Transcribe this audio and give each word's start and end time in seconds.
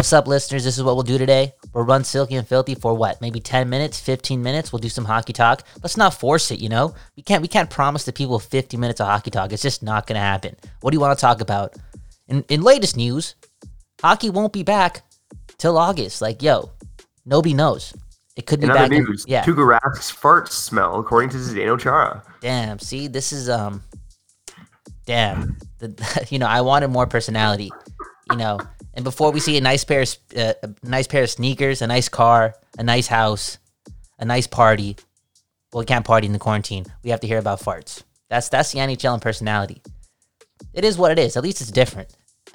What's 0.00 0.14
up, 0.14 0.26
listeners? 0.26 0.64
This 0.64 0.78
is 0.78 0.82
what 0.82 0.94
we'll 0.94 1.02
do 1.02 1.18
today. 1.18 1.52
We'll 1.74 1.84
run 1.84 2.04
Silky 2.04 2.36
and 2.36 2.48
Filthy 2.48 2.74
for 2.74 2.94
what? 2.94 3.20
Maybe 3.20 3.38
10 3.38 3.68
minutes, 3.68 4.00
15 4.00 4.42
minutes. 4.42 4.72
We'll 4.72 4.78
do 4.78 4.88
some 4.88 5.04
hockey 5.04 5.34
talk. 5.34 5.62
Let's 5.82 5.98
not 5.98 6.14
force 6.14 6.50
it, 6.50 6.58
you 6.58 6.70
know? 6.70 6.94
We 7.16 7.22
can't 7.22 7.42
we 7.42 7.48
can't 7.48 7.68
promise 7.68 8.04
the 8.04 8.12
people 8.14 8.38
50 8.38 8.78
minutes 8.78 9.02
of 9.02 9.08
hockey 9.08 9.30
talk. 9.30 9.52
It's 9.52 9.60
just 9.60 9.82
not 9.82 10.06
gonna 10.06 10.20
happen. 10.20 10.56
What 10.80 10.92
do 10.92 10.94
you 10.94 11.00
want 11.00 11.18
to 11.18 11.20
talk 11.20 11.42
about? 11.42 11.76
In 12.28 12.46
in 12.48 12.62
latest 12.62 12.96
news, 12.96 13.34
hockey 14.00 14.30
won't 14.30 14.54
be 14.54 14.62
back 14.62 15.02
till 15.58 15.76
August. 15.76 16.22
Like, 16.22 16.42
yo, 16.42 16.70
nobody 17.26 17.52
knows. 17.52 17.92
It 18.36 18.46
could 18.46 18.60
be 18.60 18.68
In 18.68 18.72
back. 18.72 18.86
other 18.86 18.94
in- 18.94 19.04
news, 19.04 19.26
yeah. 19.28 19.44
Tuukka 19.44 19.66
Rask's 19.66 20.10
farts 20.10 20.52
smell, 20.52 20.98
according 20.98 21.28
to 21.28 21.36
Zdeno 21.36 21.78
Chara. 21.78 22.22
Damn. 22.40 22.78
See, 22.78 23.06
this 23.06 23.34
is 23.34 23.50
um. 23.50 23.82
Damn. 25.04 25.58
The, 25.78 26.26
you 26.30 26.38
know, 26.38 26.46
I 26.46 26.62
wanted 26.62 26.88
more 26.88 27.06
personality. 27.06 27.70
You 28.30 28.38
know, 28.38 28.60
and 28.94 29.04
before 29.04 29.30
we 29.30 29.40
see 29.40 29.56
a 29.56 29.60
nice 29.60 29.84
pair 29.84 30.02
of 30.02 30.16
uh, 30.36 30.54
a 30.62 30.70
nice 30.82 31.06
pair 31.06 31.22
of 31.22 31.30
sneakers, 31.30 31.82
a 31.82 31.86
nice 31.86 32.08
car, 32.08 32.54
a 32.78 32.82
nice 32.82 33.06
house, 33.06 33.58
a 34.18 34.24
nice 34.24 34.46
party. 34.46 34.96
Well, 35.72 35.80
we 35.80 35.86
can't 35.86 36.04
party 36.04 36.26
in 36.26 36.32
the 36.32 36.38
quarantine. 36.38 36.86
We 37.04 37.10
have 37.10 37.20
to 37.20 37.26
hear 37.26 37.38
about 37.38 37.60
farts. 37.60 38.02
That's 38.28 38.48
that's 38.48 38.72
the 38.72 38.78
NHL 38.78 39.14
and 39.14 39.22
personality. 39.22 39.82
It 40.72 40.84
is 40.84 40.98
what 40.98 41.10
it 41.12 41.18
is. 41.18 41.36
At 41.36 41.42
least 41.42 41.60
it's 41.60 41.70
different. 41.70 42.14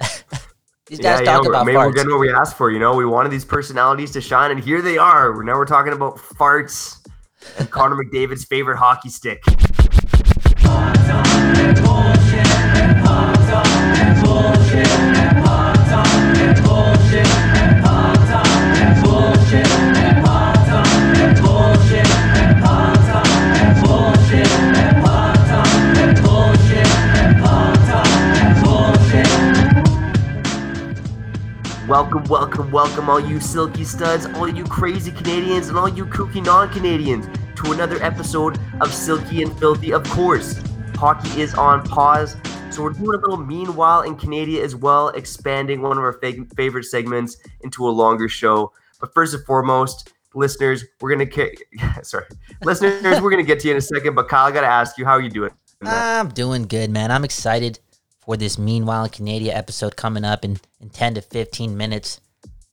These 0.86 1.00
guys 1.00 1.24
talk 1.24 1.42
yeah, 1.42 1.48
about 1.48 1.66
maybe 1.66 1.76
we're 1.76 1.90
farts. 1.90 1.94
getting 1.96 2.12
what 2.12 2.20
we 2.20 2.32
asked 2.32 2.56
for. 2.56 2.70
You 2.70 2.78
know, 2.78 2.94
we 2.94 3.04
wanted 3.04 3.32
these 3.32 3.44
personalities 3.44 4.12
to 4.12 4.20
shine, 4.20 4.52
and 4.52 4.62
here 4.62 4.80
they 4.80 4.96
are. 4.96 5.42
Now 5.42 5.54
we're 5.54 5.64
talking 5.64 5.92
about 5.92 6.16
farts 6.16 7.04
and 7.58 7.68
Connor 7.68 7.96
McDavid's 7.96 8.44
favorite 8.44 8.76
hockey 8.76 9.08
stick. 9.08 9.42
Welcome, 31.88 32.24
welcome, 32.24 32.72
welcome, 32.72 33.08
all 33.08 33.20
you 33.20 33.38
silky 33.38 33.84
studs, 33.84 34.26
all 34.26 34.48
you 34.48 34.64
crazy 34.64 35.12
Canadians, 35.12 35.68
and 35.68 35.78
all 35.78 35.88
you 35.88 36.04
kooky 36.04 36.44
non 36.44 36.68
Canadians, 36.70 37.28
to 37.62 37.70
another 37.70 38.02
episode 38.02 38.58
of 38.80 38.92
Silky 38.92 39.40
and 39.40 39.56
Filthy. 39.56 39.92
Of 39.92 40.02
course, 40.10 40.60
hockey 40.96 41.40
is 41.40 41.54
on 41.54 41.84
pause, 41.86 42.36
so 42.70 42.82
we're 42.82 42.90
doing 42.90 43.06
a 43.06 43.18
little 43.18 43.36
meanwhile 43.36 44.02
in 44.02 44.16
Canada 44.16 44.60
as 44.60 44.74
well, 44.74 45.10
expanding 45.10 45.80
one 45.80 45.96
of 45.96 46.02
our 46.02 46.14
fa- 46.14 46.44
favorite 46.56 46.86
segments 46.86 47.36
into 47.60 47.86
a 47.86 47.90
longer 47.90 48.28
show. 48.28 48.72
But 49.00 49.14
first 49.14 49.34
and 49.34 49.44
foremost, 49.44 50.12
listeners, 50.34 50.84
we're 51.00 51.14
gonna 51.14 51.30
sorry, 52.02 52.26
listeners, 52.64 53.20
we're 53.20 53.30
gonna 53.30 53.44
get 53.44 53.60
to 53.60 53.68
you 53.68 53.74
in 53.74 53.78
a 53.78 53.80
second. 53.80 54.16
But 54.16 54.28
Kyle, 54.28 54.46
I 54.46 54.50
gotta 54.50 54.66
ask 54.66 54.98
you, 54.98 55.04
how 55.04 55.12
are 55.12 55.22
you 55.22 55.30
doing? 55.30 55.52
I'm 55.82 56.30
doing 56.30 56.64
good, 56.64 56.90
man. 56.90 57.12
I'm 57.12 57.22
excited 57.22 57.78
for 58.26 58.36
this 58.36 58.58
Meanwhile 58.58 59.04
in 59.04 59.10
Canada 59.10 59.56
episode 59.56 59.96
coming 59.96 60.24
up 60.24 60.44
in, 60.44 60.58
in 60.80 60.90
10 60.90 61.14
to 61.14 61.22
15 61.22 61.76
minutes. 61.76 62.20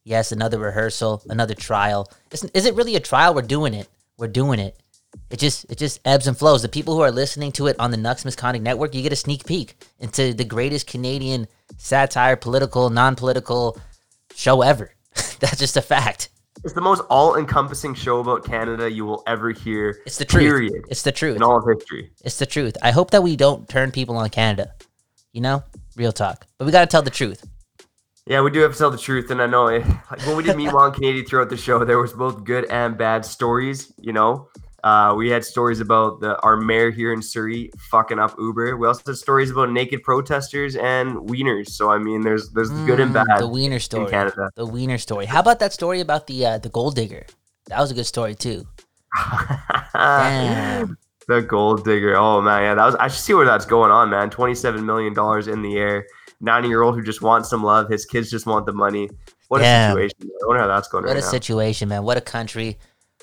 Yes, 0.03 0.31
another 0.31 0.57
rehearsal, 0.59 1.21
another 1.29 1.53
trial. 1.53 2.11
Is, 2.31 2.43
is 2.53 2.65
it 2.65 2.73
really 2.73 2.95
a 2.95 2.99
trial? 2.99 3.33
We're 3.33 3.43
doing 3.43 3.73
it. 3.73 3.87
We're 4.17 4.27
doing 4.27 4.59
it. 4.59 4.77
It 5.29 5.37
just 5.37 5.65
it 5.71 5.77
just 5.77 5.99
ebbs 6.05 6.25
and 6.25 6.35
flows. 6.35 6.63
The 6.63 6.69
people 6.69 6.95
who 6.95 7.01
are 7.01 7.11
listening 7.11 7.51
to 7.53 7.67
it 7.67 7.79
on 7.79 7.91
the 7.91 7.97
Nucks 7.97 8.25
Misconduct 8.25 8.63
Network, 8.63 8.95
you 8.95 9.03
get 9.03 9.13
a 9.13 9.15
sneak 9.15 9.45
peek 9.45 9.75
into 9.99 10.33
the 10.33 10.43
greatest 10.43 10.87
Canadian 10.87 11.47
satire, 11.77 12.35
political, 12.35 12.89
non-political 12.89 13.77
show 14.35 14.63
ever. 14.63 14.91
That's 15.39 15.59
just 15.59 15.77
a 15.77 15.83
fact. 15.83 16.29
It's 16.63 16.73
the 16.73 16.81
most 16.81 17.01
all-encompassing 17.09 17.93
show 17.93 18.19
about 18.19 18.43
Canada 18.43 18.89
you 18.89 19.05
will 19.05 19.21
ever 19.27 19.51
hear. 19.51 19.99
It's 20.05 20.17
the 20.17 20.25
truth. 20.25 20.43
Period. 20.43 20.85
It's 20.89 21.03
the 21.03 21.11
truth. 21.11 21.35
in 21.35 21.43
all 21.43 21.57
of 21.57 21.65
history. 21.67 22.11
It's 22.23 22.39
the 22.39 22.45
truth. 22.45 22.75
I 22.81 22.91
hope 22.91 23.11
that 23.11 23.21
we 23.21 23.35
don't 23.35 23.69
turn 23.69 23.91
people 23.91 24.17
on 24.17 24.29
Canada. 24.29 24.73
You 25.33 25.41
know, 25.41 25.63
real 25.95 26.11
talk. 26.11 26.45
But 26.57 26.65
we 26.65 26.71
got 26.71 26.81
to 26.81 26.87
tell 26.87 27.01
the 27.01 27.09
truth. 27.09 27.45
Yeah, 28.25 28.41
we 28.41 28.51
do 28.51 28.61
have 28.61 28.71
to 28.71 28.77
tell 28.77 28.91
the 28.91 28.97
truth, 28.97 29.31
and 29.31 29.41
I 29.41 29.47
know 29.47 29.67
it, 29.67 29.85
like 30.09 30.25
when 30.25 30.37
we 30.37 30.43
did 30.43 30.55
Meanwhile 30.55 30.93
in 30.93 30.93
Canada 30.93 31.27
throughout 31.27 31.49
the 31.49 31.57
show, 31.57 31.83
there 31.83 31.97
was 31.99 32.13
both 32.13 32.45
good 32.45 32.65
and 32.65 32.97
bad 32.97 33.25
stories. 33.25 33.91
You 33.97 34.13
know, 34.13 34.47
uh, 34.83 35.13
we 35.17 35.29
had 35.29 35.43
stories 35.43 35.81
about 35.81 36.21
the 36.21 36.39
our 36.41 36.55
mayor 36.55 36.91
here 36.91 37.11
in 37.11 37.21
Surrey 37.21 37.71
fucking 37.89 38.19
up 38.19 38.35
Uber. 38.39 38.77
We 38.77 38.87
also 38.87 39.01
had 39.07 39.17
stories 39.17 39.49
about 39.51 39.71
naked 39.71 40.03
protesters 40.03 40.75
and 40.77 41.17
wieners. 41.27 41.69
So 41.69 41.89
I 41.89 41.97
mean, 41.97 42.21
there's 42.21 42.51
there's 42.51 42.71
the 42.71 42.81
good 42.85 42.99
and 43.01 43.11
Mm, 43.13 43.25
bad 43.25 43.39
The 43.41 43.47
Wiener 43.47 43.79
story. 43.79 44.05
In 44.05 44.09
Canada. 44.11 44.51
The 44.55 44.65
Wiener 44.65 44.97
story. 44.99 45.25
How 45.25 45.39
about 45.41 45.59
that 45.59 45.73
story 45.73 45.99
about 45.99 46.27
the 46.27 46.45
uh, 46.45 46.57
the 46.59 46.69
gold 46.69 46.95
digger? 46.95 47.25
That 47.67 47.79
was 47.81 47.91
a 47.91 47.93
good 47.93 48.05
story 48.05 48.35
too. 48.35 48.67
Damn. 49.93 50.97
The 51.27 51.41
gold 51.41 51.83
digger. 51.83 52.15
Oh 52.15 52.41
man, 52.41 52.63
yeah, 52.63 52.75
that 52.75 52.85
was. 52.85 52.95
I 52.95 53.07
should 53.07 53.19
see 53.19 53.33
where 53.33 53.45
that's 53.45 53.65
going 53.65 53.91
on, 53.91 54.09
man. 54.09 54.29
Twenty-seven 54.29 54.85
million 54.85 55.13
dollars 55.13 55.47
in 55.47 55.61
the 55.61 55.77
air. 55.77 56.05
Ninety-year-old 56.41 56.95
who 56.95 57.03
just 57.03 57.21
wants 57.21 57.49
some 57.49 57.63
love. 57.63 57.89
His 57.89 58.05
kids 58.05 58.29
just 58.29 58.45
want 58.45 58.65
the 58.65 58.73
money. 58.73 59.09
What 59.47 59.61
a 59.61 59.63
Damn. 59.63 59.91
situation. 59.95 60.17
I 60.21 60.47
wonder 60.47 60.61
how 60.61 60.67
that's 60.67 60.87
going 60.87 61.03
What 61.05 61.13
right 61.13 61.23
a 61.23 61.25
now. 61.25 61.31
situation, 61.31 61.89
man. 61.89 62.03
What 62.03 62.17
a 62.17 62.21
country. 62.21 62.77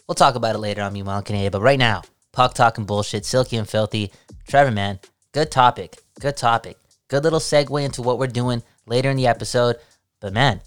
We'll 0.06 0.14
talk 0.14 0.34
about 0.34 0.54
it 0.54 0.58
later 0.58 0.82
on 0.82 0.96
in 0.96 1.04
Canada. 1.04 1.50
But 1.50 1.60
right 1.62 1.78
now, 1.78 2.02
puck 2.32 2.54
talking 2.54 2.84
bullshit, 2.84 3.24
silky 3.24 3.56
and 3.56 3.68
filthy. 3.68 4.12
Trevor, 4.48 4.70
man, 4.70 4.98
good 5.32 5.50
topic. 5.50 5.98
Good 6.18 6.36
topic. 6.36 6.76
Good 7.08 7.24
little 7.24 7.40
segue 7.40 7.84
into 7.84 8.02
what 8.02 8.18
we're 8.18 8.26
doing 8.26 8.62
later 8.86 9.10
in 9.10 9.16
the 9.16 9.26
episode. 9.26 9.76
But 10.20 10.32
man, 10.32 10.60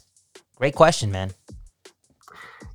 great 0.55 0.75
question, 0.75 1.11
man. 1.11 1.31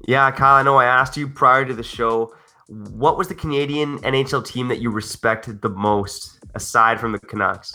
Yeah, 0.07 0.31
Kyle, 0.31 0.55
I 0.57 0.63
know 0.63 0.77
I 0.77 0.87
asked 0.87 1.17
you 1.17 1.29
prior 1.29 1.65
to 1.65 1.75
the 1.75 1.83
show, 1.83 2.35
what 2.69 3.17
was 3.17 3.29
the 3.29 3.35
Canadian 3.35 3.99
NHL 4.01 4.45
team 4.47 4.69
that 4.69 4.81
you 4.81 4.91
respected 4.91 5.63
the 5.63 5.71
most 5.71 6.39
aside 6.55 7.01
from 7.01 7.13
the 7.13 7.19
Canucks? 7.19 7.75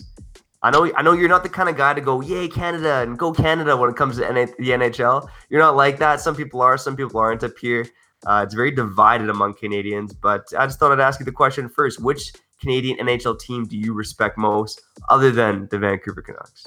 I 0.62 0.72
know 0.72 0.90
I 0.96 1.02
know 1.02 1.14
you're 1.14 1.30
not 1.30 1.44
the 1.44 1.50
kind 1.50 1.68
of 1.68 1.76
guy 1.76 1.94
to 1.94 2.02
go, 2.02 2.22
"Yay, 2.22 2.48
Canada" 2.48 3.02
and 3.02 3.18
go 3.18 3.34
Canada 3.34 3.76
when 3.76 3.90
it 3.90 3.96
comes 3.96 4.18
to 4.18 4.22
the 4.22 4.72
NHL. 4.72 5.28
You're 5.50 5.62
not 5.62 5.76
like 5.76 5.98
that. 5.98 6.22
Some 6.22 6.36
people 6.36 6.62
are, 6.62 6.78
some 6.78 6.96
people 6.96 7.20
aren't 7.20 7.44
up 7.44 7.58
here. 7.60 7.86
Uh, 8.26 8.42
it's 8.46 8.54
very 8.54 8.72
divided 8.72 9.30
among 9.30 9.56
Canadians, 9.56 10.14
but 10.14 10.46
I 10.58 10.66
just 10.66 10.80
thought 10.80 10.92
I'd 10.92 11.02
ask 11.02 11.20
you 11.20 11.26
the 11.26 11.34
question 11.34 11.68
first. 11.68 12.02
Which 12.02 12.32
Canadian 12.62 12.98
NHL 13.00 13.40
team 13.40 13.66
do 13.66 13.78
you 13.78 13.94
respect 13.94 14.38
most 14.38 14.82
other 15.10 15.32
than 15.32 15.68
the 15.70 15.80
Vancouver 15.80 16.22
Canucks? 16.22 16.66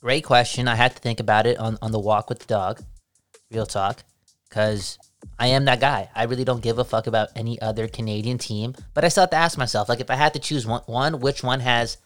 Great 0.00 0.24
question. 0.24 0.66
I 0.66 0.76
had 0.76 0.96
to 0.96 1.02
think 1.02 1.20
about 1.20 1.46
it 1.46 1.58
on, 1.58 1.76
on 1.82 1.92
the 1.92 1.98
walk 1.98 2.30
with 2.30 2.38
the 2.38 2.46
dog. 2.46 2.82
Real 3.50 3.66
talk. 3.66 4.02
Because 4.48 4.98
I 5.38 5.48
am 5.48 5.64
that 5.64 5.80
guy. 5.80 6.10
I 6.14 6.24
really 6.24 6.44
don't 6.44 6.62
give 6.62 6.78
a 6.78 6.84
fuck 6.84 7.06
about 7.06 7.30
any 7.34 7.60
other 7.60 7.88
Canadian 7.88 8.38
team. 8.38 8.74
But 8.94 9.04
I 9.04 9.08
still 9.08 9.22
have 9.22 9.30
to 9.30 9.36
ask 9.36 9.56
myself, 9.56 9.88
like, 9.88 10.00
if 10.00 10.10
I 10.10 10.14
had 10.14 10.34
to 10.34 10.38
choose 10.38 10.66
one, 10.66 10.82
one 10.86 11.20
which 11.20 11.42
one 11.42 11.60
has 11.60 11.96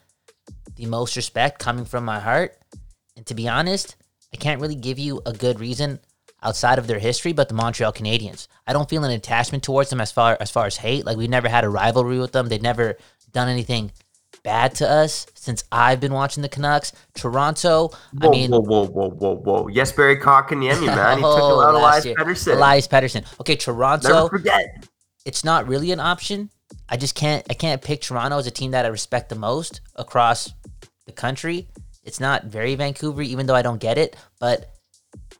the 0.75 0.85
most 0.85 1.15
respect 1.15 1.59
coming 1.59 1.85
from 1.85 2.05
my 2.05 2.19
heart? 2.19 2.57
And 3.17 3.25
to 3.25 3.35
be 3.35 3.47
honest, 3.47 3.95
I 4.33 4.37
can't 4.37 4.61
really 4.61 4.75
give 4.75 4.99
you 4.99 5.21
a 5.25 5.33
good 5.33 5.59
reason 5.59 5.99
outside 6.43 6.77
of 6.77 6.87
their 6.87 6.99
history, 6.99 7.33
but 7.33 7.49
the 7.49 7.55
Montreal 7.55 7.93
Canadiens. 7.93 8.47
I 8.67 8.73
don't 8.73 8.89
feel 8.89 9.03
an 9.03 9.11
attachment 9.11 9.63
towards 9.63 9.89
them 9.89 10.01
as 10.01 10.11
far 10.11 10.37
as 10.39 10.51
far 10.51 10.65
as 10.65 10.77
hate. 10.77 11.05
Like 11.05 11.17
we've 11.17 11.29
never 11.29 11.49
had 11.49 11.63
a 11.63 11.69
rivalry 11.69 12.19
with 12.19 12.31
them. 12.31 12.47
They've 12.47 12.61
never 12.61 12.97
done 13.31 13.49
anything 13.49 13.91
bad 14.45 14.75
to 14.75 14.89
us 14.89 15.27
since 15.33 15.63
I've 15.73 15.99
been 15.99 16.13
watching 16.13 16.41
the 16.41 16.47
Canucks. 16.49 16.93
Toronto, 17.15 17.89
I 18.21 18.29
mean, 18.29 18.51
whoa, 18.51 18.59
whoa, 18.61 18.85
whoa, 18.87 19.09
whoa, 19.09 19.35
whoa! 19.35 19.67
Yes, 19.67 19.91
Barry 19.91 20.15
Kotkaniemi, 20.17 20.85
man. 20.85 21.17
He 21.17 21.23
took 21.23 21.33
Oh, 21.41 21.61
out 21.61 21.73
last 21.73 22.05
Elias 22.05 22.05
year. 22.05 22.15
Pettersson. 22.15 22.55
Elias 22.55 22.87
Pettersson. 22.87 23.39
Okay, 23.41 23.57
Toronto. 23.57 24.07
Never 24.13 24.29
forget. 24.29 24.87
it's 25.25 25.43
not 25.43 25.67
really 25.67 25.91
an 25.91 25.99
option. 25.99 26.49
I 26.87 26.95
just 26.97 27.15
can't 27.15 27.45
I 27.49 27.53
can't 27.55 27.81
pick 27.81 28.01
Toronto 28.01 28.37
as 28.37 28.47
a 28.47 28.51
team 28.51 28.71
that 28.71 28.85
I 28.85 28.89
respect 28.89 29.29
the 29.29 29.35
most 29.35 29.81
across 29.95 30.53
the 31.05 31.11
country. 31.11 31.67
It's 32.03 32.19
not 32.19 32.45
very 32.45 32.75
Vancouver, 32.75 33.23
even 33.23 33.47
though 33.47 33.55
I 33.55 33.63
don't 33.63 33.81
get 33.81 33.97
it, 33.97 34.15
but 34.39 34.71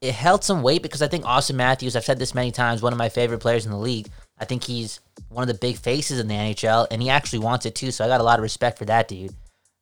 it 0.01 0.13
held 0.13 0.43
some 0.43 0.61
weight 0.63 0.81
because 0.83 1.01
I 1.01 1.07
think 1.07 1.23
Auston 1.23 1.55
Matthews, 1.55 1.95
I've 1.95 2.03
said 2.03 2.19
this 2.19 2.35
many 2.35 2.51
times, 2.51 2.81
one 2.81 2.91
of 2.93 2.99
my 2.99 3.09
favorite 3.09 3.39
players 3.39 3.65
in 3.65 3.71
the 3.71 3.77
league. 3.77 4.07
I 4.39 4.45
think 4.45 4.63
he's 4.63 4.99
one 5.35 5.41
of 5.41 5.49
the 5.49 5.59
big 5.59 5.77
faces 5.77 6.17
in 6.17 6.29
the 6.29 6.33
NHL, 6.33 6.87
and 6.89 7.01
he 7.01 7.09
actually 7.09 7.39
wants 7.39 7.65
it 7.65 7.75
too. 7.75 7.91
So 7.91 8.05
I 8.05 8.07
got 8.07 8.21
a 8.21 8.23
lot 8.23 8.39
of 8.39 8.43
respect 8.43 8.77
for 8.79 8.85
that 8.85 9.09
dude. 9.09 9.35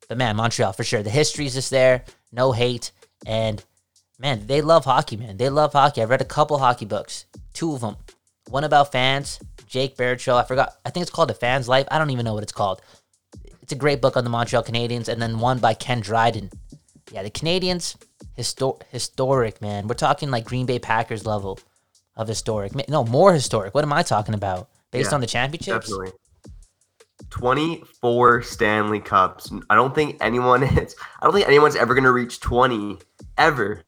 But 0.10 0.18
man, 0.18 0.36
Montreal 0.36 0.74
for 0.74 0.84
sure. 0.84 1.04
The 1.04 1.12
history's 1.12 1.54
just 1.54 1.70
there, 1.70 2.04
no 2.32 2.52
hate, 2.54 2.92
and 3.28 3.64
man, 4.18 4.48
they 4.48 4.62
love 4.62 4.84
hockey, 4.84 5.16
man. 5.16 5.38
They 5.38 5.50
love 5.50 5.74
hockey. 5.74 6.02
I've 6.02 6.10
read 6.10 6.22
a 6.22 6.26
couple 6.26 6.58
hockey 6.58 6.86
books, 6.86 7.26
two 7.54 7.74
of 7.74 7.82
them. 7.82 7.98
One 8.50 8.64
about 8.64 8.92
fans, 8.92 9.40
Jake 9.68 9.96
Baruchel. 9.96 10.42
I 10.42 10.44
forgot. 10.44 10.74
I 10.84 10.90
think 10.90 11.04
it's 11.04 11.12
called 11.12 11.30
A 11.30 11.36
Fan's 11.36 11.70
Life. 11.70 11.88
I 11.92 12.00
don't 12.00 12.10
even 12.10 12.26
know 12.26 12.34
what 12.34 12.44
it's 12.44 12.52
called. 12.52 12.82
It's 13.62 13.74
a 13.74 13.76
great 13.78 14.02
book 14.02 14.18
on 14.18 14.24
the 14.24 14.32
Montreal 14.32 14.64
Canadiens, 14.64 15.08
and 15.08 15.22
then 15.22 15.38
one 15.40 15.60
by 15.60 15.76
Ken 15.76 16.02
Dryden. 16.02 16.50
Yeah, 17.12 17.22
the 17.22 17.30
Canadiens, 17.30 17.96
histo- 18.38 18.82
historic, 18.90 19.62
man. 19.62 19.88
We're 19.88 19.94
talking 19.94 20.32
like 20.32 20.46
Green 20.46 20.66
Bay 20.66 20.80
Packers 20.80 21.28
level 21.28 21.60
of 22.16 22.28
historic. 22.28 22.90
No, 22.90 23.04
more 23.06 23.34
historic. 23.34 23.76
What 23.76 23.84
am 23.84 23.94
I 23.94 24.02
talking 24.02 24.34
about? 24.34 24.68
Based 24.94 25.12
Yeah, 25.12 25.16
on 25.16 25.22
the 25.22 25.28
championships? 25.28 25.88
Definitely. 25.88 26.12
24 27.30 28.44
Stanley 28.44 29.00
Cups. 29.00 29.52
I 29.70 29.76
don't 29.76 29.94
think 29.94 30.18
anyone 30.22 30.64
is 30.64 30.96
I 31.20 31.26
don't 31.26 31.34
think 31.34 31.48
anyone's 31.48 31.76
ever 31.76 31.94
gonna 31.94 32.12
reach 32.12 32.40
20 32.40 33.00
ever. 33.38 33.84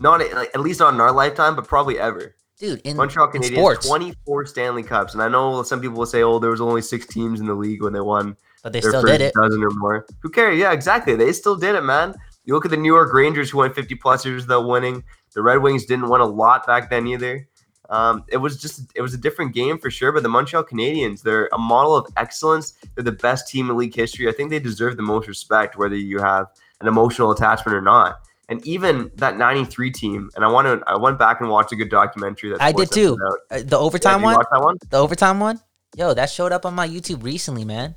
Not 0.00 0.20
like, 0.20 0.50
at 0.54 0.60
least 0.60 0.80
not 0.80 0.94
in 0.94 1.00
our 1.00 1.12
lifetime, 1.12 1.56
but 1.56 1.66
probably 1.66 1.98
ever. 1.98 2.34
Dude, 2.58 2.80
in 2.84 2.96
Montreal 2.96 3.30
in 3.30 3.40
Canadiens, 3.40 3.52
sports, 3.52 3.86
24 3.86 4.46
Stanley 4.46 4.82
Cups. 4.82 5.14
And 5.14 5.22
I 5.22 5.28
know 5.28 5.62
some 5.62 5.80
people 5.80 5.96
will 5.96 6.06
say, 6.06 6.24
oh, 6.24 6.40
there 6.40 6.50
was 6.50 6.60
only 6.60 6.82
six 6.82 7.06
teams 7.06 7.38
in 7.38 7.46
the 7.46 7.54
league 7.54 7.82
when 7.82 7.92
they 7.92 8.00
won 8.00 8.36
but 8.62 8.72
they 8.72 8.80
still 8.80 9.02
did 9.02 9.20
it. 9.20 9.32
dozen 9.34 9.62
or 9.62 9.70
more. 9.70 10.06
Who 10.20 10.30
cares? 10.30 10.58
Yeah, 10.58 10.72
exactly. 10.72 11.14
They 11.14 11.32
still 11.32 11.56
did 11.56 11.74
it, 11.74 11.82
man. 11.82 12.14
You 12.44 12.54
look 12.54 12.64
at 12.64 12.70
the 12.70 12.76
New 12.76 12.92
York 12.92 13.12
Rangers 13.12 13.50
who 13.50 13.58
went 13.58 13.74
50 13.74 13.94
plus 13.96 14.24
years 14.24 14.42
without 14.42 14.66
winning. 14.66 15.04
The 15.34 15.42
Red 15.42 15.62
Wings 15.62 15.84
didn't 15.86 16.08
win 16.08 16.20
a 16.20 16.26
lot 16.26 16.66
back 16.66 16.90
then 16.90 17.06
either. 17.06 17.46
Um, 17.90 18.24
it 18.28 18.36
was 18.36 18.60
just 18.60 18.82
it 18.94 19.00
was 19.00 19.14
a 19.14 19.16
different 19.18 19.54
game 19.54 19.78
for 19.78 19.90
sure. 19.90 20.12
But 20.12 20.22
the 20.22 20.28
Montreal 20.28 20.64
Canadiens, 20.64 21.22
they're 21.22 21.48
a 21.52 21.58
model 21.58 21.96
of 21.96 22.06
excellence. 22.16 22.74
They're 22.94 23.04
the 23.04 23.12
best 23.12 23.48
team 23.48 23.70
in 23.70 23.76
league 23.76 23.94
history. 23.94 24.28
I 24.28 24.32
think 24.32 24.50
they 24.50 24.58
deserve 24.58 24.96
the 24.96 25.02
most 25.02 25.26
respect, 25.28 25.78
whether 25.78 25.96
you 25.96 26.18
have 26.18 26.46
an 26.80 26.88
emotional 26.88 27.30
attachment 27.30 27.74
or 27.76 27.80
not. 27.80 28.20
And 28.50 28.66
even 28.66 29.10
that 29.16 29.36
'93 29.36 29.90
team, 29.90 30.30
and 30.34 30.44
I 30.44 30.48
want 30.48 30.66
to, 30.66 30.82
I 30.86 30.96
went 30.96 31.18
back 31.18 31.40
and 31.40 31.50
watched 31.50 31.72
a 31.72 31.76
good 31.76 31.90
documentary. 31.90 32.50
That 32.50 32.62
I 32.62 32.72
did 32.72 32.90
too. 32.90 33.16
out. 33.26 33.38
Uh, 33.50 33.62
the 33.62 33.76
Yeah, 33.76 33.76
overtime 33.76 34.20
you 34.20 34.24
one, 34.26 34.44
one? 34.50 34.76
the 34.88 34.96
overtime 34.98 35.40
one. 35.40 35.60
Yo, 35.96 36.14
that 36.14 36.30
showed 36.30 36.52
up 36.52 36.64
on 36.66 36.74
my 36.74 36.86
YouTube 36.88 37.22
recently, 37.22 37.64
man. 37.64 37.94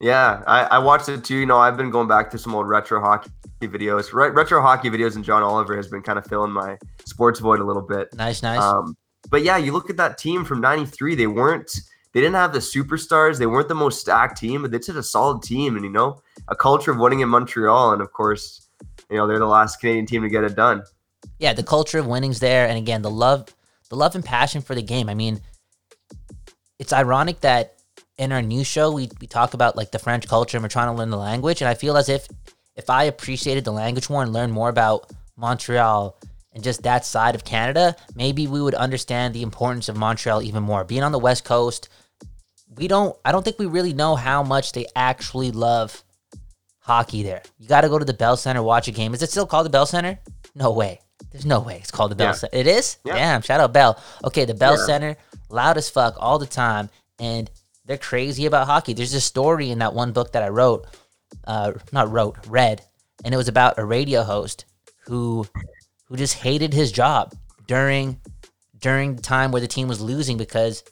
Yeah, 0.00 0.42
I, 0.46 0.62
I 0.64 0.78
watched 0.78 1.08
it 1.10 1.24
too. 1.24 1.36
You 1.36 1.46
know, 1.46 1.58
I've 1.58 1.76
been 1.76 1.90
going 1.90 2.08
back 2.08 2.30
to 2.30 2.38
some 2.38 2.54
old 2.54 2.68
retro 2.68 3.00
hockey 3.00 3.30
videos. 3.62 4.12
Re- 4.14 4.30
retro 4.30 4.62
hockey 4.62 4.88
videos 4.88 5.14
and 5.16 5.24
John 5.24 5.42
Oliver 5.42 5.76
has 5.76 5.88
been 5.88 6.02
kind 6.02 6.18
of 6.18 6.26
filling 6.26 6.52
my 6.52 6.78
sports 7.04 7.38
void 7.40 7.60
a 7.60 7.64
little 7.64 7.82
bit. 7.82 8.08
Nice, 8.14 8.42
nice. 8.42 8.60
Um, 8.62 8.96
but 9.30 9.42
yeah, 9.42 9.56
you 9.56 9.72
look 9.72 9.90
at 9.90 9.96
that 9.96 10.18
team 10.18 10.44
from 10.44 10.60
'93. 10.60 11.14
They 11.14 11.26
weren't. 11.26 11.70
They 12.12 12.20
didn't 12.20 12.34
have 12.34 12.52
the 12.52 12.58
superstars. 12.58 13.38
They 13.38 13.46
weren't 13.46 13.68
the 13.68 13.74
most 13.74 14.00
stacked 14.00 14.38
team, 14.38 14.62
but 14.62 14.72
they 14.72 14.78
did 14.78 14.96
a 14.96 15.02
solid 15.02 15.42
team, 15.42 15.76
and 15.76 15.84
you 15.84 15.90
know, 15.90 16.20
a 16.48 16.56
culture 16.56 16.90
of 16.90 16.98
winning 16.98 17.20
in 17.20 17.28
Montreal. 17.28 17.92
And 17.92 18.02
of 18.02 18.12
course, 18.12 18.68
you 19.08 19.16
know, 19.16 19.26
they're 19.26 19.38
the 19.38 19.46
last 19.46 19.80
Canadian 19.80 20.06
team 20.06 20.22
to 20.22 20.28
get 20.28 20.44
it 20.44 20.56
done. 20.56 20.82
yeah, 21.38 21.52
the 21.52 21.62
culture 21.62 21.98
of 21.98 22.06
winning's 22.06 22.40
there, 22.40 22.66
and 22.68 22.76
again, 22.76 23.02
the 23.02 23.10
love, 23.10 23.54
the 23.88 23.96
love 23.96 24.14
and 24.14 24.24
passion 24.24 24.60
for 24.62 24.74
the 24.74 24.82
game. 24.82 25.08
I 25.08 25.14
mean, 25.14 25.40
it's 26.78 26.92
ironic 26.92 27.40
that 27.40 27.76
in 28.18 28.32
our 28.32 28.42
new 28.42 28.64
show 28.64 28.92
we 28.92 29.08
we 29.20 29.26
talk 29.26 29.54
about 29.54 29.76
like 29.76 29.92
the 29.92 29.98
French 29.98 30.28
culture 30.28 30.56
and 30.56 30.62
we're 30.64 30.68
trying 30.68 30.88
to 30.88 30.98
learn 30.98 31.10
the 31.10 31.16
language, 31.16 31.62
and 31.62 31.68
I 31.68 31.74
feel 31.74 31.96
as 31.96 32.08
if 32.08 32.28
if 32.76 32.90
I 32.90 33.04
appreciated 33.04 33.64
the 33.64 33.72
language 33.72 34.10
more 34.10 34.22
and 34.22 34.32
learned 34.32 34.52
more 34.52 34.68
about 34.68 35.10
Montreal 35.36 36.18
and 36.52 36.64
just 36.64 36.82
that 36.82 37.04
side 37.04 37.34
of 37.34 37.44
Canada, 37.44 37.94
maybe 38.14 38.46
we 38.46 38.60
would 38.60 38.74
understand 38.74 39.34
the 39.34 39.42
importance 39.42 39.88
of 39.88 39.96
Montreal 39.96 40.42
even 40.42 40.62
more. 40.62 40.84
Being 40.84 41.02
on 41.02 41.12
the 41.12 41.18
West 41.18 41.44
Coast, 41.44 41.88
we 42.76 42.88
don't. 42.88 43.16
I 43.24 43.32
don't 43.32 43.44
think 43.44 43.58
we 43.58 43.66
really 43.66 43.92
know 43.92 44.16
how 44.16 44.42
much 44.42 44.72
they 44.72 44.86
actually 44.96 45.50
love 45.50 46.02
hockey 46.78 47.22
there. 47.22 47.42
You 47.58 47.68
got 47.68 47.82
to 47.82 47.88
go 47.88 47.98
to 47.98 48.04
the 48.04 48.14
Bell 48.14 48.36
Center, 48.36 48.62
watch 48.62 48.88
a 48.88 48.92
game. 48.92 49.14
Is 49.14 49.22
it 49.22 49.30
still 49.30 49.46
called 49.46 49.66
the 49.66 49.70
Bell 49.70 49.86
Center? 49.86 50.18
No 50.54 50.72
way. 50.72 51.00
There's 51.30 51.46
no 51.46 51.60
way 51.60 51.76
it's 51.76 51.90
called 51.90 52.10
the 52.10 52.16
Bell 52.16 52.28
Yeah. 52.28 52.32
Center. 52.32 52.56
It 52.56 52.66
is? 52.66 52.96
Yeah. 53.04 53.14
Damn, 53.14 53.42
shout 53.42 53.60
out 53.60 53.72
Bell. 53.72 54.00
Okay, 54.24 54.44
the 54.44 54.54
Bell 54.54 54.76
Yeah. 54.76 54.86
Center, 54.86 55.16
loud 55.48 55.76
as 55.76 55.88
fuck 55.88 56.14
all 56.18 56.38
the 56.38 56.46
time. 56.46 56.90
And 57.20 57.48
they're 57.84 57.98
crazy 57.98 58.46
about 58.46 58.66
hockey. 58.66 58.94
There's 58.94 59.14
a 59.14 59.20
story 59.20 59.70
in 59.70 59.78
that 59.80 59.94
one 59.94 60.12
book 60.12 60.32
that 60.32 60.42
I 60.42 60.48
wrote, 60.48 60.86
uh, 61.44 61.72
not 61.92 62.10
wrote, 62.10 62.38
read, 62.48 62.82
and 63.24 63.32
it 63.34 63.36
was 63.36 63.48
about 63.48 63.78
a 63.78 63.84
radio 63.84 64.22
host 64.22 64.64
who 65.06 65.46
who 66.10 66.16
just 66.16 66.34
hated 66.34 66.74
his 66.74 66.92
job 66.92 67.32
during 67.66 68.20
during 68.78 69.16
the 69.16 69.22
time 69.22 69.52
where 69.52 69.60
the 69.60 69.68
team 69.68 69.88
was 69.88 70.00
losing 70.00 70.36
because 70.36 70.82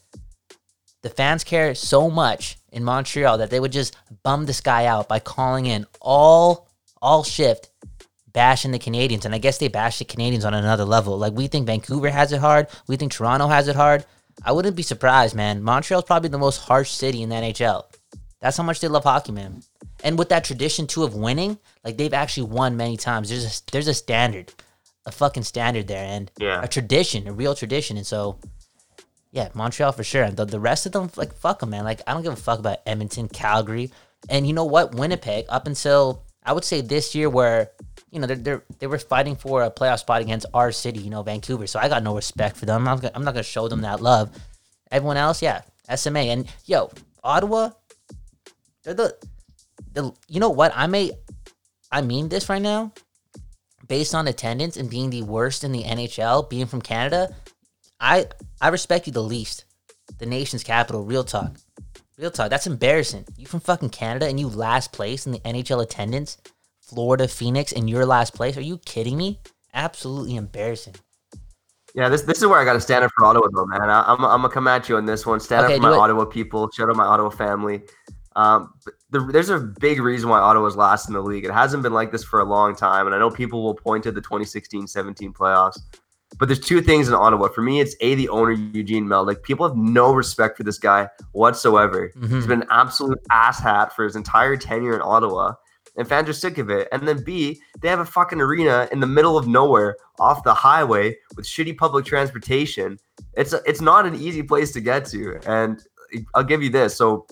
the 1.03 1.11
fans 1.11 1.45
care 1.45 1.75
so 1.75 2.11
much 2.11 2.57
in 2.73 2.85
Montreal 2.85 3.39
that 3.39 3.51
they 3.51 3.61
would 3.61 3.73
just 3.73 3.97
bum 4.23 4.47
this 4.47 4.61
guy 4.61 4.87
out 4.87 5.09
by 5.09 5.19
calling 5.19 5.67
in 5.67 5.87
all 6.01 6.69
all 7.03 7.25
shift 7.25 7.71
bashing 8.33 8.71
the 8.71 8.79
Canadiens. 8.79 9.25
And 9.25 9.35
I 9.35 9.39
guess 9.39 9.59
they 9.59 9.69
bash 9.69 9.99
the 9.99 10.05
Canadiens 10.05 10.45
on 10.45 10.55
another 10.55 10.85
level. 10.85 11.19
Like 11.19 11.33
we 11.33 11.49
think 11.49 11.67
Vancouver 11.67 12.11
has 12.11 12.33
it 12.33 12.41
hard, 12.41 12.69
we 12.87 12.97
think 12.97 13.13
Toronto 13.13 13.49
has 13.49 13.69
it 13.69 13.77
hard. 13.77 14.07
I 14.45 14.53
wouldn't 14.53 14.77
be 14.77 14.85
surprised, 14.85 15.35
man. 15.35 15.63
Montreal's 15.63 16.05
probably 16.05 16.29
the 16.29 16.39
most 16.39 16.59
harsh 16.59 16.93
city 16.93 17.23
in 17.23 17.29
the 17.29 17.35
NHL. 17.35 17.85
That's 18.41 18.57
how 18.57 18.63
much 18.63 18.79
they 18.79 18.87
love 18.87 19.03
hockey, 19.03 19.33
man. 19.33 19.63
And 20.05 20.17
with 20.17 20.29
that 20.29 20.45
tradition 20.45 20.87
too 20.87 21.03
of 21.03 21.17
winning, 21.17 21.59
like 21.83 21.97
they've 21.97 22.15
actually 22.15 22.49
won 22.49 22.77
many 22.77 22.97
times. 22.97 23.31
There's 23.31 23.45
a 23.45 23.73
there's 23.73 23.89
a 23.89 23.95
standard, 23.95 24.53
a 25.09 25.13
fucking 25.13 25.43
standard 25.45 25.89
there, 25.89 26.05
and 26.05 26.31
Yeah. 26.39 26.63
a 26.63 26.69
tradition, 26.69 27.27
a 27.29 27.33
real 27.33 27.55
tradition. 27.55 27.97
And 27.97 28.07
so, 28.07 28.39
yeah, 29.33 29.49
Montreal 29.55 29.93
for 29.93 30.05
sure. 30.05 30.23
And 30.23 30.37
the, 30.37 30.45
the 30.45 30.61
rest 30.61 30.87
of 30.87 30.93
them, 30.93 31.11
like 31.17 31.35
fuck 31.35 31.61
them, 31.61 31.71
man. 31.71 31.85
Like 31.85 32.01
I 32.07 32.13
don't 32.15 32.23
give 32.23 32.33
a 32.33 32.37
fuck 32.37 32.59
about 32.59 32.79
Edmonton, 32.87 33.29
Calgary, 33.29 33.91
and 34.29 34.47
you 34.47 34.53
know 34.53 34.65
what, 34.65 34.95
Winnipeg. 34.95 35.47
Up 35.49 35.67
until 35.67 36.25
I 36.45 36.53
would 36.53 36.65
say 36.65 36.81
this 36.81 37.15
year, 37.15 37.29
where 37.29 37.71
you 38.11 38.21
know 38.21 38.27
they're, 38.27 38.37
they're 38.37 38.65
they 38.79 38.87
were 38.87 38.99
fighting 38.99 39.37
for 39.37 39.63
a 39.65 39.71
playoff 39.71 39.99
spot 40.01 40.23
against 40.23 40.47
our 40.55 40.73
city, 40.73 41.01
you 41.01 41.11
know, 41.11 41.23
Vancouver. 41.23 41.67
So 41.67 41.79
I 41.79 41.89
got 41.89 42.03
no 42.03 42.15
respect 42.17 42.57
for 42.57 42.65
them. 42.67 42.77
I'm 42.81 42.85
not, 42.85 43.03
gonna- 43.03 43.13
I'm 43.15 43.25
not 43.25 43.35
gonna 43.35 43.43
show 43.43 43.69
them 43.69 43.83
that 43.83 44.01
love. 44.01 44.31
Everyone 44.91 45.19
else, 45.19 45.43
yeah, 45.43 45.61
SMA 45.95 46.21
and 46.21 46.47
yo, 46.65 46.91
Ottawa. 47.23 47.71
They're 48.85 48.95
the, 48.95 49.17
the 49.93 50.13
you 50.29 50.41
know 50.41 50.49
what 50.51 50.73
I 50.75 50.87
may, 50.87 51.13
I 51.93 52.01
mean 52.01 52.29
this 52.31 52.49
right 52.49 52.63
now, 52.63 52.93
based 53.89 54.15
on 54.15 54.29
attendance 54.29 54.77
and 54.77 54.89
being 54.91 55.11
the 55.11 55.23
worst 55.23 55.65
in 55.65 55.73
the 55.73 55.83
NHL, 55.83 56.49
being 56.49 56.67
from 56.67 56.81
Canada, 56.83 57.35
I 57.99 58.27
I 58.61 58.69
respect 58.69 59.07
you 59.07 59.13
the 59.13 59.23
least. 59.23 59.65
The 60.19 60.27
nation's 60.27 60.65
capital, 60.65 61.05
real 61.05 61.25
talk. 61.25 61.57
Real 62.19 62.31
talk. 62.31 62.51
That's 62.51 62.67
embarrassing. 62.67 63.25
You 63.37 63.47
from 63.47 63.61
fucking 63.61 63.91
Canada 63.91 64.27
and 64.27 64.39
you 64.41 64.49
last 64.49 64.93
place 64.93 65.27
in 65.27 65.33
the 65.33 65.41
NHL 65.41 65.83
attendance? 65.83 66.39
Florida, 66.81 67.29
Phoenix, 67.29 67.73
and 67.73 67.89
you're 67.89 68.07
last 68.07 68.35
place? 68.35 68.57
Are 68.57 68.63
you 68.63 68.79
kidding 68.79 69.17
me? 69.17 69.41
Absolutely 69.75 70.37
embarrassing. 70.37 70.95
Yeah, 71.95 72.09
this 72.09 72.23
this 72.23 72.39
is 72.39 72.47
where 72.47 72.59
I 72.59 72.65
got 72.65 72.75
to 72.75 72.81
stand 72.81 73.05
up 73.05 73.11
for 73.17 73.27
Ottawa, 73.27 73.49
though, 73.53 73.67
man. 73.67 73.83
I, 73.83 74.03
I'm 74.07 74.25
I'm 74.25 74.41
gonna 74.43 74.49
come 74.49 74.69
at 74.69 74.89
you 74.89 74.97
on 74.97 75.05
this 75.07 75.27
one. 75.27 75.41
Stand 75.41 75.65
Okay, 75.67 75.75
up 75.75 75.83
for 75.83 75.89
my 75.91 75.95
it. 75.95 75.99
Ottawa 75.99 76.25
people. 76.25 76.71
Shout 76.71 76.89
out 76.89 76.97
my 76.97 77.05
Ottawa 77.05 77.31
family. 77.31 77.83
Um, 78.39 78.73
the, 79.11 79.19
there's 79.33 79.51
a 79.51 79.59
big 79.59 80.01
reason 80.01 80.29
why 80.29 80.39
Ottawa's 80.39 80.77
last 80.77 81.09
in 81.09 81.15
the 81.15 81.21
league. 81.21 81.45
It 81.45 81.51
hasn't 81.51 81.83
been 81.83 81.93
like 81.93 82.13
this 82.13 82.23
for 82.23 82.39
a 82.39 82.45
long 82.45 82.77
time, 82.77 83.07
and 83.07 83.15
I 83.15 83.19
know 83.19 83.31
people 83.31 83.65
will 83.65 83.75
point 83.75 84.05
to 84.05 84.13
the 84.13 84.21
2016-17 84.21 85.33
playoffs. 85.33 85.81
But 86.39 86.47
there's 86.47 86.61
two 86.61 86.81
things 86.81 87.09
in 87.09 87.15
Ottawa. 87.15 87.49
For 87.49 87.63
me, 87.63 87.81
it's 87.81 87.97
a 88.01 88.15
the 88.15 88.29
owner 88.29 88.53
Eugene 88.53 89.09
Mel. 89.09 89.27
Like 89.27 89.43
people 89.43 89.67
have 89.67 89.77
no 89.77 90.13
respect 90.13 90.57
for 90.57 90.63
this 90.63 90.79
guy 90.79 91.09
whatsoever. 91.33 92.13
Mhm. 92.17 92.31
He's 92.31 92.47
been 92.47 92.63
an 92.63 92.69
absolute 92.71 93.19
asshat 93.33 93.91
for 93.93 94.05
his 94.05 94.15
entire 94.15 94.57
tenure 94.57 94.95
in 94.95 95.01
Ottawa, 95.03 95.55
and 95.97 96.07
fans 96.07 96.29
are 96.29 96.35
sick 96.35 96.59
of 96.59 96.71
it. 96.71 96.87
And 96.93 97.09
then 97.09 97.25
B, 97.25 97.61
they 97.81 97.89
have 97.89 97.99
a 97.99 98.05
fucking 98.05 98.41
arena 98.41 98.89
in 98.93 99.01
the 99.01 99.07
middle 99.07 99.37
of 99.37 99.49
nowhere 99.49 99.97
off 100.21 100.45
the 100.45 100.55
highway 100.55 101.17
with 101.35 101.45
shitty 101.45 101.77
public 101.77 102.05
transportation. 102.05 102.99
It's 103.33 103.53
it's 103.67 103.81
not 103.81 104.07
an 104.07 104.15
easy 104.15 104.45
place 104.45 104.71
to 104.73 104.81
get 104.81 105.07
to. 105.07 105.41
And 105.45 105.83
I'll 106.37 106.45
give 106.45 106.63
you 106.63 106.71
this. 106.71 106.95
So 106.95 107.27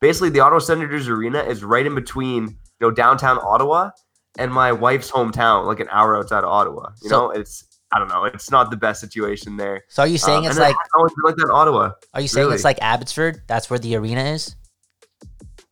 basically, 0.00 0.30
the 0.30 0.40
Ottawa 0.40 0.58
Senators 0.60 1.08
Arena 1.08 1.40
is 1.42 1.62
right 1.64 1.86
in 1.86 1.94
between 1.94 2.44
you 2.48 2.56
know 2.80 2.90
downtown 2.90 3.38
Ottawa 3.42 3.90
and 4.38 4.52
my 4.52 4.70
wife's 4.72 5.10
hometown, 5.10 5.66
like 5.66 5.80
an 5.80 5.88
hour 5.90 6.16
outside 6.16 6.44
of 6.44 6.50
Ottawa. 6.50 6.90
You 7.02 7.08
So- 7.10 7.16
know, 7.28 7.30
it's 7.30 7.64
I 7.92 8.00
don't 8.00 8.08
know. 8.08 8.24
It's 8.24 8.50
not 8.50 8.70
the 8.70 8.76
best 8.76 9.00
situation 9.00 9.56
there. 9.56 9.84
So 9.88 10.02
are 10.02 10.06
you 10.08 10.18
saying 10.18 10.44
Um, 10.44 10.50
it's 10.50 10.58
like 10.58 10.74
hasn't 10.74 10.90
always 10.96 11.12
been 11.14 11.22
like 11.24 11.36
that 11.36 11.44
in 11.44 11.50
Ottawa. 11.50 11.92
are 12.14 12.20
you 12.20 12.26
saying 12.28 12.50
it's 12.52 12.64
like 12.64 12.78
Abbotsford? 12.82 13.42
That's 13.46 13.70
where 13.70 13.78
the 13.78 13.94
arena 13.96 14.24
is? 14.24 14.56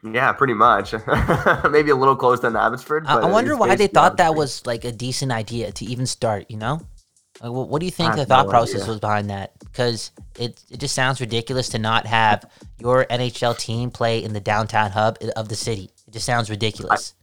Yeah, 0.04 0.32
pretty 0.32 0.54
much. 0.54 0.92
Maybe 1.70 1.90
a 1.90 1.96
little 1.96 2.14
close 2.14 2.40
than 2.40 2.54
Abbotsford. 2.56 3.06
I, 3.06 3.14
but 3.16 3.24
I 3.24 3.30
wonder 3.30 3.56
why 3.56 3.74
they 3.74 3.86
thought 3.88 4.18
that 4.18 4.34
was 4.34 4.64
like 4.66 4.84
a 4.84 4.92
decent 4.92 5.32
idea 5.32 5.72
to 5.72 5.84
even 5.86 6.06
start, 6.06 6.46
you 6.50 6.56
know? 6.58 6.80
Like, 7.42 7.52
what, 7.52 7.68
what 7.68 7.80
do 7.80 7.86
you 7.86 7.92
think 7.92 8.14
the 8.14 8.24
thought 8.24 8.46
no 8.46 8.50
process 8.50 8.82
idea. 8.82 8.88
was 8.88 9.00
behind 9.00 9.30
that? 9.30 9.52
Because 9.58 10.12
it, 10.38 10.62
it 10.70 10.78
just 10.78 10.94
sounds 10.94 11.20
ridiculous 11.20 11.68
to 11.70 11.78
not 11.78 12.06
have 12.06 12.44
your 12.78 13.04
NHL 13.06 13.58
team 13.58 13.90
play 13.90 14.22
in 14.22 14.32
the 14.32 14.40
downtown 14.40 14.90
hub 14.90 15.18
of 15.36 15.48
the 15.48 15.56
city. 15.56 15.90
It 16.06 16.12
just 16.12 16.26
sounds 16.26 16.48
ridiculous. 16.48 17.14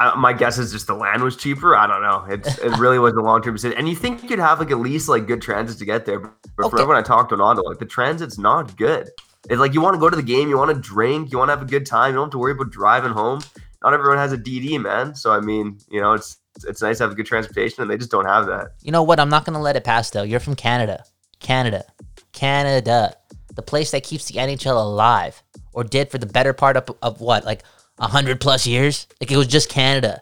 I, 0.00 0.14
my 0.16 0.32
guess 0.32 0.58
is 0.58 0.70
just 0.70 0.86
the 0.86 0.94
land 0.94 1.22
was 1.22 1.36
cheaper. 1.36 1.74
I 1.76 1.86
don't 1.86 2.02
know. 2.02 2.24
It's 2.28 2.58
it 2.58 2.78
really 2.78 2.98
was 2.98 3.14
a 3.14 3.20
long 3.20 3.42
term 3.42 3.54
decision. 3.54 3.76
And 3.76 3.88
you 3.88 3.96
think 3.96 4.28
you'd 4.30 4.38
have 4.38 4.60
like 4.60 4.70
at 4.70 4.78
least 4.78 5.08
like 5.08 5.26
good 5.26 5.42
transit 5.42 5.78
to 5.78 5.84
get 5.84 6.06
there, 6.06 6.20
but 6.20 6.70
for 6.70 6.80
everyone 6.80 6.96
I 6.96 7.02
talked 7.02 7.30
to 7.30 7.34
in 7.34 7.40
Ottawa, 7.40 7.68
like 7.68 7.78
the 7.78 7.86
transit's 7.86 8.38
not 8.38 8.76
good. 8.76 9.10
It's 9.50 9.58
like 9.58 9.74
you 9.74 9.80
want 9.80 9.94
to 9.94 10.00
go 10.00 10.10
to 10.10 10.16
the 10.16 10.22
game, 10.22 10.48
you 10.48 10.58
want 10.58 10.74
to 10.74 10.80
drink, 10.80 11.32
you 11.32 11.38
want 11.38 11.48
to 11.48 11.52
have 11.56 11.62
a 11.62 11.70
good 11.70 11.86
time. 11.86 12.10
You 12.10 12.16
don't 12.16 12.26
have 12.26 12.32
to 12.32 12.38
worry 12.38 12.52
about 12.52 12.70
driving 12.70 13.12
home. 13.12 13.40
Not 13.82 13.94
everyone 13.94 14.18
has 14.18 14.32
a 14.32 14.38
DD, 14.38 14.80
man. 14.80 15.14
So 15.14 15.32
I 15.32 15.40
mean, 15.40 15.78
you 15.90 16.00
know, 16.00 16.12
it's 16.12 16.38
it's 16.66 16.82
nice 16.82 16.98
to 16.98 17.04
have 17.04 17.16
good 17.16 17.26
transportation, 17.26 17.82
and 17.82 17.90
they 17.90 17.96
just 17.96 18.10
don't 18.10 18.26
have 18.26 18.46
that. 18.46 18.72
You 18.82 18.92
know 18.92 19.02
what? 19.02 19.20
I'm 19.20 19.28
not 19.28 19.44
to 19.46 19.58
let 19.58 19.76
it 19.76 19.84
pass, 19.84 20.10
though. 20.10 20.22
You're 20.22 20.40
from 20.40 20.56
Canada. 20.56 21.04
Canada. 21.40 21.84
Canada. 22.32 23.14
The 23.54 23.62
place 23.62 23.90
that 23.90 24.04
keeps 24.04 24.26
the 24.26 24.34
NHL 24.34 24.76
alive, 24.76 25.42
or 25.72 25.84
did 25.84 26.10
for 26.10 26.18
the 26.18 26.26
better 26.26 26.52
part 26.52 26.76
of, 26.76 26.90
of 27.02 27.20
what? 27.20 27.44
Like 27.44 27.62
100 27.96 28.40
plus 28.40 28.66
years? 28.66 29.06
Like 29.20 29.30
it 29.30 29.36
was 29.36 29.48
just 29.48 29.68
Canada 29.68 30.20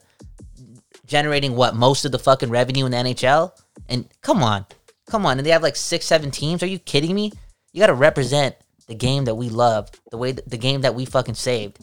generating 1.06 1.56
what? 1.56 1.74
Most 1.74 2.04
of 2.04 2.12
the 2.12 2.18
fucking 2.18 2.50
revenue 2.50 2.84
in 2.86 2.92
the 2.92 2.98
NHL? 2.98 3.52
And 3.88 4.08
come 4.22 4.42
on. 4.42 4.66
Come 5.06 5.24
on. 5.24 5.38
And 5.38 5.46
they 5.46 5.50
have 5.50 5.62
like 5.62 5.76
six, 5.76 6.04
seven 6.04 6.30
teams? 6.30 6.62
Are 6.62 6.66
you 6.66 6.78
kidding 6.78 7.14
me? 7.14 7.32
You 7.72 7.80
got 7.80 7.86
to 7.86 7.94
represent 7.94 8.56
the 8.88 8.94
game 8.94 9.24
that 9.24 9.34
we 9.34 9.48
love, 9.48 9.90
the 10.10 10.16
way 10.16 10.32
the 10.32 10.56
game 10.56 10.82
that 10.82 10.94
we 10.94 11.04
fucking 11.04 11.34
saved. 11.34 11.78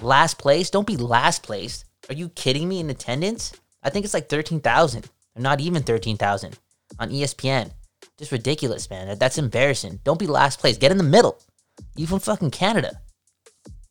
Last 0.00 0.38
place? 0.38 0.70
Don't 0.70 0.86
be 0.86 0.96
last 0.96 1.42
place. 1.42 1.84
Are 2.08 2.14
you 2.14 2.28
kidding 2.30 2.68
me 2.68 2.80
in 2.80 2.90
attendance? 2.90 3.52
I 3.82 3.90
think 3.90 4.04
it's 4.04 4.14
like 4.14 4.28
13,000. 4.28 5.08
or 5.36 5.42
not 5.42 5.60
even 5.60 5.82
13,000 5.82 6.58
on 6.98 7.10
ESPN. 7.10 7.70
Just 8.18 8.32
ridiculous, 8.32 8.88
man. 8.90 9.16
That's 9.18 9.38
embarrassing. 9.38 10.00
Don't 10.04 10.18
be 10.18 10.26
last 10.26 10.58
place. 10.60 10.78
Get 10.78 10.90
in 10.92 10.98
the 10.98 11.04
middle. 11.04 11.38
You 11.96 12.06
from 12.06 12.20
fucking 12.20 12.50
Canada. 12.50 13.00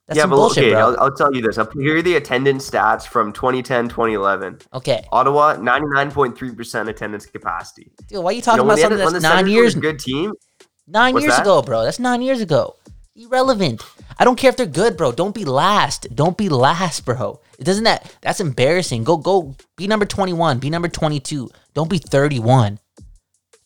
That's 0.08 0.18
yeah, 0.20 0.26
but 0.28 0.36
bullshit, 0.36 0.66
okay, 0.66 0.72
bro. 0.74 0.80
I'll, 0.94 1.00
I'll 1.00 1.14
tell 1.16 1.34
you 1.34 1.42
this. 1.42 1.58
I'll, 1.58 1.70
here 1.72 1.98
are 1.98 2.02
the 2.02 2.16
attendance 2.16 2.70
stats 2.70 3.08
from 3.08 3.34
2010, 3.34 3.90
2011. 3.90 4.60
okay. 4.74 5.04
Ottawa, 5.12 5.56
99.3% 5.56 6.90
attendance 6.90 7.26
capacity. 7.26 7.92
Dude, 8.08 8.24
why 8.24 8.30
are 8.30 8.34
you 8.34 8.38
You 8.38 8.42
talking 8.44 8.58
know, 8.68 8.74
about 8.74 8.80
something 8.80 9.04
when 9.04 9.14
that's 9.14 9.24
nine 9.24 9.46
Senators 9.46 9.52
years 9.54 9.76
good 9.76 10.00
team, 10.00 10.32
Nine 10.88 11.18
years 11.18 11.34
that? 11.36 11.42
ago, 11.42 11.64
bro. 11.64 11.84
That's 11.84 11.98
nine 12.00 12.22
years 12.22 12.42
ago. 12.42 12.76
Irrelevant. 13.16 13.82
I 14.18 14.24
don't 14.24 14.38
care 14.38 14.50
if 14.50 14.58
they're 14.58 14.66
good, 14.66 14.98
bro. 14.98 15.12
Don't 15.12 15.36
be 15.36 15.46
last. 15.46 16.08
Don't 16.16 16.38
be 16.38 16.50
last, 16.50 17.06
bro. 17.06 17.42
It 17.60 17.64
doesn't 17.64 17.84
that 17.84 18.16
that's 18.22 18.40
embarrassing. 18.40 19.04
Go 19.04 19.18
go 19.18 19.56
be 19.76 19.88
number 19.88 20.06
21, 20.06 20.60
be 20.60 20.70
number 20.70 20.88
22. 20.88 21.50
Don't 21.74 21.90
be 21.90 21.98
31. 21.98 22.80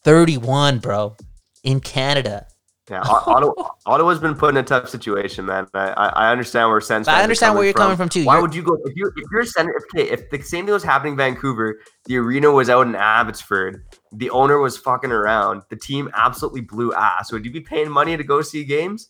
31, 0.03 0.79
bro. 0.79 1.15
In 1.63 1.79
Canada. 1.79 2.48
yeah, 2.89 3.01
Ottawa, 3.01 3.53
Ottawa's 3.86 4.18
been 4.18 4.34
put 4.34 4.50
in 4.51 4.58
a 4.58 4.63
tough 4.63 4.89
situation, 4.89 5.46
man. 5.46 5.68
I, 5.74 6.12
I 6.15 6.32
understand 6.32 6.70
where 6.70 6.82
Sens 6.82 7.08
I 7.08 7.22
understand 7.22 7.56
where 7.56 7.65
you're 7.65 7.74
coming 7.74 7.98
from, 7.98 8.10
too. 8.10 8.24
Why 8.24 8.36
You're- 8.36 8.41
would 8.44 8.56
you 8.56 8.63
go 8.63 8.77
if 8.86 8.96
you 8.96 9.12
if 9.15 9.25
you're 9.32 9.46
Sen 9.46 9.68
if, 9.68 9.84
okay, 9.94 10.10
if 10.10 10.29
the 10.29 10.41
same 10.41 10.65
thing 10.65 10.74
was 10.74 10.84
happening 10.84 11.13
in 11.13 11.18
Vancouver, 11.18 11.79
the 12.06 12.18
arena 12.18 12.50
was 12.50 12.70
out 12.70 12.88
in 12.88 12.96
Abbotsford, 12.96 13.84
the 14.13 14.29
owner 14.32 14.58
was 14.58 14.77
fucking 14.77 15.12
around, 15.12 15.63
the 15.70 15.75
team 15.75 16.10
absolutely 16.15 16.62
blew 16.62 16.94
ass. 16.94 17.32
Would 17.32 17.46
you 17.46 17.51
be 17.51 17.62
paying 17.62 17.91
money 17.91 18.18
to 18.18 18.24
go 18.24 18.41
see 18.41 18.63
games? 18.63 19.10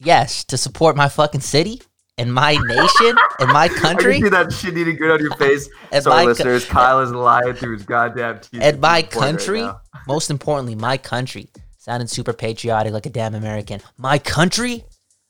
Yes, 0.00 0.44
to 0.44 0.56
support 0.56 0.96
my 0.96 1.08
fucking 1.08 1.40
city 1.40 1.82
and 2.16 2.32
my 2.32 2.52
nation 2.52 3.16
and 3.40 3.50
my 3.50 3.64
I 3.64 3.68
can 3.68 3.76
country 3.78 4.20
see 4.20 4.28
that 4.28 4.52
shit 4.52 4.76
eating 4.76 4.96
good 4.96 5.10
on 5.10 5.20
your 5.20 5.34
face. 5.36 5.68
And 5.92 6.02
Sorry, 6.04 6.16
my 6.16 6.22
co- 6.22 6.28
listeners. 6.28 6.64
Kyle 6.64 7.00
is 7.00 7.10
lying 7.12 7.54
through 7.54 7.74
his 7.74 7.84
goddamn 7.84 8.40
teeth. 8.40 8.60
and 8.62 8.80
my 8.80 9.02
point 9.02 9.14
right 9.14 9.20
country. 9.20 9.68
most 10.06 10.30
importantly, 10.30 10.74
my 10.74 10.96
country. 10.98 11.48
Sounding 11.78 12.08
super 12.08 12.32
patriotic 12.32 12.92
like 12.92 13.06
a 13.06 13.10
damn 13.10 13.34
American. 13.34 13.80
My 13.96 14.18
country? 14.18 14.84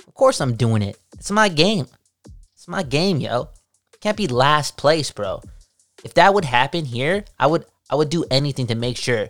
Of 0.07 0.15
course 0.15 0.41
I'm 0.41 0.57
doing 0.57 0.83
it. 0.83 0.99
It's 1.15 1.31
my 1.31 1.49
game. 1.49 1.87
It's 2.55 2.67
my 2.67 2.83
game, 2.83 3.19
yo. 3.19 3.51
Can't 4.01 4.17
be 4.17 4.27
last 4.29 4.77
place, 4.77 5.11
bro. 5.11 5.41
If 6.05 6.15
that 6.15 6.35
would 6.35 6.45
happen 6.45 6.85
here, 6.85 7.25
I 7.39 7.47
would 7.47 7.65
I 7.91 7.95
would 7.95 8.11
do 8.11 8.25
anything 8.31 8.67
to 8.69 8.75
make 8.75 8.97
sure 8.97 9.29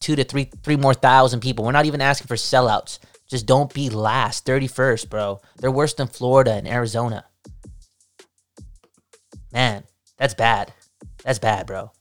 two 0.00 0.16
to 0.16 0.24
three 0.24 0.50
three 0.62 0.76
more 0.76 0.94
thousand 0.94 1.40
people. 1.40 1.64
We're 1.64 1.72
not 1.72 1.86
even 1.86 2.00
asking 2.00 2.26
for 2.28 2.34
sellouts. 2.36 2.98
Just 3.30 3.46
don't 3.46 3.72
be 3.72 3.88
last, 3.90 4.44
31st, 4.44 5.08
bro. 5.08 5.40
They're 5.58 5.70
worse 5.70 5.94
than 5.94 6.08
Florida 6.08 6.52
and 6.52 6.66
Arizona. 6.66 7.24
Man, 9.52 9.84
that's 10.18 10.34
bad. 10.34 10.72
That's 11.24 11.38
bad, 11.38 11.66
bro. 11.66 11.92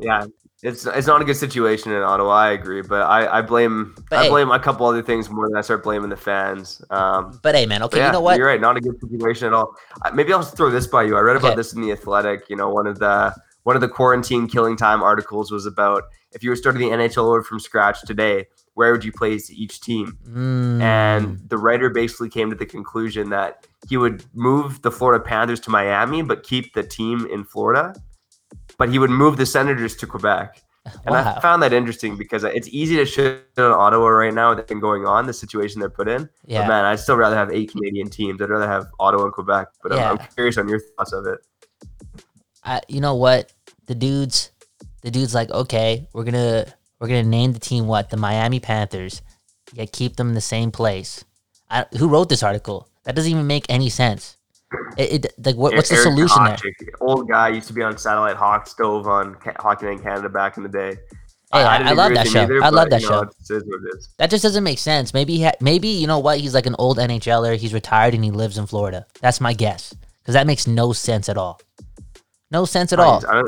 Yeah, 0.00 0.24
it's 0.62 0.86
it's 0.86 1.06
not 1.06 1.20
a 1.22 1.24
good 1.24 1.36
situation 1.36 1.92
in 1.92 2.02
Ottawa. 2.02 2.30
I 2.32 2.50
agree, 2.52 2.82
but 2.82 3.02
I, 3.02 3.38
I 3.38 3.42
blame 3.42 3.94
But 4.10 4.18
I 4.18 4.22
hey- 4.24 4.28
blame 4.30 4.50
a 4.50 4.58
couple 4.58 4.86
other 4.86 5.02
things 5.02 5.30
more 5.30 5.48
than 5.48 5.56
I 5.56 5.60
start 5.60 5.82
blaming 5.84 6.08
the 6.10 6.16
fans. 6.16 6.82
Um, 6.90 7.38
But 7.42 7.54
hey, 7.54 7.66
man, 7.66 7.82
okay, 7.84 7.98
yeah, 7.98 8.06
you 8.06 8.12
know 8.12 8.20
what? 8.20 8.36
You're 8.38 8.46
right. 8.46 8.60
Not 8.60 8.76
a 8.76 8.80
good 8.80 8.98
situation 9.00 9.46
at 9.48 9.52
all. 9.52 9.74
Maybe 10.14 10.32
I'll 10.32 10.40
just 10.42 10.56
throw 10.56 10.70
this 10.70 10.86
by 10.86 11.04
you. 11.04 11.16
I 11.16 11.20
read 11.20 11.36
about 11.36 11.48
Okay. 11.52 11.56
this 11.56 11.74
in 11.74 11.80
the 11.80 11.92
Athletic. 11.92 12.48
You 12.48 12.56
know, 12.56 12.68
one 12.70 12.86
of 12.88 12.98
the 12.98 13.34
one 13.64 13.76
of 13.76 13.82
the 13.82 13.88
quarantine 13.88 14.48
killing 14.48 14.76
time 14.76 15.02
articles 15.02 15.52
was 15.52 15.66
about 15.66 16.04
if 16.32 16.42
you 16.42 16.50
were 16.50 16.56
starting 16.56 16.80
the 16.80 16.96
NHL 16.96 17.24
over 17.26 17.42
from 17.42 17.60
scratch 17.60 18.00
today, 18.02 18.46
where 18.74 18.92
would 18.92 19.04
you 19.04 19.12
place 19.12 19.50
each 19.50 19.80
team? 19.80 20.16
Mm, 20.28 20.80
And 20.80 21.48
the 21.48 21.58
writer 21.58 21.90
basically 21.90 22.28
came 22.30 22.48
to 22.50 22.56
the 22.56 22.66
conclusion 22.66 23.30
that 23.30 23.66
he 23.88 23.96
would 23.96 24.24
move 24.34 24.80
the 24.82 24.90
Florida 24.90 25.22
Panthers 25.22 25.60
to 25.60 25.70
Miami, 25.70 26.22
but 26.22 26.42
keep 26.42 26.72
the 26.74 26.82
team 26.82 27.26
in 27.30 27.44
Florida. 27.44 27.94
But 28.78 28.88
he 28.88 28.98
would 28.98 29.10
move 29.10 29.36
the 29.36 29.46
Senators 29.46 29.96
to 29.96 30.06
Quebec. 30.06 30.60
And 31.06 31.14
wow. 31.14 31.34
I 31.36 31.40
found 31.40 31.62
that 31.62 31.72
interesting 31.72 32.16
because 32.16 32.42
it's 32.42 32.66
easy 32.66 32.96
to 32.96 33.06
shit 33.06 33.46
on 33.56 33.70
Ottawa 33.70 34.08
right 34.08 34.34
now 34.34 34.50
with 34.50 34.58
everything 34.58 34.80
going 34.80 35.06
on, 35.06 35.26
the 35.26 35.32
situation 35.32 35.78
they're 35.78 35.88
put 35.88 36.08
in. 36.08 36.28
yeah. 36.44 36.62
But 36.62 36.68
man, 36.68 36.84
I'd 36.84 36.98
still 36.98 37.16
rather 37.16 37.36
have 37.36 37.52
eight 37.52 37.70
Canadian 37.70 38.10
teams. 38.10 38.42
I'd 38.42 38.50
rather 38.50 38.66
have 38.66 38.86
Ottawa 38.98 39.26
and 39.26 39.32
Quebec. 39.32 39.68
But 39.80 39.92
I'm, 39.92 40.18
I'm 40.18 40.26
curious 40.34 40.58
on 40.58 40.66
your 40.68 40.80
thoughts 40.80 41.12
of 41.12 41.24
it. 41.26 41.38
I, 42.64 42.80
you 42.88 43.00
know 43.00 43.14
what 43.14 43.52
the 43.86 43.94
dudes 43.94 44.50
the 45.02 45.10
dudes 45.12 45.34
like 45.34 45.50
okay 45.52 46.08
we're 46.14 46.24
gonna 46.24 46.66
we're 47.02 47.08
gonna 47.08 47.24
name 47.24 47.52
the 47.52 47.58
team 47.58 47.86
what? 47.86 48.10
The 48.10 48.16
miami 48.16 48.60
panthers. 48.60 49.20
Yeah 49.74 49.86
keep 49.90 50.16
them 50.16 50.28
in 50.28 50.34
the 50.34 50.40
same 50.40 50.70
place. 50.70 51.24
I, 51.70 51.86
who 51.98 52.08
wrote 52.08 52.28
this 52.28 52.42
article? 52.42 52.88
That 53.04 53.16
doesn't 53.16 53.30
even 53.30 53.46
make 53.46 53.66
any 53.68 53.88
sense. 53.88 54.36
It, 54.96 55.24
it 55.26 55.32
like 55.44 55.56
what, 55.56 55.74
what's 55.74 55.88
the 55.88 55.96
Eric 55.96 56.04
solution 56.04 56.44
there? 56.44 56.56
Old 57.00 57.28
guy 57.28 57.48
used 57.48 57.66
to 57.68 57.72
be 57.74 57.82
on 57.82 57.98
Satellite 57.98 58.36
Hot 58.36 58.68
Stove 58.68 59.06
on 59.06 59.36
Hockey 59.58 59.86
Night 59.86 59.92
in 59.98 60.02
Canada 60.02 60.28
back 60.28 60.56
in 60.56 60.62
the 60.62 60.68
day. 60.68 60.96
Hey, 61.52 61.62
I- 61.62 61.78
didn't 61.78 61.88
I 61.90 61.92
love 61.92 62.14
that 62.14 62.28
show. 62.28 62.48
I 62.62 62.68
love 62.70 62.90
that 62.90 63.02
you 63.02 63.10
know, 63.10 63.22
show. 63.24 63.54
It 63.54 63.56
is 63.58 63.64
what 63.66 63.80
it 63.82 63.96
is. 63.98 64.08
that 64.18 64.30
just 64.30 64.42
doesn't 64.42 64.64
make 64.64 64.78
sense. 64.78 65.12
Maybe 65.12 65.42
ha- 65.42 65.52
maybe 65.60 65.88
you 65.88 66.06
know 66.06 66.18
what? 66.20 66.38
He's 66.38 66.54
like 66.54 66.66
an 66.66 66.76
old 66.78 66.98
nhler 66.98 67.56
he's 67.56 67.74
retired 67.74 68.14
and 68.14 68.24
he 68.24 68.30
lives 68.30 68.56
in 68.56 68.66
florida. 68.66 69.06
That's 69.20 69.40
my 69.40 69.52
guess 69.52 69.94
because 70.20 70.34
that 70.34 70.46
makes 70.46 70.66
no 70.66 70.92
sense 70.92 71.28
at 71.28 71.36
all. 71.36 71.60
No 72.50 72.64
sense 72.64 72.92
at 72.92 73.00
I- 73.00 73.04
all. 73.04 73.22
I 73.28 73.42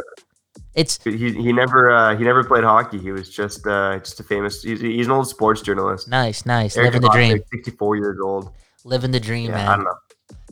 it's 0.75 1.03
he, 1.05 1.33
he 1.33 1.53
never 1.53 1.91
uh, 1.93 2.17
he 2.17 2.25
never 2.25 2.43
played 2.45 2.65
hockey. 2.65 2.99
He 2.99 3.13
was 3.13 3.29
just 3.31 3.67
uh, 3.67 3.99
just 3.99 4.19
a 4.21 4.25
famous. 4.25 4.63
He's, 4.63 4.81
he's 4.81 5.07
an 5.07 5.13
old 5.13 5.29
sports 5.29 5.63
journalist. 5.63 6.09
nice 6.09 6.45
nice 6.47 6.77
Eric 6.77 6.95
living 6.95 7.03
the 7.03 7.09
dream 7.11 7.39
Duhatschek, 7.39 7.49
64 7.53 7.97
years 7.97 8.19
old. 8.23 8.51
living 8.85 9.11
the 9.13 9.21
dream 9.21 9.51
Yeah, 9.51 9.57
man 9.57 9.69
I 9.69 9.77
don't 9.77 9.85
know. 9.85 9.95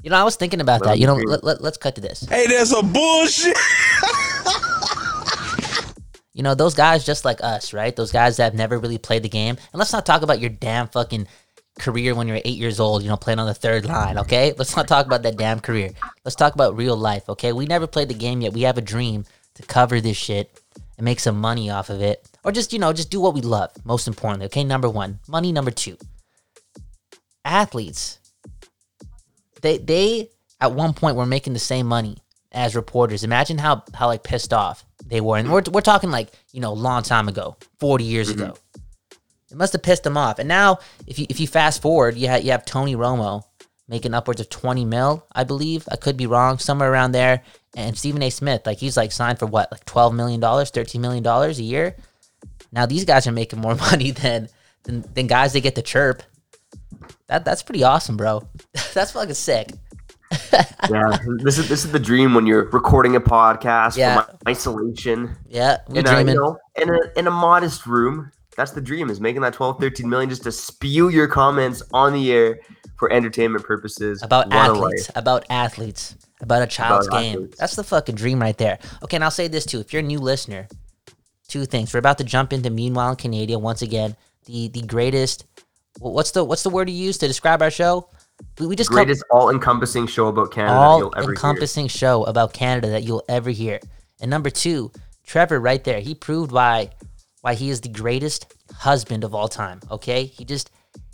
you 0.03 0.11
know 0.11 0.17
i 0.17 0.23
was 0.25 0.37
thinking 0.37 0.61
about 0.61 0.83
that 0.85 0.99
you 0.99 1.07
know 1.07 1.15
let, 1.17 1.43
let, 1.45 1.61
let's 1.61 1.77
cut 1.77 1.95
to 1.97 2.01
this 2.01 2.25
Hey, 2.29 2.47
that's 2.47 2.73
a 2.73 2.83
bullshit. 2.83 3.57
You 6.35 6.43
know, 6.43 6.55
those 6.55 6.75
guys 6.75 7.05
just 7.05 7.27
like 7.27 7.43
us, 7.45 7.75
right? 7.75 7.95
Those 7.95 8.11
guys 8.11 8.39
that 8.39 8.45
have 8.45 8.55
never 8.55 8.79
really 8.79 8.97
played 8.97 9.23
the 9.23 9.29
game. 9.29 9.57
And 9.73 9.79
let's 9.79 9.93
not 9.93 10.07
talk 10.07 10.23
about 10.23 10.41
your 10.41 10.49
damn 10.49 10.89
fucking 10.89 11.27
career 11.79 12.15
when 12.15 12.27
you're 12.27 12.39
eight 12.39 12.57
years 12.57 12.81
old, 12.81 13.03
you 13.03 13.11
know, 13.11 13.19
playing 13.19 13.39
on 13.39 13.47
the 13.47 13.53
third 13.55 13.85
line, 13.85 14.17
okay? 14.19 14.55
Let's 14.57 14.75
not 14.75 14.89
talk 14.89 15.05
about 15.05 15.23
that 15.25 15.37
damn 15.37 15.61
career. 15.61 15.91
Let's 16.25 16.35
talk 16.35 16.55
about 16.55 16.75
real 16.75 16.97
life, 16.97 17.29
okay? 17.29 17.53
We 17.53 17.67
never 17.67 17.87
played 17.87 18.09
the 18.09 18.15
game 18.15 18.41
yet. 18.41 18.55
We 18.55 18.63
have 18.63 18.79
a 18.79 18.83
dream 18.83 19.27
to 19.55 19.63
cover 19.63 20.01
this 20.01 20.17
shit 20.17 20.61
and 20.97 21.05
make 21.05 21.21
some 21.21 21.39
money 21.39 21.71
off 21.71 21.91
of 21.91 22.01
it. 22.01 22.29
Or 22.45 22.53
just, 22.53 22.73
you 22.73 22.79
know, 22.79 22.93
just 22.93 23.11
do 23.11 23.21
what 23.21 23.35
we 23.35 23.41
love, 23.41 23.71
most 23.85 24.09
importantly, 24.09 24.47
okay? 24.47 24.65
Number 24.65 24.89
one. 24.89 25.21
Money, 25.29 25.53
number 25.53 25.71
two. 25.71 25.97
Athletes. 27.45 28.19
They 29.63 29.79
they 29.79 30.31
at 30.61 30.73
one 30.73 30.93
point 30.93 31.17
were 31.17 31.27
making 31.27 31.53
the 31.53 31.59
same 31.59 31.87
money 31.87 32.19
as 32.51 32.77
reporters. 32.77 33.25
Imagine 33.25 33.59
how 33.59 33.85
how 33.95 34.09
like 34.09 34.23
pissed 34.23 34.53
off 34.53 34.85
they 35.07 35.21
were, 35.21 35.37
and 35.39 35.51
we're 35.51 35.63
we're 35.71 35.81
talking 35.81 36.11
like 36.11 36.31
you 36.53 36.61
know 36.61 36.73
a 36.73 36.75
long 36.75 37.03
time 37.03 37.29
ago, 37.29 37.57
forty 37.79 38.05
years 38.05 38.31
mm-hmm. 38.31 38.43
ago. 38.43 38.55
It 39.51 39.57
must 39.57 39.73
have 39.75 39.83
pissed 39.83 40.03
them 40.03 40.17
off. 40.17 40.39
And 40.39 40.49
now, 40.49 40.79
if 41.07 41.19
you 41.19 41.27
if 41.29 41.39
you 41.39 41.47
fast 41.47 41.83
forward, 41.83 42.17
you 42.17 42.29
have 42.29 42.43
you 42.43 42.51
have 42.53 42.65
Tony 42.65 42.97
Romo 42.97 43.45
making 43.93 44.15
upwards 44.15 44.41
of 44.41 44.49
twenty 44.49 44.85
mil, 44.85 45.25
I 45.33 45.45
believe. 45.45 45.87
I 45.93 45.97
could 45.97 46.17
be 46.17 46.27
wrong, 46.27 46.59
somewhere 46.59 46.91
around 46.91 47.13
there. 47.13 47.43
And 47.77 47.97
Stephen 47.97 48.23
A. 48.23 48.31
Smith, 48.31 48.63
like 48.67 48.79
he's 48.79 48.97
like 48.97 49.13
signed 49.13 49.39
for 49.39 49.47
what, 49.47 49.71
like 49.71 49.85
twelve 49.85 50.15
million 50.15 50.41
dollars, 50.41 50.71
thirteen 50.71 51.01
million 51.03 51.23
dollars 51.23 51.59
a 51.59 51.63
year. 51.63 51.95
Now 52.73 52.87
these 52.87 53.05
guys 53.05 53.27
are 53.27 53.33
making 53.33 53.61
more 53.61 53.75
money 53.91 54.11
than 54.11 54.49
than, 54.85 55.05
than 55.15 55.27
guys 55.29 55.53
they 55.53 55.61
get 55.61 55.75
to 55.77 55.83
chirp. 55.83 56.23
That 57.29 57.45
that's 57.45 57.63
pretty 57.63 57.85
awesome, 57.85 58.17
bro. 58.17 58.49
that's 58.95 59.13
fucking 59.13 59.35
sick. 59.35 59.71
Yeah, 60.91 61.17
this 61.45 61.59
is 61.59 61.69
this 61.69 61.85
is 61.85 61.93
the 61.93 61.99
dream 62.01 62.35
when 62.35 62.47
you're 62.47 62.65
recording 62.71 63.15
a 63.15 63.21
podcast 63.21 63.97
Yeah. 63.97 64.23
from 64.23 64.37
isolation 64.49 65.37
Yeah, 65.49 65.79
we 65.89 66.01
in 66.01 66.07
a, 66.09 66.19
you 66.19 66.35
know, 66.35 66.59
in 66.75 66.91
a 66.91 66.99
in 67.19 67.27
a 67.27 67.31
modest 67.31 67.87
room. 67.87 68.33
That's 68.57 68.73
the 68.73 68.81
dream 68.81 69.09
is 69.09 69.21
making 69.21 69.43
that 69.43 69.55
12, 69.55 69.79
13 69.79 70.09
million 70.09 70.29
just 70.29 70.43
to 70.43 70.53
spew 70.53 71.09
your 71.09 71.29
comments 71.29 71.83
on 71.93 72.13
the 72.15 72.33
air 72.33 72.59
for 73.03 73.11
entertainment 73.13 73.65
purposes. 73.65 74.23
about 74.23 74.53
athletes, 74.53 75.11
about 75.17 75.45
athletes, 75.51 76.15
about 76.41 76.63
a 76.63 76.69
child's 76.69 77.09
About 77.09 77.21
game. 77.21 77.33
athletes. 77.33 77.59
That's 77.59 77.75
the 77.75 77.83
fucking 77.83 78.15
dream 78.15 78.41
right 78.41 78.57
there. 78.57 78.79
Okay, 79.03 79.17
and 79.17 79.25
I'll 79.25 79.33
say 79.33 79.49
this 79.49 79.67
too: 79.67 79.81
if 79.81 79.93
you're 79.93 80.07
a 80.07 80.07
new 80.07 80.21
listener, 80.21 80.69
two 81.49 81.65
things. 81.65 81.93
We're 81.93 81.99
about 81.99 82.19
to 82.19 82.25
jump 82.25 82.53
into 82.53 82.71
Meanwhile 82.71 83.11
in 83.11 83.17
Canada 83.17 83.59
once 83.59 83.83
again. 83.83 84.15
The 84.45 84.69
the 84.69 84.83
greatest. 84.83 85.47
What's 85.99 86.31
the 86.31 86.45
what's 86.45 86.63
the 86.63 86.71
word 86.71 86.89
you 86.89 86.95
use 86.95 87.19
to 87.19 87.27
describe 87.27 87.61
our 87.61 87.73
show? 87.73 88.09
We, 88.61 88.69
we 88.69 88.77
just 88.77 88.91
Greatest 88.91 89.25
all-encompassing 89.33 90.07
show 90.07 90.29
about 90.29 90.53
Canada 90.53 90.75
all 90.75 90.99
you'll 91.01 91.15
ever 91.17 91.23
hear. 91.25 91.33
encompassing 91.33 91.89
show 91.89 92.23
about 92.23 92.53
Canada 92.53 92.91
that 92.91 93.03
you'll 93.03 93.25
ever 93.29 93.51
hear. 93.51 93.81
And 94.21 94.31
number 94.31 94.51
two, 94.51 94.93
Trevor, 95.27 95.59
right 95.59 95.83
there, 95.83 95.99
he 95.99 96.15
proved 96.15 96.53
why 96.53 96.91
why 97.41 97.55
he 97.55 97.69
is 97.69 97.81
the 97.81 97.89
greatest 97.89 98.47
husband 98.73 99.25
of 99.25 99.35
all 99.35 99.49
time. 99.49 99.81
Okay, 99.91 100.25
he 100.27 100.45
just 100.45 100.71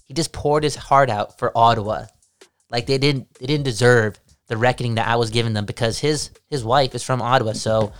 he 0.08 0.14
just 0.14 0.32
poured 0.32 0.64
his 0.64 0.74
heart 0.74 1.10
out 1.10 1.38
for 1.38 1.56
Ottawa, 1.56 2.06
like 2.70 2.86
they 2.86 2.98
didn't 2.98 3.32
they 3.34 3.46
didn't 3.46 3.64
deserve 3.64 4.18
the 4.48 4.56
reckoning 4.56 4.96
that 4.96 5.06
I 5.06 5.16
was 5.16 5.30
giving 5.30 5.52
them 5.52 5.66
because 5.66 5.98
his 5.98 6.30
his 6.50 6.64
wife 6.64 6.94
is 6.94 7.02
from 7.02 7.22
Ottawa. 7.22 7.52
So, 7.52 7.92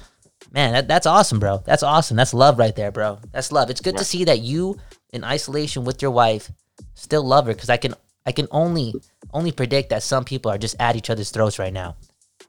man, 0.51 0.73
that, 0.73 0.89
that's 0.89 1.07
awesome, 1.07 1.39
bro. 1.39 1.63
That's 1.65 1.83
awesome. 1.83 2.17
That's 2.17 2.35
love 2.35 2.59
right 2.59 2.75
there, 2.75 2.91
bro. 2.91 3.19
That's 3.31 3.53
love. 3.53 3.71
It's 3.71 3.83
good 3.83 3.99
to 3.99 4.05
see 4.05 4.25
that 4.25 4.41
you 4.41 4.79
in 5.13 5.23
isolation 5.23 5.85
with 5.85 6.03
your 6.03 6.11
wife 6.11 6.51
still 6.95 7.23
love 7.23 7.47
her 7.47 7.55
because 7.55 7.71
I 7.71 7.77
can 7.77 7.95
I 8.27 8.33
can 8.33 8.49
only 8.51 8.95
only 9.33 9.53
predict 9.53 9.91
that 9.91 10.03
some 10.03 10.25
people 10.25 10.51
are 10.51 10.59
just 10.59 10.77
at 10.81 10.97
each 10.97 11.11
other's 11.11 11.31
throats 11.31 11.59
right 11.59 11.73
now. 11.73 11.97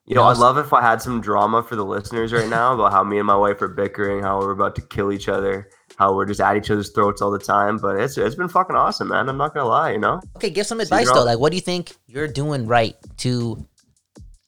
You 0.06 0.16
know, 0.16 0.24
know, 0.24 0.30
I'd 0.30 0.38
love 0.38 0.58
if 0.58 0.74
I 0.74 0.82
had 0.82 1.02
some 1.02 1.22
drama 1.22 1.62
for 1.62 1.76
the 1.76 1.86
listeners 1.86 2.34
right 2.34 2.50
now 2.50 2.74
about 2.74 2.92
how 2.92 3.04
me 3.04 3.18
and 3.18 3.28
my 3.28 3.36
wife 3.36 3.62
are 3.62 3.68
bickering, 3.68 4.24
how 4.24 4.40
we're 4.40 4.52
about 4.52 4.76
to 4.76 4.82
kill 4.82 5.12
each 5.12 5.30
other, 5.30 5.70
how 6.00 6.16
we're 6.16 6.26
just 6.26 6.40
at 6.40 6.56
each 6.56 6.72
other's 6.72 6.90
throats 6.92 7.22
all 7.22 7.30
the 7.30 7.38
time. 7.38 7.78
But 7.78 8.00
it's 8.00 8.18
it's 8.18 8.36
been 8.36 8.48
fucking 8.50 8.76
awesome, 8.76 9.10
man. 9.10 9.30
I'm 9.30 9.38
not 9.38 9.54
gonna 9.54 9.68
lie, 9.68 9.92
you 9.92 10.00
know. 10.00 10.20
Okay, 10.38 10.50
give 10.50 10.66
some 10.66 10.80
advice 10.80 11.12
though. 11.12 11.24
Like, 11.26 11.38
what 11.40 11.52
do 11.52 11.58
you 11.58 11.62
think 11.62 11.92
you're 12.08 12.28
doing 12.28 12.66
right 12.66 12.96
to 13.18 13.68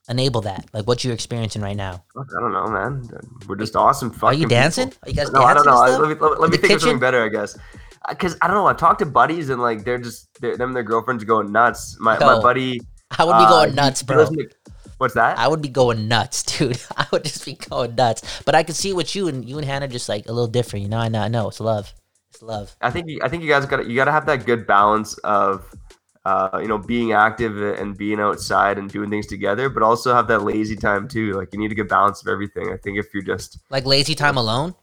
enable 0.10 0.41
that? 0.41 0.65
Like, 0.74 0.88
what 0.88 1.03
you're 1.03 1.13
experiencing 1.13 1.62
right 1.62 1.75
now? 1.75 2.03
I 2.17 2.39
don't 2.39 2.53
know, 2.53 2.67
man. 2.67 3.08
We're 3.48 3.58
just 3.58 3.75
awesome. 3.75 4.10
Are 4.12 4.13
Fucking 4.13 4.39
you 4.39 4.48
dancing? 4.48 4.89
people. 4.89 5.00
Are 5.05 5.10
you 5.10 5.15
guys 5.15 5.31
No, 5.31 5.41
I 5.43 5.53
don't 5.53 5.65
know. 5.65 5.72
and 5.74 5.81
I- 5.81 5.88
stuff? 5.89 6.01
Let 6.01 6.10
me, 6.10 6.15
let, 6.29 6.41
let 6.41 6.50
me 6.51 6.58
think 6.58 6.74
of 6.74 6.81
something 6.81 7.00
better, 7.00 7.24
I 7.24 7.29
guess. 7.29 7.58
Because 8.10 8.36
I 8.41 8.48
don't 8.48 8.55
know. 8.55 8.65
I've 8.65 8.77
talked 8.77 9.00
to 9.00 9.05
buddies 9.05 9.50
and 9.50 9.62
like 9.62 9.84
they're 9.84 10.00
just 10.00 10.29
they're, 10.41 10.58
them 10.58 10.70
and 10.70 10.75
their 10.75 10.84
girlfriends 10.84 11.24
going 11.24 11.51
nuts. 11.51 11.98
My 12.00 12.17
my 12.17 12.41
buddy. 12.41 12.81
I 13.20 13.25
would 13.25 13.34
be 13.34 13.43
uh, 13.43 13.50
going 13.50 13.70
he- 13.72 13.75
nuts, 13.75 14.00
he 14.00 14.05
bro. 14.08 14.25
to- 14.25 14.50
What's 15.01 15.15
that? 15.15 15.38
I 15.39 15.48
would 15.48 15.62
be 15.62 15.67
going 15.70 16.08
nuts, 16.08 16.43
dude. 16.58 16.79
I 16.96 17.08
would 17.12 17.24
just 17.24 17.43
be 17.43 17.53
going 17.53 17.96
nuts. 17.96 18.22
But 18.46 18.53
I 18.55 18.63
could 18.63 18.75
see 18.75 18.93
what 18.93 19.15
you 19.15 19.27
and 19.27 19.43
you 19.43 19.58
and 19.58 19.65
Hannah 19.65 19.88
just 19.88 20.08
like 20.08 20.27
a 20.27 20.31
little 20.31 20.48
different. 20.48 20.84
You 20.84 20.89
know, 20.89 21.00
I 21.00 21.08
know, 21.10 21.22
I 21.22 21.27
know. 21.27 21.48
It's 21.50 21.60
love. 21.60 21.93
It's 22.29 22.41
love. 22.43 22.75
I 22.81 22.91
think 22.91 23.10
you, 23.10 23.20
I 23.24 23.27
think 23.29 23.41
you 23.43 23.50
guys 23.50 23.65
got 23.65 23.77
to 23.77 23.89
you 23.89 23.96
got 23.96 24.05
to 24.05 24.12
have 24.12 24.25
that 24.27 24.46
good 24.46 24.67
balance 24.67 25.17
of 25.20 25.65
uh, 26.24 26.60
you 26.62 26.67
know 26.67 26.77
being 26.77 27.13
active 27.13 27.58
and 27.79 27.98
being 27.98 28.20
outside 28.20 28.77
and 28.77 28.89
doing 28.91 29.10
things 29.10 29.25
together, 29.27 29.70
but 29.70 29.81
also 29.84 30.13
have 30.13 30.27
that 30.27 30.43
lazy 30.43 30.75
time 30.75 31.08
too. 31.08 31.34
Like 31.34 31.50
you 31.53 31.60
need 31.60 31.72
a 31.72 31.75
good 31.75 31.89
balance 31.89 32.22
of 32.22 32.27
everything. 32.27 32.72
I 32.72 32.77
think 32.77 33.00
if 33.00 33.08
you're 33.13 33.24
just 33.24 33.58
Like 33.72 33.86
lazy 33.88 34.13
time 34.15 34.38
alone. 34.38 34.75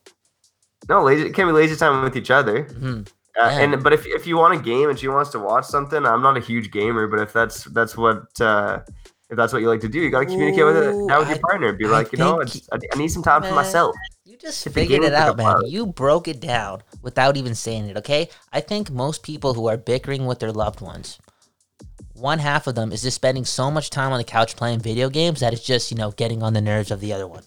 no 0.89 1.03
lazy, 1.05 1.27
it 1.29 1.35
can 1.35 1.47
be 1.47 1.53
lazy 1.53 1.77
time 1.77 2.03
with 2.03 2.17
each 2.17 2.31
other. 2.31 2.65
hmm 2.65 3.03
Uh, 3.41 3.51
And 3.63 3.83
but 3.85 3.93
if 3.93 4.05
if 4.07 4.27
you 4.27 4.37
want 4.37 4.55
a 4.59 4.63
game 4.63 4.91
and 4.91 4.99
she 4.99 5.07
wants 5.09 5.31
to 5.31 5.39
watch 5.39 5.65
something, 5.65 6.05
I'm 6.05 6.23
not 6.23 6.37
a 6.37 6.41
huge 6.41 6.71
gamer, 6.73 7.07
but 7.07 7.21
if 7.21 7.33
that's 7.33 7.65
that's 7.77 7.97
what 7.97 8.27
uh, 8.41 8.81
if 9.31 9.37
that's 9.37 9.53
what 9.53 9.61
you 9.63 9.69
like 9.69 9.81
to 9.81 9.89
do, 9.89 9.99
you 10.01 10.11
got 10.11 10.21
to 10.21 10.27
communicate 10.27 10.65
with 10.65 10.77
it 10.77 10.95
now 11.07 11.19
with 11.21 11.29
your 11.29 11.37
I- 11.39 11.41
partner. 11.41 11.73
Be 11.73 11.87
I 11.87 11.89
like, 11.89 12.13
you 12.13 12.19
know, 12.19 12.41
I, 12.43 12.79
I 12.93 12.97
need 12.99 13.09
some 13.09 13.23
time 13.23 13.43
for 13.43 13.53
myself. 13.53 13.95
You 14.25 14.37
just 14.37 14.67
figured 14.69 15.05
it 15.05 15.15
out, 15.15 15.37
man. 15.37 15.57
You 15.67 15.87
broke 15.87 16.29
it 16.29 16.41
down 16.41 16.83
without 17.03 17.37
even 17.37 17.55
saying 17.55 17.89
it, 17.89 17.97
okay? 17.99 18.29
I 18.53 18.61
think 18.61 18.91
most 18.91 19.23
people 19.23 19.55
who 19.55 19.67
are 19.69 19.77
bickering 19.77 20.27
with 20.27 20.39
their 20.39 20.53
loved 20.53 20.81
ones, 20.81 21.19
one 22.15 22.39
half 22.39 22.67
of 22.67 22.75
them 22.75 22.93
is 22.93 23.03
just 23.03 23.15
spending 23.17 23.45
so 23.45 23.71
much 23.71 23.91
time 23.91 24.13
on 24.13 24.19
the 24.19 24.25
couch 24.25 24.57
playing 24.57 24.81
video 24.81 25.09
games 25.09 25.41
that 25.41 25.53
it's 25.53 25.65
just, 25.65 25.91
you 25.91 25.97
know, 25.97 26.11
getting 26.13 26.43
on 26.43 26.53
the 26.53 26.61
nerves 26.61 26.91
of 26.91 27.01
the 27.01 27.13
other 27.13 27.27
one. 27.27 27.43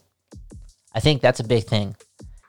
I 0.93 1.00
think 1.00 1.21
that's 1.21 1.39
a 1.39 1.43
big 1.43 1.65
thing. 1.65 1.95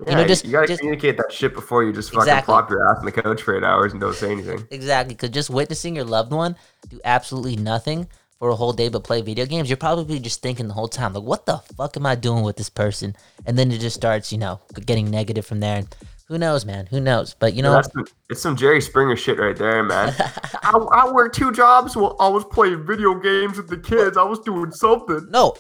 Yeah, 0.07 0.17
know, 0.17 0.25
just- 0.27 0.45
you 0.45 0.53
got 0.53 0.63
to 0.63 0.67
just- 0.69 0.81
communicate 0.81 1.17
that 1.19 1.31
shit 1.33 1.55
before 1.55 1.85
you 1.85 1.93
just 1.93 2.11
fucking 2.11 2.23
Exactly. 2.23 2.53
plop 2.53 2.71
your 2.71 2.89
ass 2.91 2.99
on 2.99 3.05
the 3.05 3.13
couch 3.13 3.43
for 3.43 3.57
eight 3.57 3.63
hours 3.65 3.93
and 3.93 4.01
don't 4.01 4.15
say 4.17 4.33
anything. 4.33 4.67
Exactly, 4.71 5.15
because 5.15 5.31
just 5.31 5.49
witnessing 5.51 5.95
your 5.95 6.05
loved 6.05 6.33
one 6.33 6.57
do 6.89 7.01
absolutely 7.05 7.57
nothing 7.57 8.09
for 8.43 8.49
a 8.49 8.57
whole 8.57 8.73
day 8.73 8.89
but 8.89 9.05
play 9.05 9.21
video 9.21 9.47
games, 9.47 9.71
you're 9.71 9.77
probably 9.77 10.19
just 10.19 10.43
thinking 10.43 10.67
the 10.67 10.75
whole 10.75 10.89
time, 10.89 11.13
like, 11.13 11.23
what 11.23 11.47
the 11.47 11.59
fuck 11.77 11.97
am 11.97 12.05
I 12.05 12.17
doing 12.17 12.43
with 12.43 12.57
this 12.57 12.69
person? 12.69 13.15
And 13.47 13.57
then 13.57 13.71
it 13.71 13.79
just 13.79 13.95
starts, 13.95 14.33
you 14.33 14.39
know, 14.39 14.59
getting 14.85 15.13
negative 15.13 15.47
from 15.47 15.61
there. 15.61 15.77
And 15.77 15.97
who 16.27 16.39
knows, 16.39 16.67
man? 16.67 16.87
Who 16.87 17.01
knows? 17.01 17.37
But 17.39 17.55
you 17.55 17.63
know, 17.63 17.75
That's 17.75 17.93
some, 17.93 18.05
it's 18.29 18.43
some 18.43 18.57
Jerry 18.57 18.81
Springer 18.81 19.15
shit 19.15 19.39
right 19.39 19.55
there, 19.55 19.85
man. 19.85 20.13
I, 20.65 20.77
I 20.77 21.13
work 21.13 21.33
two 21.33 21.53
jobs 21.53 21.95
while 21.95 22.17
I 22.19 22.27
was 22.27 22.45
playing 22.45 22.85
video 22.85 23.15
games 23.15 23.59
with 23.59 23.69
the 23.69 23.77
kids. 23.77 24.17
I 24.17 24.25
was 24.25 24.41
doing 24.41 24.73
something. 24.73 25.29
No, 25.31 25.55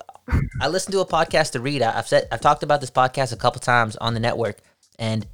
I 0.61 0.67
listened 0.67 0.95
to 0.95 1.01
a 1.03 1.07
podcast 1.07 1.53
to 1.53 1.61
read. 1.61 1.83
I- 1.83 1.97
I've 1.97 2.09
said 2.09 2.27
I've 2.33 2.41
talked 2.41 2.65
about 2.65 2.81
this 2.81 2.91
podcast 2.91 3.33
a 3.33 3.37
couple 3.37 3.61
times 3.61 3.95
on 3.95 4.13
the 4.13 4.19
network, 4.19 4.61
and 4.99 5.25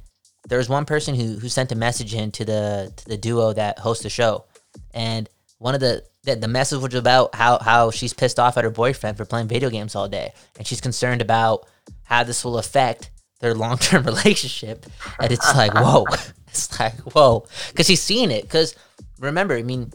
there 0.47 0.59
was 0.59 0.69
one 0.69 0.85
person 0.85 1.15
who 1.15 1.39
who 1.39 1.49
sent 1.49 1.71
a 1.71 1.75
message 1.75 2.13
in 2.13 2.29
to 2.33 2.45
the 2.45 2.93
to 2.95 3.05
the 3.05 3.17
duo 3.17 3.53
that 3.53 3.79
hosts 3.79 4.03
the 4.03 4.09
show, 4.11 4.45
and 4.93 5.27
one 5.57 5.73
of 5.73 5.81
the 5.81 6.03
the, 6.29 6.35
the 6.35 6.47
message 6.47 6.81
was 6.81 6.93
about 6.93 7.35
how 7.35 7.59
how 7.59 7.91
she's 7.91 8.13
pissed 8.13 8.39
off 8.39 8.57
at 8.57 8.63
her 8.63 8.69
boyfriend 8.69 9.17
for 9.17 9.25
playing 9.25 9.47
video 9.47 9.69
games 9.69 9.95
all 9.95 10.07
day, 10.07 10.33
and 10.57 10.65
she's 10.65 10.81
concerned 10.81 11.21
about 11.21 11.67
how 12.03 12.23
this 12.23 12.43
will 12.43 12.57
affect 12.57 13.11
their 13.39 13.53
long 13.53 13.77
term 13.77 14.03
relationship, 14.05 14.85
and 15.19 15.31
it's 15.31 15.55
like 15.55 15.73
whoa, 15.73 16.05
it's 16.47 16.79
like 16.79 16.95
whoa, 17.13 17.45
because 17.69 17.87
she's 17.87 18.01
seen 18.01 18.31
it. 18.31 18.43
Because 18.43 18.75
remember, 19.19 19.55
I 19.55 19.63
mean, 19.63 19.91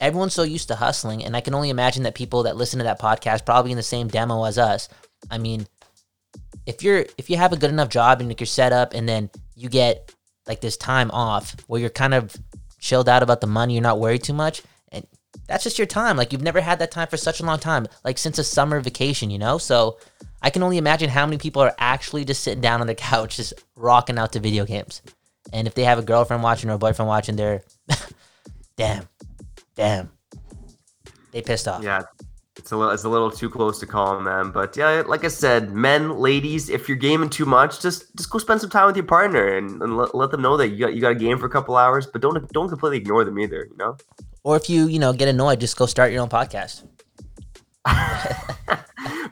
everyone's 0.00 0.34
so 0.34 0.42
used 0.42 0.68
to 0.68 0.74
hustling. 0.74 1.24
And 1.24 1.36
i 1.36 1.40
can 1.40 1.54
only 1.54 1.70
imagine 1.70 2.04
that 2.04 2.14
people 2.14 2.44
that 2.44 2.56
listen 2.56 2.78
to 2.78 2.84
that 2.84 3.00
podcast 3.00 3.44
probably 3.44 3.70
in 3.70 3.76
the 3.76 3.82
same 3.82 4.08
demo 4.08 4.44
as 4.44 4.58
us 4.58 4.88
i 5.30 5.38
mean 5.38 5.66
if 6.66 6.82
you're 6.82 7.04
if 7.16 7.30
you 7.30 7.36
have 7.36 7.52
a 7.52 7.56
good 7.56 7.70
enough 7.70 7.88
job 7.88 8.20
and 8.20 8.38
you're 8.38 8.46
set 8.46 8.72
up 8.72 8.94
and 8.94 9.08
then 9.08 9.30
you 9.54 9.68
get 9.68 10.14
like 10.46 10.60
this 10.60 10.76
time 10.76 11.10
off 11.10 11.56
where 11.66 11.80
you're 11.80 11.90
kind 11.90 12.14
of 12.14 12.34
chilled 12.78 13.08
out 13.08 13.22
about 13.22 13.40
the 13.40 13.46
money 13.46 13.74
you're 13.74 13.82
not 13.82 13.98
worried 13.98 14.22
too 14.22 14.32
much 14.32 14.62
that's 15.48 15.64
just 15.64 15.78
your 15.78 15.86
time 15.86 16.16
like 16.16 16.32
you've 16.32 16.42
never 16.42 16.60
had 16.60 16.78
that 16.78 16.90
time 16.90 17.08
for 17.08 17.16
such 17.16 17.40
a 17.40 17.44
long 17.44 17.58
time 17.58 17.86
like 18.04 18.18
since 18.18 18.38
a 18.38 18.44
summer 18.44 18.80
vacation 18.80 19.30
you 19.30 19.38
know 19.38 19.58
so 19.58 19.98
i 20.42 20.50
can 20.50 20.62
only 20.62 20.78
imagine 20.78 21.10
how 21.10 21.26
many 21.26 21.38
people 21.38 21.60
are 21.60 21.74
actually 21.78 22.24
just 22.24 22.42
sitting 22.42 22.60
down 22.60 22.80
on 22.80 22.86
the 22.86 22.94
couch 23.10 23.36
just 23.36 23.54
rocking 23.74 24.18
out 24.18 24.32
to 24.32 24.40
video 24.40 24.64
games 24.64 25.02
and 25.52 25.66
if 25.66 25.74
they 25.74 25.84
have 25.84 25.98
a 25.98 26.02
girlfriend 26.02 26.42
watching 26.42 26.70
or 26.70 26.74
a 26.74 26.78
boyfriend 26.78 27.08
watching 27.08 27.34
they're 27.34 27.62
damn 28.76 29.08
damn 29.74 30.10
they 31.32 31.42
pissed 31.42 31.68
off 31.68 31.82
Yeah, 31.82 32.02
it's 32.56 32.72
a 32.72 32.76
little 32.76 32.92
it's 32.92 33.04
a 33.04 33.08
little 33.08 33.30
too 33.30 33.48
close 33.48 33.78
to 33.80 33.86
call, 33.86 34.20
man. 34.20 34.50
But 34.50 34.76
yeah, 34.76 35.02
like 35.06 35.24
I 35.24 35.28
said, 35.28 35.70
men, 35.72 36.18
ladies, 36.18 36.68
if 36.68 36.88
you're 36.88 36.96
gaming 36.96 37.30
too 37.30 37.46
much, 37.46 37.80
just 37.80 38.14
just 38.16 38.30
go 38.30 38.38
spend 38.38 38.60
some 38.60 38.70
time 38.70 38.86
with 38.86 38.96
your 38.96 39.06
partner 39.06 39.56
and, 39.56 39.80
and 39.82 39.96
let, 39.96 40.14
let 40.14 40.30
them 40.30 40.42
know 40.42 40.56
that 40.56 40.68
you 40.68 40.78
got 40.78 40.94
you 40.94 41.00
got 41.00 41.12
a 41.12 41.14
game 41.14 41.38
for 41.38 41.46
a 41.46 41.50
couple 41.50 41.76
hours, 41.76 42.06
but 42.06 42.20
don't 42.20 42.50
don't 42.52 42.68
completely 42.68 42.98
ignore 42.98 43.24
them 43.24 43.38
either. 43.38 43.68
You 43.70 43.76
know. 43.76 43.96
Or 44.44 44.56
if 44.56 44.68
you 44.68 44.86
you 44.86 44.98
know 44.98 45.12
get 45.12 45.28
annoyed 45.28 45.60
just 45.60 45.76
go 45.76 45.86
start 45.86 46.12
your 46.12 46.22
own 46.22 46.28
podcast 46.28 46.84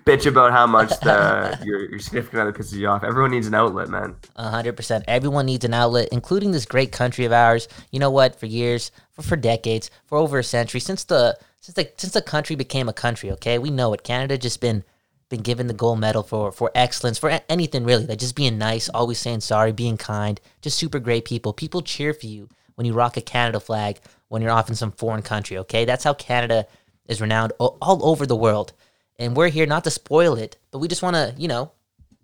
Bitch 0.07 0.25
about 0.25 0.53
how 0.53 0.67
much 0.67 0.91
the 1.01 1.59
your, 1.65 1.91
your 1.91 1.99
significant 1.99 2.41
other 2.41 2.53
pisses 2.53 2.75
you 2.75 2.87
off. 2.87 3.03
Everyone 3.03 3.33
needs 3.33 3.49
an 3.49 3.55
outlet, 3.55 3.89
man. 3.89 4.15
A 4.37 4.51
hundred 4.51 4.77
percent. 4.77 5.05
Everyone 5.09 5.47
needs 5.47 5.65
an 5.65 5.75
outlet, 5.75 6.09
including 6.13 6.53
this 6.53 6.65
great 6.65 6.93
country 6.93 7.25
of 7.25 7.33
ours. 7.33 7.67
You 7.91 7.99
know 7.99 8.11
what? 8.11 8.39
For 8.39 8.47
years, 8.47 8.93
for, 9.13 9.23
for 9.23 9.37
decades, 9.37 9.91
for 10.05 10.17
over 10.17 10.39
a 10.39 10.45
century, 10.45 10.79
since 10.79 11.03
the 11.03 11.37
since 11.61 11.75
the 11.75 11.91
since 11.97 12.13
the 12.13 12.23
country 12.23 12.55
became 12.55 12.89
a 12.89 12.93
country, 12.93 13.33
okay, 13.33 13.59
we 13.59 13.71
know 13.71 13.93
it. 13.95 14.05
Canada 14.05 14.39
just 14.39 14.61
been 14.61 14.85
been 15.29 15.43
given 15.43 15.67
the 15.67 15.75
gold 15.75 15.99
medal 15.99 16.23
for 16.23 16.53
for 16.53 16.71
excellence 16.75 17.19
for 17.19 17.29
a- 17.29 17.51
anything 17.51 17.85
really, 17.85 18.07
like 18.07 18.19
just 18.19 18.37
being 18.37 18.59
nice, 18.59 18.89
always 18.91 19.19
saying 19.19 19.41
sorry, 19.41 19.73
being 19.73 19.97
kind, 19.97 20.41
just 20.63 20.79
super 20.79 21.01
great 21.01 21.25
people. 21.25 21.53
People 21.53 21.83
cheer 21.83 22.15
for 22.15 22.27
you 22.27 22.49
when 22.77 22.87
you 22.87 22.93
rock 22.93 23.17
a 23.17 23.21
Canada 23.21 23.59
flag 23.59 23.99
when 24.29 24.43
you're 24.43 24.51
off 24.51 24.69
in 24.69 24.75
some 24.75 24.93
foreign 24.93 25.23
country. 25.23 25.59
Okay, 25.59 25.85
that's 25.85 26.05
how 26.05 26.15
Canada 26.15 26.67
is 27.07 27.21
renowned 27.21 27.53
all 27.59 28.05
over 28.05 28.27
the 28.27 28.37
world, 28.37 28.73
and 29.19 29.37
we're 29.37 29.49
here 29.49 29.67
not 29.67 29.85
to 29.85 29.91
spoil 29.91 30.35
it, 30.35 30.59
but 30.71 30.79
we 30.79 30.89
just 30.89 31.03
want 31.03 31.17
to, 31.17 31.35
you 31.39 31.49
know, 31.49 31.73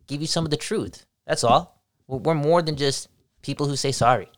give 0.06 0.20
you 0.20 0.26
some 0.26 0.44
of 0.44 0.50
the 0.50 0.56
truth. 0.56 1.06
That's 1.26 1.44
all. 1.44 1.80
We're, 2.08 2.34
more 2.34 2.62
than 2.62 2.76
just 2.76 3.08
people 3.42 3.66
who 3.66 3.76
say 3.76 3.92
sorry. 3.92 4.28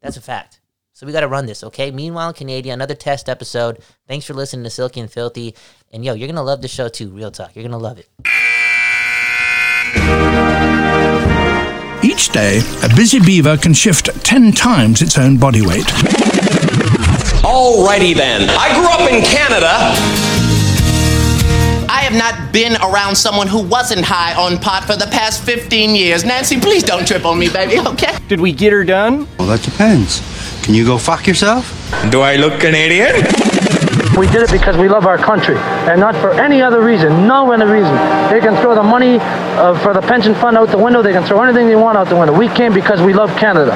That's 0.00 0.16
a 0.16 0.20
fact. 0.20 0.60
So 0.92 1.06
we 1.06 1.12
got 1.12 1.20
to 1.20 1.28
run 1.28 1.46
this, 1.46 1.64
okay? 1.64 1.90
Meanwhile, 1.90 2.30
in 2.30 2.34
Canada, 2.34 2.70
another 2.70 2.94
test 2.94 3.28
episode. 3.28 3.80
Thanks 4.06 4.26
for 4.26 4.34
listening 4.34 4.64
to 4.64 4.70
Silky 4.70 5.00
and 5.00 5.10
Filthy. 5.10 5.54
And 5.92 6.04
yo, 6.04 6.14
you're 6.14 6.28
going 6.28 6.36
to 6.36 6.42
love 6.42 6.62
the 6.62 6.68
show 6.68 6.88
too, 6.88 7.10
real 7.10 7.30
talk. 7.30 7.54
You're 7.54 7.68
going 7.68 7.72
to 7.72 7.78
love 7.78 7.98
it. 7.98 8.08
Each 12.14 12.28
day, 12.28 12.60
a 12.84 12.88
busy 12.94 13.18
beaver 13.18 13.56
can 13.56 13.74
shift 13.74 14.08
10 14.24 14.52
times 14.52 15.02
its 15.02 15.18
own 15.18 15.36
body 15.36 15.62
weight. 15.62 15.86
Alrighty 17.42 18.14
then. 18.14 18.48
I 18.50 18.72
grew 18.78 18.86
up 18.86 19.10
in 19.10 19.20
Canada. 19.24 19.66
I 21.90 22.02
have 22.02 22.14
not 22.14 22.52
been 22.52 22.76
around 22.76 23.16
someone 23.16 23.48
who 23.48 23.60
wasn't 23.64 24.04
high 24.04 24.32
on 24.40 24.58
pot 24.58 24.84
for 24.84 24.94
the 24.94 25.06
past 25.06 25.42
15 25.42 25.96
years. 25.96 26.24
Nancy, 26.24 26.60
please 26.60 26.84
don't 26.84 27.04
trip 27.04 27.24
on 27.24 27.36
me, 27.36 27.48
baby, 27.48 27.80
okay? 27.80 28.16
Did 28.28 28.40
we 28.40 28.52
get 28.52 28.72
her 28.72 28.84
done? 28.84 29.26
Well, 29.36 29.48
that 29.48 29.62
depends. 29.62 30.22
Can 30.64 30.74
you 30.74 30.86
go 30.86 30.98
fuck 30.98 31.26
yourself? 31.26 31.68
Do 32.10 32.20
I 32.20 32.36
look 32.36 32.60
Canadian? 32.60 33.24
We 34.18 34.28
did 34.28 34.42
it 34.42 34.52
because 34.52 34.76
we 34.76 34.88
love 34.88 35.06
our 35.06 35.18
country 35.18 35.56
and 35.56 35.98
not 35.98 36.14
for 36.14 36.32
any 36.34 36.62
other 36.62 36.80
reason. 36.80 37.26
No 37.26 37.52
other 37.52 37.66
reason. 37.66 37.92
They 38.30 38.40
can 38.40 38.54
throw 38.62 38.74
the 38.74 38.82
money 38.82 39.18
uh, 39.18 39.76
for 39.80 39.92
the 39.92 40.00
pension 40.00 40.34
fund 40.36 40.56
out 40.56 40.68
the 40.68 40.78
window. 40.78 41.02
They 41.02 41.12
can 41.12 41.24
throw 41.24 41.42
anything 41.42 41.66
they 41.66 41.74
want 41.74 41.98
out 41.98 42.08
the 42.08 42.16
window. 42.16 42.32
We 42.32 42.48
came 42.48 42.72
because 42.72 43.02
we 43.02 43.12
love 43.12 43.36
Canada. 43.36 43.74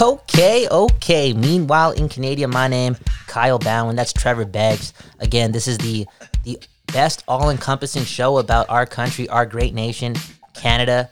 Okay, 0.00 0.68
okay. 0.68 1.32
Meanwhile, 1.32 1.92
in 1.92 2.08
Canada, 2.08 2.48
my 2.48 2.68
name 2.68 2.96
Kyle 3.28 3.58
Bowen. 3.58 3.96
That's 3.96 4.12
Trevor 4.12 4.44
Beggs. 4.44 4.92
Again, 5.20 5.52
this 5.52 5.66
is 5.66 5.78
the 5.78 6.06
the 6.44 6.58
best 6.92 7.24
all-encompassing 7.26 8.04
show 8.04 8.38
about 8.38 8.68
our 8.68 8.84
country, 8.84 9.28
our 9.28 9.46
great 9.46 9.72
nation, 9.72 10.16
Canada, 10.54 11.08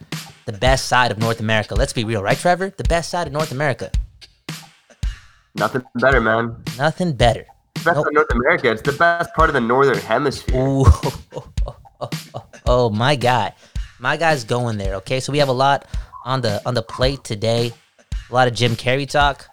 the 0.51 0.59
best 0.59 0.87
side 0.87 1.11
of 1.11 1.19
North 1.19 1.41
America. 1.41 1.75
Let's 1.75 1.93
be 1.93 2.05
real, 2.05 2.23
right, 2.23 2.37
Trevor? 2.39 2.71
The 2.77 2.85
best 2.85 3.11
side 3.11 3.27
of 3.27 3.33
North 3.33 3.53
America. 3.53 3.91
Nothing 5.55 5.83
better, 5.97 6.21
man. 6.21 6.57
Nothing 6.79 7.13
better. 7.13 7.47
Best 7.85 7.87
Nope. 7.97 8.07
of 8.07 8.13
North 8.13 8.31
America. 8.33 8.71
It's 8.71 8.83
the 8.83 8.93
best 8.93 9.35
part 9.35 9.49
of 9.51 9.55
the 9.55 9.61
northern 9.61 9.99
hemisphere. 9.99 10.61
Ooh, 10.61 10.85
oh 12.67 12.91
my 12.91 13.17
guy, 13.17 13.55
my 13.99 14.17
guy's 14.17 14.45
going 14.45 14.77
there. 14.79 14.95
Okay, 14.97 15.21
so 15.21 15.33
we 15.33 15.39
have 15.39 15.49
a 15.49 15.53
lot 15.53 15.87
on 16.25 16.41
the 16.41 16.61
on 16.67 16.75
the 16.75 16.83
plate 16.83 17.25
today. 17.25 17.73
a 18.31 18.35
lot 18.35 18.49
of 18.49 18.55
Jim 18.55 18.73
Carrey 18.77 19.09
talk, 19.09 19.47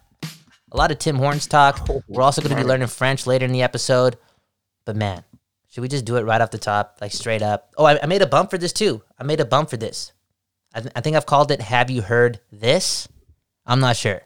a 0.72 0.78
lot 0.78 0.92
of 0.92 1.00
Tim 1.00 1.16
Hortons 1.16 1.48
talk. 1.48 1.88
Oh, 1.90 2.04
We're 2.08 2.22
also 2.24 2.42
going 2.42 2.56
to 2.56 2.62
be 2.62 2.68
learning 2.68 2.88
French 2.88 3.26
later 3.26 3.46
in 3.46 3.52
the 3.52 3.64
episode. 3.64 4.18
But 4.86 4.96
man, 4.96 5.24
should 5.70 5.82
we 5.82 5.88
just 5.88 6.06
do 6.06 6.18
it 6.18 6.24
right 6.24 6.42
off 6.42 6.52
the 6.52 6.58
top, 6.58 6.98
like 7.02 7.12
straight 7.14 7.42
up? 7.42 7.72
Oh, 7.78 7.86
I, 7.86 8.02
I 8.02 8.06
made 8.08 8.22
a 8.22 8.28
bump 8.28 8.50
for 8.52 8.58
this 8.58 8.74
too. 8.74 9.02
I 9.18 9.24
made 9.24 9.40
a 9.40 9.46
bump 9.46 9.70
for 9.70 9.78
this. 9.78 10.12
I, 10.74 10.82
th- 10.82 10.92
I 10.96 11.02
think 11.02 11.16
I've 11.16 11.26
called 11.26 11.52
it 11.52 11.62
"Have 11.62 11.90
you 11.90 12.02
heard 12.02 12.40
this?" 12.52 13.08
I'm 13.66 13.80
not 13.80 13.96
sure, 13.96 14.22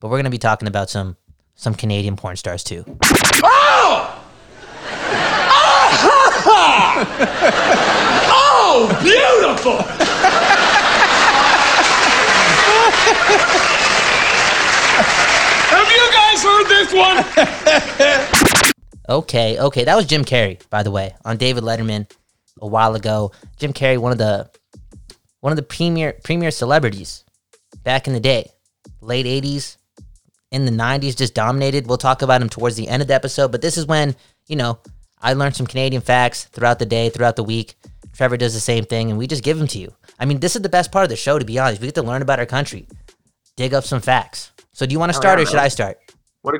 but 0.00 0.08
we're 0.08 0.16
going 0.16 0.24
to 0.24 0.30
be 0.30 0.38
talking 0.38 0.68
about 0.68 0.90
some 0.90 1.16
some 1.54 1.74
Canadian 1.74 2.16
porn 2.16 2.36
stars 2.36 2.62
too. 2.64 2.84
Oh, 3.42 4.22
oh, 8.28 8.98
beautiful! 9.02 9.78
Have 15.68 15.90
you 15.90 16.10
guys 16.12 16.42
heard 16.42 16.66
this 16.68 16.92
one? 16.94 17.24
Okay, 19.08 19.58
okay, 19.58 19.84
that 19.84 19.94
was 19.94 20.06
Jim 20.06 20.24
Carrey, 20.24 20.58
by 20.68 20.82
the 20.82 20.90
way, 20.90 21.14
on 21.24 21.36
David 21.36 21.62
Letterman 21.62 22.10
a 22.60 22.66
while 22.66 22.94
ago. 22.96 23.30
Jim 23.56 23.72
Carrey, 23.72 23.98
one 23.98 24.10
of 24.12 24.18
the 24.18 24.50
one 25.46 25.52
of 25.52 25.56
the 25.56 25.62
premier 25.62 26.12
premier 26.24 26.50
celebrities 26.50 27.22
back 27.84 28.08
in 28.08 28.12
the 28.12 28.18
day, 28.18 28.50
late 29.00 29.26
'80s, 29.26 29.76
in 30.50 30.64
the 30.64 30.72
'90s, 30.72 31.16
just 31.16 31.34
dominated. 31.36 31.86
We'll 31.86 31.98
talk 31.98 32.20
about 32.22 32.42
him 32.42 32.48
towards 32.48 32.74
the 32.74 32.88
end 32.88 33.00
of 33.00 33.06
the 33.06 33.14
episode, 33.14 33.52
but 33.52 33.62
this 33.62 33.78
is 33.78 33.86
when 33.86 34.16
you 34.48 34.56
know 34.56 34.80
I 35.22 35.34
learned 35.34 35.54
some 35.54 35.68
Canadian 35.68 36.02
facts 36.02 36.46
throughout 36.46 36.80
the 36.80 36.84
day, 36.86 37.10
throughout 37.10 37.36
the 37.36 37.44
week. 37.44 37.76
Trevor 38.12 38.36
does 38.36 38.54
the 38.54 38.60
same 38.60 38.84
thing, 38.86 39.08
and 39.08 39.16
we 39.20 39.28
just 39.28 39.44
give 39.44 39.56
them 39.56 39.68
to 39.68 39.78
you. 39.78 39.94
I 40.18 40.24
mean, 40.24 40.40
this 40.40 40.56
is 40.56 40.62
the 40.62 40.68
best 40.68 40.90
part 40.90 41.04
of 41.04 41.10
the 41.10 41.16
show, 41.16 41.38
to 41.38 41.44
be 41.44 41.60
honest. 41.60 41.80
We 41.80 41.86
get 41.86 41.94
to 41.94 42.02
learn 42.02 42.22
about 42.22 42.40
our 42.40 42.46
country, 42.46 42.88
dig 43.56 43.72
up 43.72 43.84
some 43.84 44.00
facts. 44.00 44.50
So, 44.72 44.84
do 44.84 44.90
you 44.94 44.98
want 44.98 45.12
to 45.12 45.16
Oh, 45.18 45.20
start, 45.20 45.38
yeah, 45.38 45.44
or 45.44 45.46
should. 45.46 45.60
I 45.60 45.68
start? 45.68 45.98
What? 46.42 46.56
A, 46.56 46.58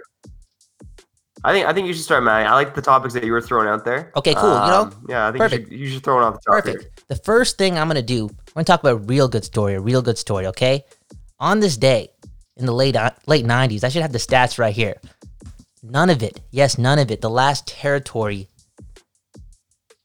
I 1.43 1.53
think 1.53 1.67
I 1.67 1.73
think 1.73 1.89
you 1.89 1.93
should 1.93 2.05
start, 2.05 2.23
man. 2.23 2.47
I 2.47 2.53
like 2.55 2.77
the 2.77 2.83
topics 2.83 3.15
that 3.15 3.25
you 3.25 3.33
were 3.33 3.41
throwing 3.43 3.67
out 3.67 3.85
there. 3.85 4.13
Okay, 4.15 4.35
cool. 4.35 4.51
You 4.51 4.71
know, 4.71 4.83
Um, 4.93 5.07
yeah, 5.09 5.27
I 5.27 5.33
think 5.33 5.43
you 5.43 5.49
should 5.49 5.73
you 5.73 5.89
should 5.89 6.05
throw 6.05 6.21
it 6.21 6.23
off 6.23 6.35
the 6.35 6.41
top. 6.41 6.63
Perfect. 6.63 6.83
Here. 6.85 6.91
The 7.09 7.17
first 7.17 7.59
thing 7.59 7.77
I'm 7.79 7.89
gonna 7.89 8.01
do, 8.03 8.31
we're 8.57 8.61
gonna 8.61 8.65
talk 8.65 8.81
about 8.81 8.93
a 8.93 9.07
real 9.07 9.29
good 9.29 9.45
story, 9.45 9.75
a 9.75 9.81
real 9.81 10.01
good 10.01 10.17
story. 10.17 10.47
Okay, 10.47 10.87
on 11.39 11.61
this 11.61 11.77
day 11.77 12.09
in 12.57 12.65
the 12.65 12.73
late 12.73 12.97
uh, 12.97 13.11
late 13.27 13.45
'90s, 13.45 13.85
I 13.85 13.91
should 13.91 14.01
have 14.01 14.13
the 14.13 14.19
stats 14.19 14.59
right 14.59 14.75
here. 14.75 14.95
None 15.83 16.09
of 16.09 16.23
it, 16.23 16.41
yes, 16.51 16.79
none 16.79 16.99
of 16.99 17.11
it. 17.11 17.21
The 17.21 17.29
last 17.29 17.67
territory 17.67 18.49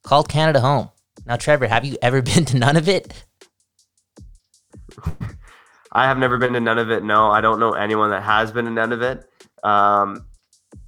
called 0.04 0.28
Canada 0.28 0.60
home. 0.60 0.90
Now, 1.26 1.38
Trevor, 1.38 1.68
have 1.68 1.86
you 1.86 1.98
ever 2.02 2.22
been 2.22 2.44
to 2.46 2.58
none 2.58 2.76
of 2.76 2.90
it? 2.90 3.14
I 5.94 6.06
have 6.06 6.18
never 6.18 6.38
been 6.38 6.52
to 6.52 6.60
none 6.60 6.78
of 6.78 6.92
it. 6.92 7.06
No, 7.06 7.32
I 7.32 7.40
don't 7.40 7.60
know 7.60 7.72
anyone 7.72 8.10
that 8.10 8.24
has 8.24 8.52
been 8.52 8.66
to 8.66 8.72
none 8.72 8.92
of 8.92 9.02
it. 9.02 9.24
Um, 9.64 10.26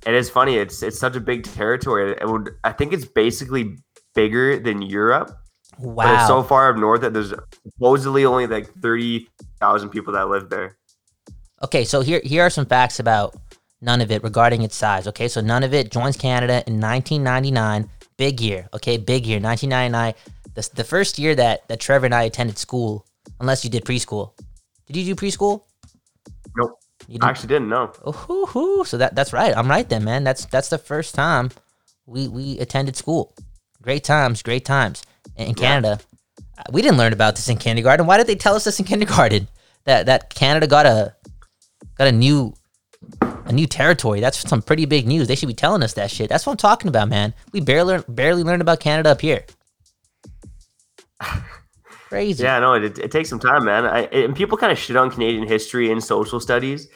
it 0.06 0.13
is 0.13 0.30
funny. 0.30 0.58
It's 0.58 0.84
it's 0.84 0.99
such 0.99 1.15
a 1.15 1.21
big 1.21 1.45
territory. 1.45 2.12
It 2.12 2.28
would. 2.28 2.56
I 2.65 2.73
think 2.73 2.91
it's 2.91 3.06
basically 3.06 3.78
bigger 4.13 4.60
than 4.60 4.82
Europe. 4.82 5.39
But 5.79 6.13
it's 6.13 6.27
so 6.27 6.43
far 6.43 6.69
up 6.69 6.77
north 6.77 7.01
that 7.01 7.13
there's 7.13 7.33
supposedly 7.73 8.25
only 8.25 8.47
like 8.47 8.71
thirty 8.81 9.27
thousand 9.59 9.89
people 9.89 10.13
that 10.13 10.29
live 10.29 10.49
there. 10.49 10.77
Okay, 11.63 11.86
so 11.86 12.01
here 12.01 12.21
here 12.23 12.43
are 12.43 12.49
some 12.49 12.65
facts 12.65 12.99
about 12.99 13.36
none 13.81 14.01
of 14.01 14.12
it 14.12 14.23
regarding 14.23 14.62
its 14.63 14.75
size. 14.75 15.07
Okay, 15.07 15.27
so 15.27 15.41
none 15.41 15.63
of 15.63 15.73
it 15.73 15.91
joins 15.91 16.17
Canada 16.17 16.63
in 16.67 16.79
1999. 16.79 17.89
Big 18.17 18.41
year. 18.41 18.67
Okay, 18.73 18.97
big 18.97 19.25
year. 19.25 19.39
1999. 19.39 20.13
The, 20.53 20.69
the 20.75 20.83
first 20.83 21.17
year 21.17 21.36
that 21.36 21.67
that 21.67 21.79
Trevor 21.79 22.05
and 22.05 22.15
I 22.15 22.23
attended 22.23 22.57
school, 22.57 23.05
unless 23.39 23.63
you 23.63 23.69
did 23.69 23.86
preschool. 23.86 24.33
Did 24.86 24.97
you 24.97 25.15
do 25.15 25.15
preschool? 25.15 25.63
Nope. 26.55 26.79
You 27.07 27.15
I 27.15 27.17
didn't. 27.17 27.23
actually 27.23 27.47
didn't 27.47 27.69
know. 27.69 27.91
Oh. 28.05 28.83
So 28.86 28.97
that 28.97 29.15
that's 29.15 29.33
right. 29.33 29.55
I'm 29.55 29.69
right 29.69 29.88
then, 29.88 30.03
man. 30.03 30.23
That's 30.23 30.45
that's 30.45 30.69
the 30.69 30.77
first 30.77 31.15
time 31.15 31.51
we 32.05 32.27
we 32.27 32.59
attended 32.59 32.95
school. 32.95 33.33
Great 33.81 34.03
times, 34.03 34.41
great 34.41 34.63
times 34.63 35.03
in, 35.35 35.55
Canada. 35.55 35.99
We 36.71 36.81
didn't 36.81 36.97
learn 36.97 37.13
about 37.13 37.35
this 37.35 37.49
in 37.49 37.57
kindergarten. 37.57 38.05
Why 38.05 38.17
did 38.17 38.27
they 38.27 38.35
tell 38.35 38.55
us 38.55 38.63
this 38.63 38.79
in 38.79 38.85
kindergarten? 38.85 39.47
That 39.85 40.05
that 40.05 40.33
Canada 40.33 40.65
got 40.65 40.85
a 40.85 41.13
got 41.97 42.07
a 42.07 42.11
new 42.13 42.53
a 43.45 43.51
new 43.51 43.67
territory. 43.67 44.21
That's 44.21 44.39
some 44.47 44.61
pretty 44.61 44.85
big 44.85 45.05
news. 45.05 45.27
They 45.27 45.35
should 45.35 45.49
be 45.49 45.53
telling 45.53 45.83
us 45.83 45.91
that 45.95 46.09
shit. 46.09 46.29
That's 46.29 46.45
what 46.45 46.53
I'm 46.53 46.57
talking 46.57 46.87
about, 46.87 47.09
man. 47.09 47.33
We 47.51 47.59
barely 47.59 47.95
learn, 47.95 48.05
barely 48.07 48.43
learned 48.43 48.61
about 48.61 48.79
Canada 48.79 49.09
up 49.09 49.19
here. 49.19 49.43
Crazy. 52.07 52.43
Yeah, 52.43 52.59
no, 52.59 52.75
it, 52.75 52.97
it 52.97 53.11
takes 53.11 53.27
some 53.27 53.39
time, 53.39 53.65
man. 53.65 53.85
I, 53.85 54.03
and 54.03 54.33
people 54.35 54.57
kind 54.57 54.71
of 54.71 54.77
shit 54.77 54.95
on 54.95 55.11
Canadian 55.11 55.47
history 55.47 55.91
and 55.91 56.01
social 56.01 56.39
studies, 56.39 56.87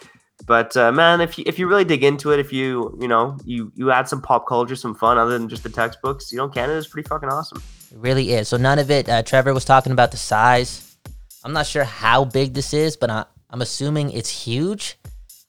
but 0.46 0.78
uh, 0.78 0.92
man, 0.92 1.22
if 1.22 1.38
you 1.38 1.44
if 1.48 1.58
you 1.58 1.68
really 1.68 1.86
dig 1.86 2.04
into 2.04 2.32
it, 2.32 2.40
if 2.40 2.54
you 2.54 2.96
you 3.02 3.08
know 3.08 3.38
you 3.44 3.72
you 3.76 3.92
add 3.92 4.08
some 4.08 4.22
pop 4.22 4.48
culture, 4.48 4.76
some 4.76 4.94
fun 4.94 5.18
other 5.18 5.38
than 5.38 5.50
just 5.50 5.64
the 5.64 5.70
textbooks, 5.70 6.32
you 6.32 6.38
know, 6.38 6.48
Canada's 6.48 6.88
pretty 6.88 7.08
fucking 7.08 7.30
awesome. 7.30 7.62
It 7.98 8.02
really 8.02 8.34
is. 8.34 8.48
So 8.48 8.58
none 8.58 8.78
of 8.78 8.92
it. 8.92 9.10
Uh, 9.10 9.24
Trevor 9.24 9.56
was 9.56 9.66
talking 9.66 9.92
about 9.92 10.12
the 10.12 10.18
size. 10.18 10.98
I'm 11.44 11.52
not 11.52 11.66
sure 11.66 11.84
how 11.84 12.26
big 12.26 12.54
this 12.54 12.72
is, 12.72 12.96
but 12.96 13.10
I, 13.10 13.26
I'm 13.50 13.64
assuming 13.64 14.12
it's 14.12 14.30
huge. 14.30 15.00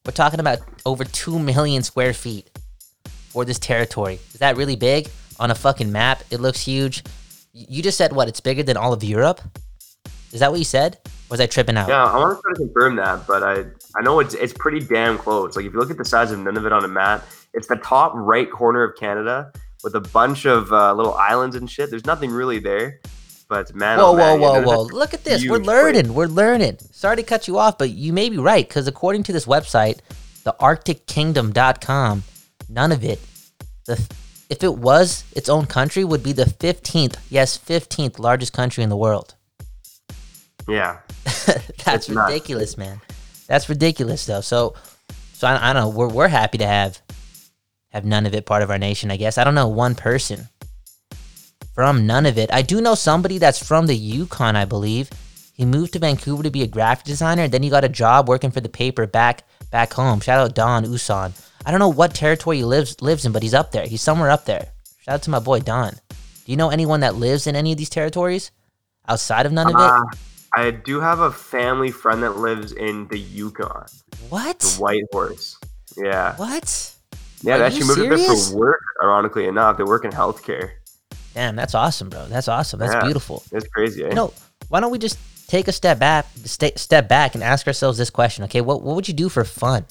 We're 0.07 0.13
talking 0.13 0.41
about 0.41 0.61
over 0.87 1.05
two 1.05 1.39
million 1.39 1.83
square 1.83 2.15
feet 2.15 2.49
for 3.29 3.45
this 3.45 3.59
territory. 3.59 4.15
Is 4.33 4.39
that 4.39 4.57
really 4.57 4.77
big 4.77 5.11
on 5.39 5.51
a 5.51 5.55
fucking 5.55 5.93
map? 5.93 6.23
It 6.31 6.41
looks 6.41 6.63
huge. 6.63 7.05
You 7.53 7.83
just 7.83 7.99
said 7.99 8.15
what? 8.15 8.29
It's 8.29 8.41
bigger 8.41 8.63
than 8.63 8.79
all 8.79 8.95
of 8.95 9.05
Europe. 9.05 9.43
Is 10.33 10.41
that 10.41 10.51
what 10.51 10.59
you 10.59 10.65
said? 10.65 10.97
Or 11.05 11.33
was 11.33 11.41
I 11.41 11.47
tripping 11.47 11.77
out? 11.77 11.91
Yeah, 11.91 12.03
I 12.03 12.17
want 12.17 12.39
to 12.39 12.43
try 12.43 12.53
to 12.55 12.59
confirm 12.61 12.97
that, 12.97 13.27
but 13.27 13.43
I 13.43 13.67
I 13.95 14.03
know 14.03 14.21
it's 14.21 14.33
it's 14.33 14.55
pretty 14.55 14.81
damn 14.81 15.19
close. 15.19 15.55
Like 15.55 15.67
if 15.67 15.75
you 15.75 15.79
look 15.79 15.91
at 15.91 15.99
the 15.99 16.05
size 16.05 16.31
of 16.33 16.39
Nunavut 16.39 16.73
on 16.73 16.83
a 16.83 16.89
map, 16.89 17.27
it's 17.53 17.67
the 17.67 17.77
top 17.77 18.13
right 18.15 18.51
corner 18.51 18.83
of 18.85 18.97
Canada 18.97 19.53
with 19.85 19.95
a 19.95 20.01
bunch 20.01 20.45
of 20.45 20.73
uh, 20.73 20.93
little 20.95 21.15
islands 21.15 21.57
and 21.57 21.71
shit. 21.71 21.91
There's 21.91 22.05
nothing 22.07 22.31
really 22.31 22.59
there, 22.59 23.01
but 23.49 23.75
man, 23.75 23.99
Whoa, 23.99 24.07
oh, 24.07 24.13
whoa, 24.13 24.17
man, 24.17 24.41
yeah, 24.41 24.65
whoa, 24.67 24.77
whoa. 24.77 24.83
Look 24.85 25.15
at 25.15 25.25
this. 25.25 25.49
We're 25.49 25.59
learning. 25.59 26.05
place. 26.07 26.15
We're 26.17 26.27
learning. 26.27 26.79
Sorry 26.93 27.17
to 27.17 27.23
cut 27.23 27.47
you 27.49 27.59
off, 27.59 27.79
but 27.79 27.91
you 27.91 28.13
may 28.13 28.29
be 28.29 28.39
right 28.39 28.67
because 28.67 28.87
according 28.89 29.23
to 29.25 29.33
this 29.33 29.47
website, 29.47 29.99
the 30.45 30.55
arctickingdom.com, 30.61 32.23
none 32.69 32.93
of 32.93 33.05
it, 33.05 33.21
the 33.87 34.01
if 34.51 34.63
it 34.65 34.75
was 34.77 35.25
its 35.37 35.49
own 35.51 35.67
country, 35.67 36.05
would 36.05 36.23
be 36.23 36.33
the 36.33 36.45
15th, 36.47 37.17
yes, 37.29 37.59
15th 37.59 38.19
largest 38.19 38.55
country 38.55 38.83
in 38.83 38.89
the 38.89 38.97
world. 38.97 39.35
Yeah, 40.67 40.99
That's 41.25 41.87
It's 41.87 42.09
nuts. 42.09 42.33
ridiculous, 42.33 42.79
man. 42.79 43.01
That's 43.47 43.69
ridiculous, 43.69 44.25
though. 44.27 44.41
So, 44.41 44.75
so 45.35 45.47
I, 45.49 45.71
I 45.71 45.73
don't 45.75 45.83
know. 45.83 45.89
We're, 45.91 46.09
we're 46.09 46.29
happy 46.29 46.59
to 46.59 46.67
have 46.67 47.01
have 47.91 48.05
none 48.05 48.27
of 48.27 48.35
it 48.35 48.47
part 48.47 48.63
of 48.63 48.71
our 48.71 48.79
nation. 48.79 49.11
I 49.11 49.17
guess 49.17 49.39
I 49.39 49.45
don't 49.45 49.55
know 49.55 49.69
one 49.69 49.95
person 49.95 50.49
from 51.75 52.07
none 52.07 52.27
of 52.27 52.39
it. 52.39 52.53
I 52.53 52.63
do 52.63 52.81
know 52.81 52.95
somebody 52.95 53.39
that's 53.39 53.65
from 53.65 53.87
the 53.87 53.97
Yukon, 53.97 54.57
I 54.57 54.65
believe. 54.65 55.11
He 55.55 55.65
moved 55.65 55.93
to 55.93 55.99
Vancouver 55.99 56.43
to 56.43 56.51
be 56.51 56.63
a 56.63 56.67
graphic 56.67 57.07
designer, 57.07 57.43
and 57.43 57.53
then 57.53 57.63
he 57.63 57.71
got 57.71 57.85
a 57.85 57.89
job 57.89 58.29
working 58.29 58.51
for 58.51 58.61
the 58.61 58.69
paper 58.69 59.07
back 59.07 59.45
back 59.71 59.93
home. 59.93 60.21
Shout 60.21 60.41
out 60.41 60.55
Don 60.55 60.85
Usan. 60.85 61.33
I 61.67 61.71
don't 61.71 61.81
know 61.81 61.89
what 61.89 62.15
territory 62.15 62.59
he 62.59 62.65
lives 62.65 63.01
lives 63.01 63.25
in, 63.27 63.33
but 63.33 63.43
he's 63.43 63.55
up 63.55 63.73
there. 63.73 63.87
He's 63.87 64.03
somewhere 64.03 64.31
up 64.31 64.45
there. 64.45 64.69
Shout 65.01 65.15
out 65.15 65.23
to 65.23 65.31
my 65.31 65.39
boy 65.39 65.61
Don. 65.61 65.93
Do 65.93 66.53
you 66.53 66.57
know 66.57 66.71
anyone 66.71 67.01
that 67.01 67.17
lives 67.17 67.47
in 67.47 67.57
any 67.57 67.73
of 67.73 67.79
these 67.79 67.91
territories 67.91 68.51
outside 69.09 69.47
of 69.47 69.53
none 69.53 69.67
of 69.69 69.75
it? 69.75 69.81
Uh, 69.81 70.03
I 70.57 70.71
do 70.71 71.01
have 71.01 71.21
a 71.21 71.31
family 71.31 71.91
friend 71.91 72.23
that 72.23 72.39
lives 72.39 72.73
in 72.73 73.07
the 73.09 73.19
Yukon, 73.19 73.87
what? 74.31 74.59
the 74.61 74.77
Whitehorse. 74.81 75.59
Yeah, 75.97 76.37
What? 76.37 76.95
Yeah, 77.43 77.55
Are 77.55 77.59
they 77.59 77.65
you 77.77 77.83
actually 77.83 77.87
moved 77.87 78.13
up 78.13 78.19
there 78.19 78.37
for 78.37 78.57
work. 78.57 78.81
Ironically 79.03 79.47
enough, 79.47 79.77
they 79.77 79.85
work 79.85 80.05
in 80.05 80.11
healthcare. 80.11 80.71
Damn, 81.35 81.55
that's 81.57 81.75
awesome, 81.75 82.09
bro. 82.09 82.27
That's 82.27 82.49
awesome. 82.49 82.79
That's 82.81 82.95
Yeah. 82.95 83.05
beautiful. 83.05 83.43
That's 83.53 83.67
crazy. 83.69 84.05
Eh? 84.05 84.09
You 84.09 84.15
know, 84.15 84.33
why 84.69 84.81
don't 84.81 84.91
we 84.91 84.99
just 84.99 85.19
take 85.47 85.69
a 85.69 85.73
step 85.73 85.99
back, 85.99 86.27
sta 86.45 86.73
step 86.77 87.09
back, 87.09 87.35
and 87.35 87.45
ask 87.45 87.67
ourselves 87.67 87.97
this 87.99 88.11
question? 88.11 88.45
Okay, 88.45 88.61
what 88.61 88.83
what 88.83 88.97
would 88.97 89.07
you 89.09 89.15
do 89.15 89.29
for 89.29 89.45
fun? 89.45 89.85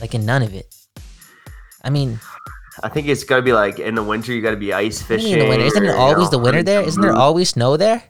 Like 0.00 0.14
in 0.14 0.24
none 0.26 0.42
of 0.42 0.54
it. 0.54 0.74
I 1.82 1.90
mean, 1.90 2.20
I 2.82 2.88
think 2.90 3.08
it's 3.08 3.24
got 3.24 3.36
to 3.36 3.42
be 3.42 3.52
like 3.52 3.78
in 3.78 3.94
the 3.94 4.02
winter. 4.02 4.32
You 4.32 4.42
got 4.42 4.50
to 4.50 4.56
be 4.56 4.72
ice 4.72 5.00
you 5.00 5.06
fishing. 5.06 5.32
in 5.32 5.38
the 5.40 5.48
winter? 5.48 5.64
Isn't 5.64 5.84
it 5.84 5.88
you 5.88 5.92
always 5.94 6.26
know, 6.26 6.30
the 6.30 6.38
winter 6.38 6.62
there? 6.62 6.82
Isn't 6.82 7.00
there 7.00 7.14
always 7.14 7.50
snow 7.50 7.76
there, 7.78 8.02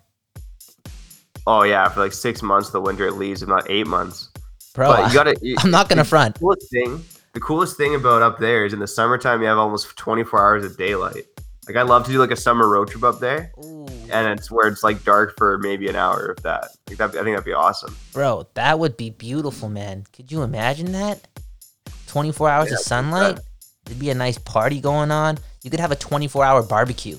Oh 1.46 1.62
yeah, 1.62 1.88
for 1.88 2.00
like 2.00 2.12
six 2.12 2.42
months 2.42 2.70
the 2.70 2.80
winter 2.80 3.06
at 3.06 3.14
least, 3.16 3.42
if 3.42 3.48
not 3.48 3.68
eight 3.70 3.86
months. 3.86 4.28
bro? 4.74 4.88
but 4.88 5.08
you 5.08 5.14
got 5.14 5.24
to. 5.24 5.54
I'm 5.58 5.70
not 5.70 5.88
gonna 5.88 6.04
front. 6.04 6.38
Coolest 6.38 6.68
thing, 6.70 7.02
the 7.32 7.40
coolest 7.40 7.76
thing 7.76 7.94
about 7.94 8.22
up 8.22 8.38
there 8.38 8.64
is 8.64 8.72
in 8.72 8.78
the 8.80 8.86
summertime 8.86 9.40
you 9.40 9.46
have 9.48 9.58
almost 9.58 9.96
24 9.96 10.40
hours 10.40 10.64
of 10.64 10.76
daylight. 10.76 11.24
Like 11.68 11.76
I 11.76 11.82
love 11.82 12.04
to 12.06 12.10
do 12.12 12.18
like 12.18 12.30
a 12.32 12.36
summer 12.36 12.68
road 12.68 12.88
trip 12.88 13.04
up 13.04 13.20
there, 13.20 13.52
and 14.10 14.26
it's 14.38 14.50
where 14.50 14.66
it's 14.66 14.82
like 14.82 15.04
dark 15.04 15.36
for 15.36 15.58
maybe 15.58 15.88
an 15.88 15.94
hour 15.94 16.34
if 16.36 16.42
that. 16.42 16.68
Like 16.88 16.98
that, 16.98 17.10
I 17.10 17.22
think 17.22 17.26
that'd 17.36 17.44
be 17.44 17.52
awesome. 17.52 17.96
Bro, 18.12 18.48
that 18.54 18.78
would 18.78 18.96
be 18.96 19.10
beautiful, 19.10 19.68
man. 19.68 20.04
Could 20.12 20.32
you 20.32 20.42
imagine 20.42 20.90
that? 20.92 21.28
24 22.08 22.50
hours 22.50 22.68
Yeah, 22.70 22.74
of 22.74 22.80
sunlight. 22.80 23.36
that. 23.36 23.44
There'd 23.84 24.00
be 24.00 24.10
a 24.10 24.14
nice 24.14 24.38
party 24.38 24.80
going 24.80 25.12
on. 25.12 25.38
You 25.62 25.70
could 25.70 25.78
have 25.80 25.92
a 25.92 25.96
24 25.96 26.44
hour 26.44 26.62
barbecue. 26.62 27.18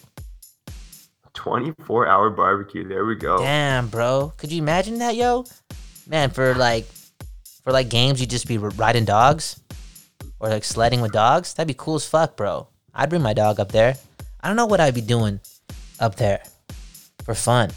24 1.33 2.07
hour 2.07 2.29
barbecue. 2.29 2.85
There 2.87 3.05
we 3.05 3.15
go. 3.15 3.37
Damn, 3.37 3.87
bro. 3.87 4.33
Could 4.37 4.51
you 4.51 4.61
imagine 4.61 4.99
that, 4.99 5.15
yo? 5.15 5.45
Man, 6.07 6.29
for 6.29 6.55
like 6.55 6.85
for 7.63 7.71
like 7.71 7.89
games, 7.89 8.19
you'd 8.19 8.29
just 8.29 8.47
be 8.47 8.57
riding 8.57 9.05
dogs 9.05 9.60
or 10.41 10.49
like 10.49 10.63
sledding 10.63 11.01
with 11.01 11.11
dogs. 11.13 11.53
That'd 11.53 11.67
be 11.67 11.73
cool 11.77 11.95
as 11.95 12.05
fuck, 12.07 12.35
bro. 12.35 12.67
I'd 12.93 13.09
bring 13.09 13.21
my 13.21 13.33
dog 13.33 13.59
up 13.59 13.71
there. 13.71 13.95
I 14.41 14.47
don't 14.47 14.57
know 14.57 14.65
what 14.65 14.79
I'd 14.81 14.95
be 14.95 15.01
doing 15.01 15.39
up 15.99 16.15
there 16.15 16.41
for 17.23 17.35
fun. 17.35 17.69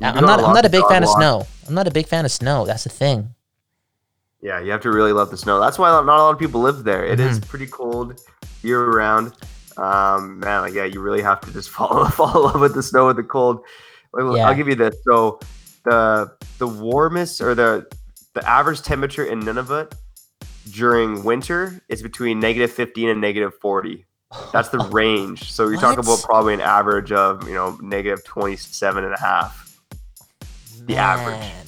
I'm 0.00 0.22
not. 0.24 0.40
a 0.40 0.44
I'm 0.46 0.54
not 0.54 0.64
a 0.64 0.70
big 0.70 0.84
fan 0.88 1.02
of 1.02 1.08
snow. 1.08 1.46
I'm 1.66 1.74
not 1.74 1.86
a 1.88 1.90
big 1.90 2.06
fan 2.06 2.24
of 2.24 2.30
snow. 2.32 2.64
That's 2.66 2.84
the 2.84 2.90
thing. 2.90 3.34
Yeah, 4.40 4.60
you 4.60 4.72
have 4.72 4.82
to 4.82 4.90
really 4.90 5.12
love 5.12 5.30
the 5.30 5.36
snow. 5.36 5.60
That's 5.60 5.78
why 5.78 5.88
not 5.90 6.02
a 6.04 6.22
lot 6.22 6.32
of 6.34 6.38
people 6.38 6.60
live 6.60 6.84
there. 6.84 7.04
It 7.04 7.20
is 7.20 7.38
Mm-hmm. 7.38 7.48
pretty 7.48 7.66
cold 7.68 8.20
year 8.62 8.84
round. 8.90 9.32
Um, 9.76 10.40
man, 10.40 10.62
like, 10.62 10.74
yeah, 10.74 10.84
you 10.84 11.00
really 11.00 11.22
have 11.22 11.40
to 11.42 11.52
just 11.52 11.70
fall 11.74 12.04
fall 12.10 12.36
in 12.36 12.42
love 12.52 12.60
with 12.60 12.74
the 12.74 12.82
snow 12.82 13.08
and 13.08 13.18
the 13.18 13.22
cold. 13.22 13.64
Yeah. 14.18 14.48
I'll 14.48 14.54
give 14.54 14.68
you 14.68 14.74
this. 14.74 14.96
So 15.08 15.40
the 15.84 16.32
the 16.58 16.66
warmest 16.68 17.40
or 17.40 17.54
the 17.54 17.86
the 18.34 18.46
average 18.48 18.82
temperature 18.82 19.24
in 19.24 19.40
Nunavut 19.40 19.92
during 20.70 21.24
winter 21.24 21.82
is 21.88 22.02
between 22.02 22.40
negative 22.40 22.70
15 22.72 23.08
and 23.08 23.20
negative 23.20 23.52
40. 23.60 24.04
That's 24.52 24.68
the 24.70 24.78
range. 24.92 25.52
So 25.52 25.68
you're 25.68 25.80
talking 25.80 25.98
about 26.04 26.22
probably 26.22 26.54
an 26.54 26.60
average 26.60 27.12
of, 27.12 27.46
you 27.48 27.54
know, 27.54 27.78
negative 27.82 28.24
27 28.24 29.04
and 29.04 29.14
a 29.14 29.20
half. 29.20 29.80
The 30.86 30.96
average. 30.96 31.38
Man, 31.38 31.66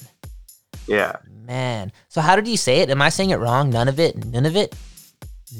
Yeah. 0.86 1.16
Man. 1.46 1.92
So 2.08 2.20
how 2.20 2.36
did 2.36 2.48
you 2.48 2.56
say 2.56 2.80
it? 2.80 2.90
Am 2.90 3.02
I 3.02 3.10
saying 3.10 3.30
it 3.30 3.36
wrong? 3.36 3.70
None 3.70 3.88
of 3.88 4.00
it. 4.00 4.24
None 4.24 4.46
of 4.46 4.56
it. 4.56 4.74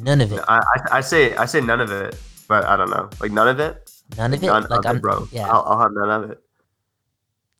None 0.00 0.20
of 0.20 0.32
it. 0.32 0.40
I, 0.48 0.58
I, 0.58 0.98
I 0.98 1.00
say 1.02 1.36
I 1.36 1.44
say 1.44 1.60
none 1.60 1.80
of 1.80 1.92
it, 1.92 2.16
but 2.48 2.64
I 2.64 2.76
don't 2.76 2.90
know. 2.90 3.08
Like 3.20 3.30
none 3.30 3.46
of 3.48 3.60
it. 3.60 3.88
None 4.16 4.32
of 4.34 4.42
it. 4.42 4.46
None 4.46 4.62
like 4.62 4.78
of 4.80 4.86
I'm. 4.86 4.96
it, 4.96 5.02
bro. 5.02 5.28
Yeah. 5.30 5.48
I'll, 5.48 5.62
I'll 5.62 5.78
have 5.78 5.92
none 5.92 6.24
of 6.24 6.30
it. 6.30 6.40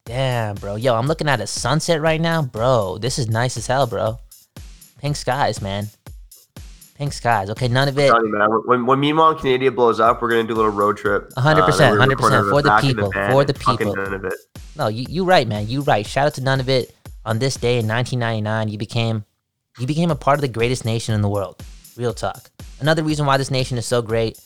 Damn, 0.05 0.57
bro. 0.57 0.75
Yo, 0.77 0.95
I'm 0.97 1.07
looking 1.07 1.29
at 1.29 1.41
a 1.41 1.47
sunset 1.47 2.01
right 2.01 2.21
now, 2.21 2.43
bro. 2.43 2.99
This 2.99 3.19
is 3.19 3.29
nice 3.29 3.57
as 3.57 3.67
hell, 3.67 3.87
bro. 3.87 4.19
Pink 5.05 5.17
skies, 5.17 5.61
man. 5.61 5.91
Pink 6.95 7.13
skies. 7.13 7.51
Okay, 7.51 7.69
none 7.69 7.89
of 7.89 7.99
it. 7.99 8.11
Man, 8.11 8.49
when, 8.65 8.87
when 8.87 9.01
Meanwhile 9.01 9.35
Canada 9.35 9.71
blows 9.71 10.01
up, 10.01 10.23
we're 10.23 10.31
gonna 10.31 10.45
do 10.45 10.55
a 10.55 10.57
little 10.57 10.71
road 10.71 10.97
trip. 10.97 11.31
A 11.37 11.43
hundred 11.43 11.65
Uh, 11.65 11.67
percent, 11.67 11.99
100% 11.99 12.49
for 12.49 12.63
the 12.63 12.79
people, 12.81 13.11
van 13.11 13.31
for 13.31 13.45
the 13.45 13.53
people. 13.53 13.95
None 13.95 14.15
of 14.15 14.25
it. 14.25 14.33
No, 14.79 14.89
you 14.89 15.05
you 15.07 15.27
right, 15.27 15.47
man. 15.47 15.69
You 15.69 15.83
right. 15.83 16.07
Shout 16.07 16.29
out 16.29 16.35
to 16.37 16.41
none 16.41 16.59
of 16.59 16.71
it. 16.71 16.97
On 17.27 17.39
this 17.39 17.57
day 17.57 17.79
in 17.79 17.87
1999, 17.87 18.71
you 18.71 18.79
became 18.79 19.27
you 19.79 19.87
became 19.87 20.11
a 20.11 20.17
part 20.17 20.39
of 20.39 20.41
the 20.41 20.49
greatest 20.49 20.87
nation 20.87 21.15
in 21.15 21.21
the 21.21 21.29
world. 21.29 21.63
Real 21.99 22.15
talk. 22.15 22.49
Another 22.81 23.03
reason 23.03 23.27
why 23.27 23.37
this 23.37 23.51
nation 23.51 23.77
is 23.77 23.85
so 23.85 24.01
great. 24.01 24.41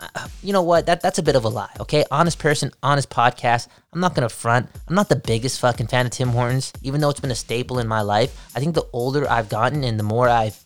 Uh, 0.00 0.28
You 0.42 0.52
know 0.52 0.62
what? 0.62 0.86
That 0.86 1.00
that's 1.00 1.18
a 1.18 1.22
bit 1.22 1.36
of 1.36 1.44
a 1.44 1.48
lie. 1.48 1.70
Okay, 1.80 2.04
honest 2.10 2.38
person, 2.38 2.70
honest 2.82 3.10
podcast. 3.10 3.68
I'm 3.92 4.00
not 4.00 4.14
gonna 4.14 4.28
front. 4.28 4.68
I'm 4.88 4.94
not 4.94 5.08
the 5.08 5.16
biggest 5.16 5.60
fucking 5.60 5.88
fan 5.88 6.06
of 6.06 6.12
Tim 6.12 6.28
Hortons, 6.30 6.72
even 6.82 7.00
though 7.00 7.10
it's 7.10 7.20
been 7.20 7.30
a 7.30 7.34
staple 7.36 7.78
in 7.78 7.88
my 7.88 8.00
life. 8.00 8.50
I 8.54 8.60
think 8.60 8.74
the 8.74 8.86
older 8.92 9.28
I've 9.30 9.48
gotten 9.48 9.84
and 9.84 9.98
the 9.98 10.04
more 10.04 10.28
I've, 10.28 10.58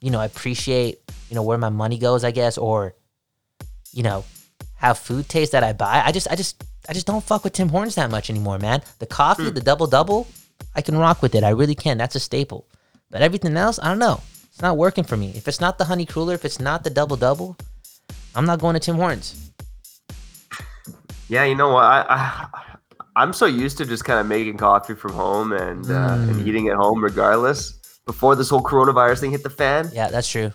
you 0.00 0.10
know, 0.10 0.20
appreciate, 0.22 0.98
you 1.28 1.34
know, 1.34 1.42
where 1.42 1.58
my 1.58 1.70
money 1.70 1.98
goes, 1.98 2.24
I 2.24 2.30
guess, 2.30 2.58
or, 2.58 2.94
you 3.92 4.02
know, 4.02 4.24
how 4.74 4.94
food 4.94 5.28
tastes 5.28 5.52
that 5.52 5.64
I 5.64 5.72
buy. 5.72 6.02
I 6.04 6.12
just, 6.12 6.28
I 6.30 6.36
just, 6.36 6.62
I 6.88 6.92
just 6.92 7.06
don't 7.06 7.24
fuck 7.24 7.44
with 7.44 7.54
Tim 7.54 7.68
Hortons 7.68 7.94
that 7.94 8.10
much 8.10 8.28
anymore, 8.28 8.58
man. 8.58 8.82
The 8.98 9.06
coffee, 9.06 9.50
the 9.50 9.60
double 9.60 9.86
double, 9.86 10.26
I 10.74 10.82
can 10.82 10.98
rock 10.98 11.22
with 11.22 11.34
it. 11.34 11.44
I 11.44 11.50
really 11.50 11.74
can. 11.74 11.96
That's 11.96 12.16
a 12.16 12.20
staple. 12.20 12.68
But 13.10 13.22
everything 13.22 13.56
else, 13.56 13.78
I 13.82 13.88
don't 13.88 13.98
know. 13.98 14.20
It's 14.50 14.60
not 14.60 14.76
working 14.76 15.04
for 15.04 15.16
me. 15.16 15.32
If 15.34 15.48
it's 15.48 15.60
not 15.60 15.78
the 15.78 15.84
honey 15.84 16.04
cruller, 16.06 16.34
if 16.34 16.44
it's 16.44 16.60
not 16.60 16.84
the 16.84 16.90
double 16.90 17.16
double, 17.16 17.56
I'm 18.34 18.46
not 18.46 18.58
going 18.58 18.74
to 18.74 18.80
Tim 18.80 18.96
Hortons. 18.96 19.50
Yeah, 21.28 21.44
you 21.44 21.54
know 21.54 21.70
what? 21.72 21.84
I, 21.84 22.04
I 22.10 22.48
I'm 23.16 23.32
so 23.32 23.46
used 23.46 23.78
to 23.78 23.86
just 23.86 24.04
kind 24.04 24.18
of 24.18 24.26
making 24.26 24.56
coffee 24.56 24.94
from 24.94 25.12
home 25.12 25.52
and 25.52 25.84
uh, 25.86 26.16
Mm. 26.16 26.30
and 26.30 26.48
eating 26.48 26.68
at 26.68 26.76
home 26.76 27.02
regardless. 27.02 27.80
Before 28.06 28.36
this 28.36 28.50
whole 28.50 28.62
coronavirus 28.62 29.20
thing 29.20 29.30
hit 29.30 29.42
the 29.42 29.48
fan, 29.50 29.88
Yeah, 29.92 30.08
that's 30.08 30.28
true. 30.28 30.52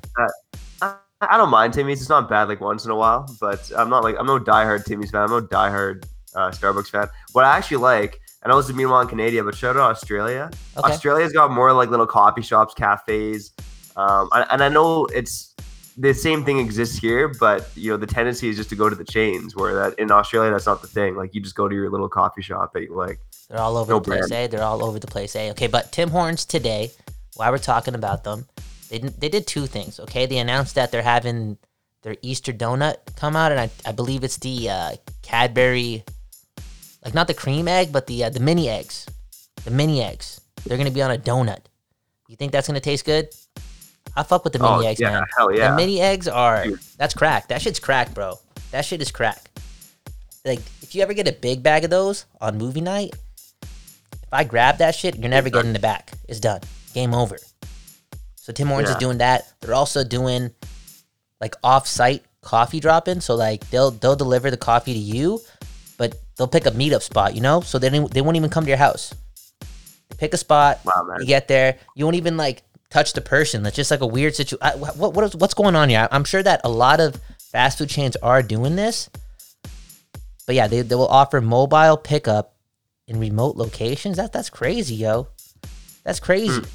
I, 0.81 0.93
I 1.21 1.35
don't 1.37 1.49
mind 1.49 1.73
Timmy's. 1.73 1.99
It's 1.99 2.09
not 2.09 2.29
bad 2.29 2.47
like 2.47 2.61
once 2.61 2.85
in 2.85 2.91
a 2.91 2.95
while, 2.95 3.25
but 3.41 3.71
I'm 3.75 3.89
not 3.89 4.03
like 4.03 4.15
I'm 4.19 4.27
no 4.27 4.39
diehard 4.39 4.85
Timmy's 4.85 5.09
fan. 5.11 5.21
I'm 5.23 5.29
no 5.31 5.41
diehard 5.41 6.05
uh, 6.35 6.51
Starbucks 6.51 6.89
fan. 6.91 7.07
What 7.31 7.45
I 7.45 7.57
actually 7.57 7.77
like, 7.77 8.19
and 8.43 8.51
I 8.51 8.55
know 8.55 8.59
it's 8.59 8.69
a 8.69 8.73
meanwhile 8.73 9.01
in 9.01 9.07
Canada, 9.07 9.43
but 9.43 9.55
shout 9.55 9.75
out 9.77 9.89
Australia. 9.91 10.51
Okay. 10.77 10.91
Australia's 10.93 11.33
got 11.33 11.49
more 11.51 11.73
like 11.73 11.89
little 11.89 12.05
coffee 12.07 12.43
shops, 12.43 12.73
cafes, 12.75 13.51
um, 13.95 14.29
and, 14.33 14.45
and 14.51 14.63
I 14.63 14.69
know 14.69 15.05
it's 15.07 15.48
the 15.99 16.13
same 16.13 16.45
thing 16.45 16.59
exists 16.59 16.97
here, 16.97 17.27
but 17.27 17.69
you 17.75 17.91
know 17.91 17.97
the 17.97 18.07
tendency 18.07 18.47
is 18.49 18.55
just 18.55 18.69
to 18.69 18.75
go 18.75 18.89
to 18.89 18.95
the 18.95 19.03
chains. 19.03 19.55
Where 19.55 19.75
that 19.75 19.99
in 19.99 20.11
Australia, 20.11 20.51
that's 20.51 20.65
not 20.65 20.81
the 20.81 20.87
thing. 20.87 21.15
Like 21.15 21.35
you 21.35 21.41
just 21.41 21.55
go 21.55 21.67
to 21.67 21.75
your 21.75 21.89
little 21.89 22.09
coffee 22.09 22.41
shop 22.41 22.73
that 22.73 22.81
you 22.83 22.95
like. 22.95 23.19
They're 23.49 23.59
all 23.59 23.77
over 23.77 23.91
No 23.93 23.99
the 23.99 24.05
place, 24.05 24.27
brand. 24.29 24.33
eh? 24.33 24.47
They're 24.47 24.63
all 24.63 24.83
over 24.83 24.99
the 24.99 25.07
place, 25.07 25.35
eh? 25.35 25.49
Okay, 25.51 25.67
but 25.67 25.91
Tim 25.91 26.09
Hortons 26.09 26.45
today, 26.45 26.91
while 27.35 27.51
we're 27.51 27.57
talking 27.57 27.95
about 27.95 28.23
them, 28.23 28.47
they 28.89 28.99
they 28.99 29.29
did 29.29 29.45
two 29.47 29.65
things. 29.65 29.99
Okay, 29.99 30.25
they 30.25 30.37
announced 30.37 30.75
that 30.75 30.91
they're 30.91 31.01
having 31.01 31.57
their 32.03 32.15
Easter 32.21 32.53
donut 32.53 32.95
come 33.17 33.35
out, 33.35 33.51
and 33.51 33.59
I, 33.59 33.69
I 33.85 33.91
believe 33.91 34.23
it's 34.23 34.37
the 34.37 34.69
uh, 34.69 34.91
Cadbury, 35.21 36.05
like 37.03 37.13
not 37.13 37.27
the 37.27 37.33
cream 37.33 37.67
egg, 37.67 37.91
but 37.91 38.07
the 38.07 38.23
uh, 38.23 38.29
the 38.29 38.39
mini 38.39 38.69
eggs, 38.69 39.05
the 39.65 39.71
mini 39.71 40.01
eggs. 40.01 40.39
They're 40.65 40.77
gonna 40.77 40.91
be 40.91 41.01
on 41.01 41.11
a 41.11 41.17
donut. 41.17 41.65
You 42.27 42.35
think 42.35 42.51
that's 42.51 42.67
gonna 42.67 42.79
taste 42.79 43.05
good? 43.05 43.29
I 44.15 44.23
fuck 44.23 44.43
with 44.43 44.53
the 44.53 44.59
mini 44.59 44.71
Oh, 44.71 44.79
eggs, 44.79 44.99
yeah, 44.99 45.11
man. 45.11 45.23
hell 45.37 45.53
yeah. 45.53 45.71
The 45.71 45.75
mini 45.77 46.01
eggs 46.01 46.27
are 46.27 46.63
Dude. 46.65 46.79
that's 46.97 47.13
crack. 47.13 47.47
That 47.49 47.61
shit's 47.61 47.79
crack, 47.79 48.13
bro. 48.13 48.39
That 48.71 48.85
shit 48.85 49.01
is 49.01 49.11
crack. 49.11 49.49
Like 50.45 50.59
if 50.81 50.95
you 50.95 51.01
ever 51.01 51.13
get 51.13 51.27
a 51.27 51.33
big 51.33 51.61
bag 51.63 51.83
of 51.83 51.89
those 51.89 52.25
on 52.41 52.57
movie 52.57 52.81
night, 52.81 53.13
if 53.61 54.33
I 54.33 54.43
grab 54.43 54.77
that 54.77 54.95
shit, 54.95 55.17
you're 55.17 55.29
never 55.29 55.49
getting 55.49 55.75
it 55.75 55.81
back. 55.81 56.11
It's 56.27 56.39
done. 56.39 56.61
Game 56.93 57.13
over. 57.13 57.37
So 58.35 58.53
Tim 58.53 58.67
Hortons 58.67 58.89
is 58.91 58.95
doing 58.97 59.19
that. 59.19 59.51
They're 59.61 59.75
also 59.75 60.03
doing 60.03 60.51
like 61.41 61.55
off-site 61.63 62.23
coffee 62.41 62.79
drop-in. 62.79 63.21
So 63.21 63.35
like 63.35 63.69
they'll 63.69 63.91
they'll 63.91 64.15
deliver 64.15 64.49
the 64.51 64.57
coffee 64.57 64.93
to 64.93 64.99
you, 64.99 65.39
but 65.97 66.15
they'll 66.37 66.47
pick 66.47 66.65
a 66.65 66.71
meetup 66.71 67.01
spot, 67.01 67.35
you 67.35 67.41
know? 67.41 67.61
So 67.61 67.77
they 67.79 67.89
they 67.89 68.21
won't 68.21 68.37
even 68.37 68.49
come 68.49 68.63
to 68.65 68.69
your 68.69 68.77
house. 68.77 69.13
They 70.09 70.15
pick 70.17 70.33
a 70.33 70.37
spot. 70.37 70.79
Wow, 70.83 71.05
man. 71.07 71.19
You 71.21 71.27
get 71.27 71.47
there. 71.47 71.77
You 71.95 72.05
won't 72.05 72.17
even 72.17 72.37
like 72.37 72.63
touch 72.89 73.13
the 73.13 73.21
person. 73.21 73.63
That's 73.63 73.75
just 73.75 73.91
like 73.91 74.01
a 74.01 74.07
weird 74.07 74.35
situation. 74.35 74.79
What 74.79 75.13
what 75.13 75.23
is 75.23 75.35
what's 75.35 75.53
going 75.53 75.75
on 75.75 75.89
here? 75.89 76.07
I'm 76.11 76.23
sure 76.23 76.43
that 76.43 76.61
a 76.63 76.69
lot 76.69 76.99
of 76.99 77.19
fast 77.51 77.77
food 77.77 77.89
chains 77.89 78.15
are 78.17 78.41
doing 78.43 78.75
this. 78.75 79.09
But 80.45 80.55
yeah, 80.55 80.67
they, 80.67 80.81
they 80.81 80.95
will 80.95 81.07
offer 81.07 81.41
mobile 81.41 81.97
pickup 81.97 82.55
in 83.07 83.19
remote 83.19 83.55
locations. 83.55 84.17
That 84.17 84.33
that's 84.33 84.49
crazy, 84.49 84.95
yo. 84.95 85.27
That's 86.03 86.19
crazy. 86.19 86.59
Hmm. 86.59 86.65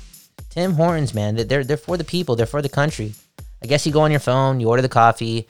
Tim 0.50 0.72
Hortons, 0.74 1.14
man, 1.14 1.35
they- 1.35 1.42
they're 1.44 1.64
they're 1.64 1.77
for 1.77 1.96
the 1.96 2.05
people. 2.05 2.37
They're 2.37 2.46
for 2.46 2.62
the 2.62 2.68
country. 2.68 3.14
I 3.62 3.66
guess 3.66 3.87
you 3.87 3.92
go 3.92 4.03
on 4.03 4.11
your 4.11 4.20
phone, 4.20 4.61
you 4.61 4.68
order 4.68 4.83
the 4.83 4.88
coffee, 4.90 5.48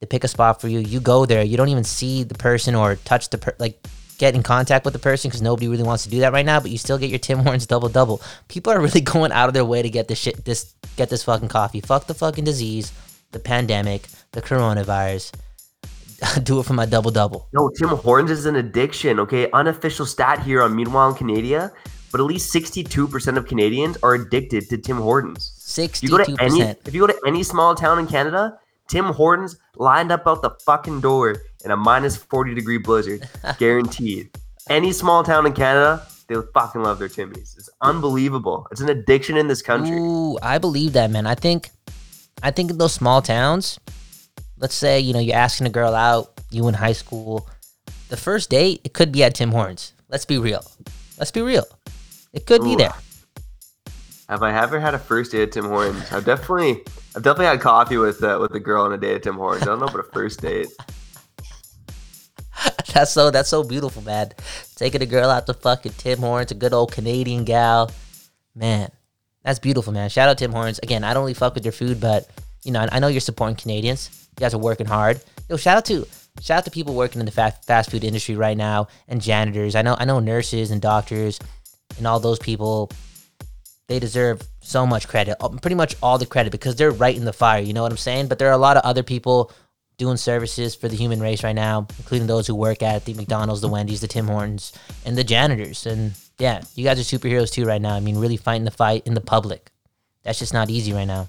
they 0.00 0.06
pick 0.06 0.22
a 0.24 0.28
spot 0.28 0.60
for 0.60 0.68
you. 0.68 0.78
You 0.78 1.00
go 1.00 1.26
there. 1.26 1.42
You 1.42 1.56
don't 1.56 1.68
even 1.70 1.82
see 1.84 2.22
the 2.22 2.36
person 2.36 2.74
or 2.76 2.94
touch 2.96 3.30
the 3.30 3.38
per- 3.38 3.56
like 3.58 3.84
get 4.18 4.34
in 4.34 4.42
contact 4.42 4.84
with 4.84 4.92
the 4.92 5.00
person 5.00 5.28
because 5.28 5.42
nobody 5.42 5.68
really 5.68 5.84
wants 5.84 6.04
to 6.04 6.10
do 6.10 6.20
that 6.20 6.32
right 6.32 6.44
now. 6.44 6.60
But 6.60 6.70
you 6.70 6.78
still 6.78 6.98
get 6.98 7.10
your 7.10 7.18
Tim 7.18 7.38
Hortons 7.38 7.66
double 7.66 7.88
double. 7.88 8.20
People 8.48 8.72
are 8.72 8.80
really 8.80 9.00
going 9.14 9.32
out 9.32 9.48
of 9.48 9.54
their 9.54 9.64
way 9.64 9.80
to 9.80 9.88
get 9.88 10.08
this 10.08 10.18
shit, 10.18 10.44
this 10.44 10.74
get 10.96 11.08
this 11.08 11.24
fucking 11.24 11.48
coffee. 11.48 11.80
Fuck 11.80 12.06
the 12.06 12.14
fucking 12.14 12.44
disease, 12.44 12.92
the 13.32 13.40
pandemic, 13.40 14.08
the 14.32 14.42
coronavirus. 14.42 15.32
do 16.42 16.58
it 16.58 16.64
for 16.64 16.74
my 16.74 16.86
double 16.86 17.10
double. 17.10 17.48
No, 17.52 17.70
Tim 17.78 17.88
Hortons 17.88 18.30
is 18.30 18.46
an 18.46 18.56
addiction. 18.56 19.20
Okay, 19.20 19.50
unofficial 19.52 20.06
stat 20.06 20.42
here 20.42 20.62
on 20.62 20.74
Meanwhile 20.74 21.10
in 21.10 21.14
Canada, 21.14 21.72
but 22.10 22.20
at 22.20 22.24
least 22.24 22.52
62% 22.52 23.36
of 23.36 23.46
Canadians 23.46 23.96
are 24.02 24.14
addicted 24.14 24.68
to 24.70 24.78
Tim 24.78 24.96
Hortons. 24.96 25.52
Sixty-two 25.56 26.16
go 26.16 26.24
to 26.24 26.36
any, 26.40 26.60
percent. 26.60 26.78
if 26.86 26.94
you 26.94 27.00
go 27.00 27.06
to 27.06 27.20
any 27.26 27.42
small 27.42 27.74
town 27.74 27.98
in 27.98 28.06
Canada, 28.06 28.58
Tim 28.88 29.06
Hortons 29.06 29.56
lined 29.76 30.10
up 30.10 30.26
out 30.26 30.42
the 30.42 30.50
fucking 30.64 31.00
door 31.00 31.36
in 31.64 31.70
a 31.70 31.76
minus 31.76 32.16
40 32.16 32.54
degree 32.54 32.78
blizzard, 32.78 33.28
guaranteed. 33.58 34.30
Any 34.68 34.92
small 34.92 35.22
town 35.22 35.46
in 35.46 35.52
Canada, 35.52 36.06
they 36.28 36.36
fucking 36.54 36.82
love 36.82 36.98
their 36.98 37.08
Timmies. 37.08 37.56
It's 37.56 37.70
unbelievable. 37.80 38.66
It's 38.70 38.80
an 38.80 38.88
addiction 38.88 39.36
in 39.36 39.48
this 39.48 39.62
country. 39.62 39.96
Ooh, 39.96 40.38
I 40.42 40.58
believe 40.58 40.94
that, 40.94 41.10
man. 41.10 41.26
I 41.26 41.34
think, 41.34 41.70
I 42.42 42.50
think 42.50 42.70
in 42.70 42.78
those 42.78 42.92
small 42.92 43.22
towns, 43.22 43.78
let's 44.58 44.74
say 44.74 45.00
you 45.00 45.12
know 45.12 45.20
you're 45.20 45.36
asking 45.36 45.66
a 45.66 45.70
girl 45.70 45.94
out, 45.94 46.40
you 46.50 46.66
in 46.68 46.74
high 46.74 46.92
school, 46.92 47.48
the 48.08 48.16
first 48.16 48.50
date 48.50 48.80
it 48.84 48.94
could 48.94 49.12
be 49.12 49.22
at 49.22 49.34
Tim 49.34 49.50
Hortons. 49.50 49.92
Let's 50.08 50.24
be 50.24 50.38
real. 50.38 50.64
Let's 51.18 51.30
be 51.30 51.42
real. 51.42 51.66
It 52.32 52.46
could 52.46 52.62
be 52.62 52.76
there. 52.76 52.94
Have 54.28 54.42
I 54.42 54.52
ever 54.52 54.78
had 54.78 54.94
a 54.94 54.98
first 54.98 55.32
date 55.32 55.42
at 55.42 55.52
Tim 55.52 55.64
Hortons? 55.64 56.12
I've 56.12 56.24
definitely, 56.24 56.82
I've 57.18 57.24
definitely 57.24 57.46
had 57.46 57.60
coffee 57.60 57.96
with 57.96 58.22
uh, 58.22 58.38
with 58.40 58.54
a 58.54 58.60
girl 58.60 58.84
on 58.84 58.92
a 58.92 58.96
date 58.96 59.16
at 59.16 59.22
Tim 59.24 59.34
Hortons. 59.34 59.64
I 59.64 59.66
don't 59.66 59.80
know 59.80 59.86
about 59.86 59.98
a 59.98 60.12
first 60.12 60.40
date. 60.40 60.68
That's 62.94 63.12
so 63.12 63.32
that's 63.32 63.48
so 63.48 63.64
beautiful, 63.64 64.02
man. 64.02 64.30
Taking 64.76 65.02
a 65.02 65.06
girl 65.06 65.28
out 65.28 65.46
to 65.46 65.54
fucking 65.54 65.92
Tim 65.98 66.20
Hortons, 66.20 66.52
a 66.52 66.54
good 66.54 66.72
old 66.72 66.92
Canadian 66.92 67.42
gal. 67.42 67.90
Man, 68.54 68.90
that's 69.42 69.58
beautiful, 69.58 69.92
man. 69.92 70.10
Shout 70.10 70.28
out 70.28 70.38
Tim 70.38 70.52
Hortons. 70.52 70.78
Again, 70.80 71.02
I 71.02 71.12
don't 71.12 71.22
really 71.22 71.34
fuck 71.34 71.54
with 71.54 71.64
your 71.64 71.72
food, 71.72 72.00
but 72.00 72.28
you 72.64 72.70
know, 72.70 72.80
I, 72.80 72.88
I 72.92 72.98
know 73.00 73.08
you're 73.08 73.20
supporting 73.20 73.56
Canadians. 73.56 74.28
You 74.30 74.40
guys 74.40 74.54
are 74.54 74.58
working 74.58 74.86
hard. 74.86 75.20
Yo, 75.48 75.56
shout 75.56 75.76
out 75.76 75.84
to 75.86 76.06
shout 76.40 76.58
out 76.58 76.64
to 76.66 76.70
people 76.70 76.94
working 76.94 77.18
in 77.18 77.26
the 77.26 77.32
fast 77.32 77.64
fast 77.64 77.90
food 77.90 78.04
industry 78.04 78.36
right 78.36 78.56
now 78.56 78.86
and 79.08 79.20
janitors. 79.20 79.74
I 79.74 79.82
know 79.82 79.96
I 79.98 80.04
know 80.04 80.20
nurses 80.20 80.70
and 80.70 80.80
doctors 80.80 81.40
and 81.96 82.06
all 82.06 82.20
those 82.20 82.38
people. 82.38 82.92
They 83.88 83.98
deserve 83.98 84.42
so 84.60 84.86
much 84.86 85.08
credit, 85.08 85.36
uh, 85.40 85.48
pretty 85.48 85.74
much 85.74 85.96
all 86.02 86.18
the 86.18 86.26
credit 86.26 86.50
because 86.52 86.76
they're 86.76 86.90
right 86.90 87.16
in 87.16 87.24
the 87.24 87.32
fire. 87.32 87.60
You 87.60 87.72
know 87.72 87.82
what 87.82 87.90
I'm 87.90 87.98
saying? 87.98 88.28
But 88.28 88.38
there 88.38 88.48
are 88.48 88.52
a 88.52 88.58
lot 88.58 88.76
of 88.76 88.84
other 88.84 89.02
people 89.02 89.50
doing 89.96 90.16
services 90.16 90.76
for 90.76 90.88
the 90.88 90.96
human 90.96 91.20
race 91.20 91.42
right 91.42 91.54
now, 91.56 91.86
including 91.98 92.28
those 92.28 92.46
who 92.46 92.54
work 92.54 92.82
at 92.82 93.04
the 93.04 93.14
McDonald's, 93.14 93.60
the 93.60 93.68
Wendy's, 93.68 94.00
the 94.00 94.06
Tim 94.06 94.28
Hortons, 94.28 94.72
and 95.04 95.16
the 95.18 95.24
janitors. 95.24 95.86
And 95.86 96.12
yeah, 96.38 96.62
you 96.74 96.84
guys 96.84 97.00
are 97.00 97.18
superheroes 97.18 97.50
too 97.50 97.64
right 97.64 97.80
now. 97.82 97.94
I 97.94 98.00
mean, 98.00 98.18
really 98.18 98.36
fighting 98.36 98.64
the 98.64 98.70
fight 98.70 99.06
in 99.06 99.14
the 99.14 99.20
public. 99.20 99.70
That's 100.22 100.38
just 100.38 100.52
not 100.52 100.70
easy 100.70 100.92
right 100.92 101.06
now. 101.06 101.28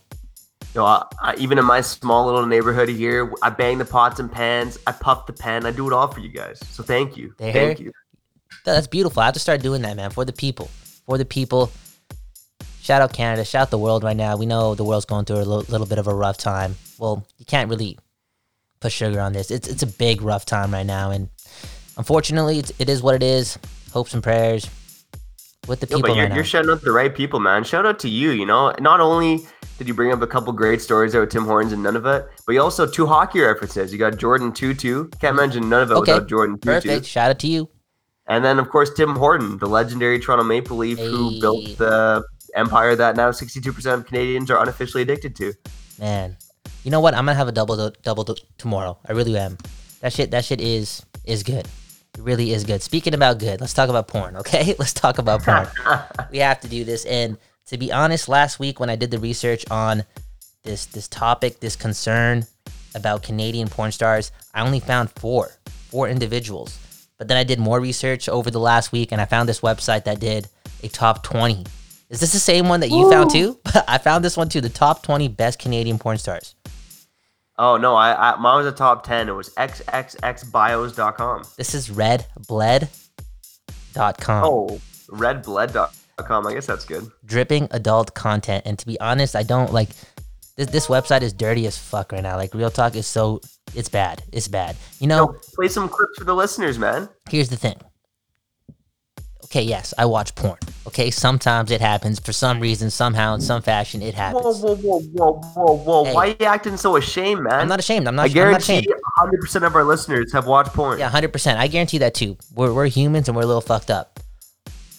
You 0.76 0.82
know, 0.82 0.86
I, 0.86 1.06
I, 1.22 1.36
even 1.38 1.58
in 1.58 1.66
my 1.66 1.82
small 1.82 2.26
little 2.26 2.46
neighborhood 2.46 2.90
here, 2.90 3.34
I 3.42 3.50
bang 3.50 3.80
the 3.80 3.86
pots 3.86 4.20
and 4.20 4.32
pans, 4.32 4.78
I 4.86 4.92
puff 4.92 5.26
the 5.26 5.34
pen, 5.34 5.66
I 5.66 5.72
do 5.72 5.88
it 5.88 5.94
all 5.94 6.08
for 6.10 6.20
you 6.20 6.30
guys. 6.30 6.60
So 6.70 6.84
thank 6.84 7.18
you, 7.18 7.34
There. 7.38 7.54
thank 7.54 7.80
you. 7.80 7.92
That's 8.66 8.86
beautiful. 8.86 9.22
I 9.22 9.26
have 9.26 9.34
to 9.34 9.40
start 9.40 9.62
doing 9.62 9.82
that, 9.82 9.96
man, 9.96 10.12
for 10.12 10.26
the 10.26 10.34
people. 10.34 10.70
For 11.08 11.18
the 11.18 11.26
people. 11.26 11.72
Shout 12.82 13.02
out 13.02 13.14
Canada. 13.14 13.46
Shout 13.46 13.64
out 13.64 13.70
the 13.72 13.78
world 13.78 14.04
right 14.04 14.18
now. 14.18 14.38
We 14.38 14.46
know 14.46 14.76
the 14.76 14.84
world's 14.84 15.06
going 15.06 15.26
through 15.26 15.38
a 15.38 15.46
little, 15.46 15.66
little 15.70 15.88
bit 15.88 16.00
of 16.00 16.08
a 16.08 16.14
rough 16.14 16.38
time. 16.38 16.76
Well, 16.98 17.26
you 17.38 17.46
can't 17.46 17.70
really 17.70 17.98
put 18.80 18.92
sugar 18.92 19.20
on 19.20 19.34
this. 19.34 19.52
It's 19.52 19.68
it's 19.68 19.84
a 19.84 19.88
big 19.88 20.22
rough 20.22 20.46
time 20.46 20.72
right 20.72 20.86
now, 20.86 21.12
and 21.12 21.30
unfortunately, 21.98 22.60
it's, 22.60 22.72
it 22.80 22.90
is 22.90 23.02
what 23.02 23.16
it 23.16 23.24
is. 23.24 23.58
Hopes 23.92 24.14
and 24.14 24.22
prayers 24.22 24.70
with 25.68 25.80
the 25.80 25.88
No, 25.88 25.98
people 25.98 26.10
but 26.10 26.16
you're, 26.16 26.26
right 26.28 26.36
you're 26.36 26.44
shouting 26.44 26.70
out 26.70 26.82
the 26.82 26.92
right 26.92 27.14
people, 27.14 27.40
man. 27.40 27.64
Shout 27.64 27.86
out 27.86 28.00
to 28.00 28.10
you. 28.10 28.32
You 28.32 28.46
know, 28.46 28.74
not 28.80 29.00
only 29.00 29.40
did 29.78 29.88
you 29.88 29.94
bring 29.94 30.12
up 30.12 30.22
a 30.22 30.28
couple 30.28 30.54
great 30.54 30.82
stories 30.82 31.14
there 31.14 31.22
with 31.22 31.32
Tim 31.32 31.46
Hortons 31.46 31.74
and 31.74 31.84
Nunavut, 31.84 32.28
but 32.46 32.54
you 32.54 32.62
also 32.62 32.86
two 32.86 33.08
hockey 33.08 33.40
references. 33.40 33.92
You 33.92 33.98
got 33.98 34.14
Jordin 34.14 34.52
Tootoo. 34.52 35.18
Can't 35.20 35.36
mention 35.36 35.64
Nunavut 35.64 35.98
okay, 35.98 36.14
without 36.14 36.28
Jordin 36.28 36.58
Tootoo. 36.58 36.62
perfect. 36.62 37.06
Shout 37.06 37.32
out 37.32 37.40
to 37.40 37.48
you. 37.48 37.70
And 38.28 38.46
then, 38.46 38.60
of 38.60 38.70
course, 38.70 38.94
Tim 38.94 39.16
Horton, 39.16 39.58
the 39.58 39.68
legendary 39.68 40.20
Toronto 40.20 40.44
Maple 40.44 40.78
Leaf 40.78 41.00
who 41.00 41.40
built 41.42 41.78
the 41.78 42.24
empire 42.56 42.96
that 42.96 43.16
now 43.16 43.32
62% 43.32 43.94
of 43.94 44.06
Canadians 44.06 44.50
are 44.52 44.62
unofficially 44.62 45.04
addicted 45.04 45.36
to. 45.38 45.54
Man, 46.00 46.38
you 46.84 46.92
know 46.92 47.02
what? 47.02 47.14
I'm 47.14 47.26
gonna 47.26 47.36
have 47.36 47.48
a 47.48 47.52
double 47.52 47.92
double 48.04 48.26
tomorrow. 48.58 48.98
I 49.08 49.14
really 49.14 49.38
am. 49.38 49.58
That 50.02 50.14
shit. 50.14 50.32
That 50.32 50.46
shit 50.46 50.62
is 50.62 51.06
is 51.26 51.44
good. 51.44 51.68
It 52.18 52.22
really 52.22 52.52
is 52.52 52.64
good. 52.64 52.82
Speaking 52.82 53.14
about 53.14 53.38
good, 53.40 53.62
let's 53.62 53.74
talk 53.74 53.90
about 53.90 54.08
porn. 54.08 54.36
Okay, 54.38 54.76
let's 54.80 54.94
talk 54.94 55.18
about 55.18 55.44
porn. 55.44 55.68
we 56.32 56.40
have 56.40 56.60
to 56.62 56.68
do 56.68 56.84
this. 56.84 57.06
And 57.06 57.38
to 57.68 57.78
be 57.78 57.92
honest, 57.92 58.30
last 58.30 58.60
week 58.60 58.80
when 58.80 58.90
I 58.90 58.96
did 58.96 59.12
the 59.12 59.20
research 59.20 59.66
on 59.70 60.04
this 60.64 60.86
this 60.86 61.08
topic, 61.08 61.60
this 61.60 61.76
concern 61.76 62.46
about 62.96 63.24
Canadian 63.24 63.68
porn 63.68 63.92
stars, 63.92 64.32
I 64.54 64.62
only 64.62 64.80
found 64.80 65.12
four 65.12 65.52
four 65.90 66.08
individuals. 66.08 66.80
But 67.18 67.28
then 67.28 67.38
I 67.38 67.44
did 67.44 67.60
more 67.60 67.82
research 67.82 68.30
over 68.30 68.50
the 68.50 68.60
last 68.60 68.94
week, 68.94 69.12
and 69.12 69.20
I 69.20 69.26
found 69.26 69.50
this 69.50 69.60
website 69.60 70.06
that 70.06 70.22
did 70.22 70.48
a 70.82 70.88
top 70.88 71.24
20. 71.24 71.66
Is 72.10 72.20
this 72.20 72.34
the 72.34 72.40
same 72.40 72.68
one 72.70 72.80
that 72.80 72.90
you 72.90 73.10
found 73.12 73.30
too? 73.30 73.60
I 73.88 74.00
found 74.00 74.26
this 74.26 74.36
one 74.36 74.50
too. 74.50 74.62
The 74.62 74.70
top 74.70 75.04
20 75.04 75.28
best 75.28 75.60
Canadian 75.60 76.00
porn 76.00 76.18
stars. 76.18 76.56
Oh, 77.58 77.78
no, 77.78 77.94
I, 77.96 78.32
I 78.32 78.36
mine 78.38 78.64
was 78.64 78.66
a 78.66 78.76
top 78.76 79.06
10. 79.06 79.30
It 79.30 79.34
was 79.34 79.50
xxxbios.com. 79.56 81.44
This 81.58 81.76
is 81.76 81.90
redbled.com. 81.90 82.90
Oh, 84.46 84.80
redbled.com. 85.10 86.48
I 86.48 86.54
guess 86.54 86.66
that's 86.66 86.86
good. 86.86 87.10
Dripping 87.26 87.68
adult 87.72 88.14
content. 88.14 88.64
And 88.66 88.80
to 88.80 88.86
be 88.88 89.00
honest, 89.00 89.36
I 89.36 89.44
don't 89.44 89.74
like 89.74 89.90
this. 90.56 90.70
This 90.70 90.88
website 90.88 91.22
is 91.22 91.34
dirty 91.34 91.68
as 91.68 91.78
fuck 91.78 92.12
right 92.12 92.24
now. 92.24 92.38
Like 92.38 92.54
real 92.54 92.72
talk 92.72 92.96
is 92.96 93.08
so 93.08 93.42
it's 93.76 93.90
bad. 93.90 94.24
It's 94.32 94.48
bad. 94.48 94.76
You 95.00 95.08
know, 95.08 95.34
Yo, 95.34 95.40
play 95.54 95.68
some 95.68 95.90
clips 95.90 96.18
for 96.18 96.24
the 96.24 96.36
listeners, 96.36 96.80
man. 96.80 97.10
here's 97.30 97.50
the 97.50 97.58
thing. 97.58 97.76
Okay, 99.52 99.64
yes, 99.64 99.96
I 99.98 100.06
watch 100.06 100.36
porn. 100.36 100.60
Okay, 100.86 101.10
sometimes 101.10 101.72
it 101.72 101.82
happens 101.82 102.20
for 102.20 102.32
some 102.32 102.60
reason, 102.60 102.92
somehow, 102.92 103.34
in 103.34 103.42
some 103.42 103.64
fashion, 103.64 104.04
it 104.04 104.14
happens. 104.14 104.44
Whoa, 104.44 104.76
whoa, 104.76 105.00
whoa, 105.00 105.00
whoa, 105.02 105.42
whoa, 105.56 105.74
whoa. 105.74 106.04
Hey. 106.06 106.14
Why 106.14 106.28
are 106.28 106.36
you 106.40 106.46
acting 106.46 106.78
so 106.78 106.98
ashamed, 106.98 107.42
man? 107.42 107.62
I'm 107.62 107.68
not 107.68 107.80
ashamed. 107.80 108.08
I'm 108.08 108.16
not. 108.16 108.26
I 108.26 108.28
guarantee 108.28 108.78
ashamed. 108.78 108.94
100% 109.20 109.66
of 109.66 109.76
our 109.76 109.84
listeners 109.84 110.32
have 110.34 110.46
watched 110.46 110.74
porn. 110.74 111.00
Yeah, 111.00 111.10
hundred 111.10 111.34
percent. 111.34 111.60
I 111.60 111.66
guarantee 111.66 111.98
that 111.98 112.14
too. 112.14 112.38
We're 112.54 112.72
we're 112.72 112.86
humans 112.88 113.28
and 113.28 113.36
we're 113.36 113.42
a 113.42 113.48
little 113.48 113.62
fucked 113.62 113.90
up. 113.90 114.20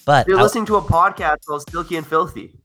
But 0.04 0.26
You're 0.26 0.40
I- 0.40 0.42
listening 0.42 0.66
to 0.66 0.76
a 0.76 0.82
podcast 0.82 1.44
called 1.46 1.70
Silky 1.70 1.94
and 1.96 2.04
Filthy. 2.06 2.56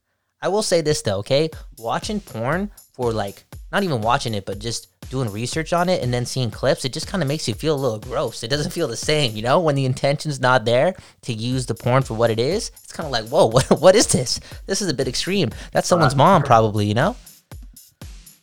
I 0.41 0.47
will 0.47 0.63
say 0.63 0.81
this 0.81 1.03
though, 1.03 1.17
okay? 1.19 1.51
Watching 1.77 2.19
porn 2.19 2.71
for 2.93 3.13
like 3.13 3.45
not 3.75 3.83
even 3.83 3.99
watching 3.99 4.33
it, 4.33 4.45
but 4.45 4.57
just 4.57 4.87
doing 5.09 5.29
research 5.29 5.73
on 5.73 5.89
it 5.89 6.01
and 6.01 6.13
then 6.13 6.25
seeing 6.25 6.49
clips, 6.49 6.85
it 6.85 6.93
just 6.93 7.07
kind 7.07 7.21
of 7.21 7.27
makes 7.27 7.45
you 7.45 7.53
feel 7.53 7.75
a 7.75 7.81
little 7.81 7.99
gross. 7.99 8.41
It 8.41 8.47
doesn't 8.47 8.71
feel 8.71 8.87
the 8.87 8.95
same, 8.95 9.35
you 9.35 9.41
know? 9.41 9.59
When 9.59 9.75
the 9.75 9.83
intention's 9.83 10.39
not 10.39 10.63
there 10.63 10.95
to 11.23 11.33
use 11.33 11.65
the 11.65 11.75
porn 11.75 12.01
for 12.01 12.13
what 12.13 12.29
it 12.29 12.39
is, 12.39 12.71
it's 12.85 12.93
kind 12.93 13.05
of 13.05 13.11
like, 13.11 13.27
whoa, 13.27 13.45
what, 13.51 13.81
what 13.81 13.93
is 13.93 14.07
this? 14.07 14.39
This 14.65 14.81
is 14.81 14.87
a 14.87 14.93
bit 14.93 15.09
extreme. 15.09 15.49
That's 15.73 15.89
someone's 15.89 16.15
mom, 16.15 16.43
probably, 16.43 16.85
you 16.85 16.93
know? 16.93 17.17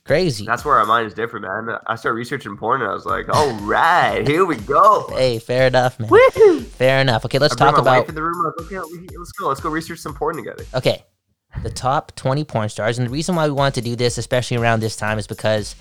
Crazy. 0.04 0.44
That's 0.44 0.66
where 0.66 0.76
our 0.76 0.84
mind 0.84 1.06
is 1.06 1.14
different, 1.14 1.46
man. 1.46 1.78
I 1.86 1.94
started 1.94 2.16
researching 2.16 2.58
porn 2.58 2.82
and 2.82 2.90
I 2.90 2.94
was 2.94 3.06
like, 3.06 3.34
all 3.34 3.54
right, 3.60 4.28
here 4.28 4.44
we 4.44 4.56
go. 4.56 5.06
Hey, 5.12 5.38
fair 5.38 5.68
enough, 5.68 5.98
man. 5.98 6.10
Fair 6.64 7.00
enough. 7.00 7.24
Okay, 7.24 7.38
let's 7.38 7.54
I 7.54 7.56
talk 7.56 7.78
about 7.78 8.06
in 8.06 8.14
the 8.14 8.22
room. 8.22 8.34
Like, 8.44 8.66
okay, 8.66 8.80
let's 9.16 9.32
go. 9.32 9.48
Let's 9.48 9.60
go 9.60 9.70
research 9.70 10.00
some 10.00 10.12
porn 10.12 10.36
together. 10.36 10.66
Okay. 10.74 11.04
The 11.62 11.70
top 11.70 12.14
20 12.16 12.44
porn 12.44 12.68
stars. 12.68 12.98
And 12.98 13.06
the 13.06 13.12
reason 13.12 13.36
why 13.36 13.46
we 13.46 13.52
wanted 13.52 13.74
to 13.74 13.90
do 13.90 13.96
this, 13.96 14.18
especially 14.18 14.56
around 14.56 14.80
this 14.80 14.96
time, 14.96 15.18
is 15.18 15.26
because, 15.26 15.76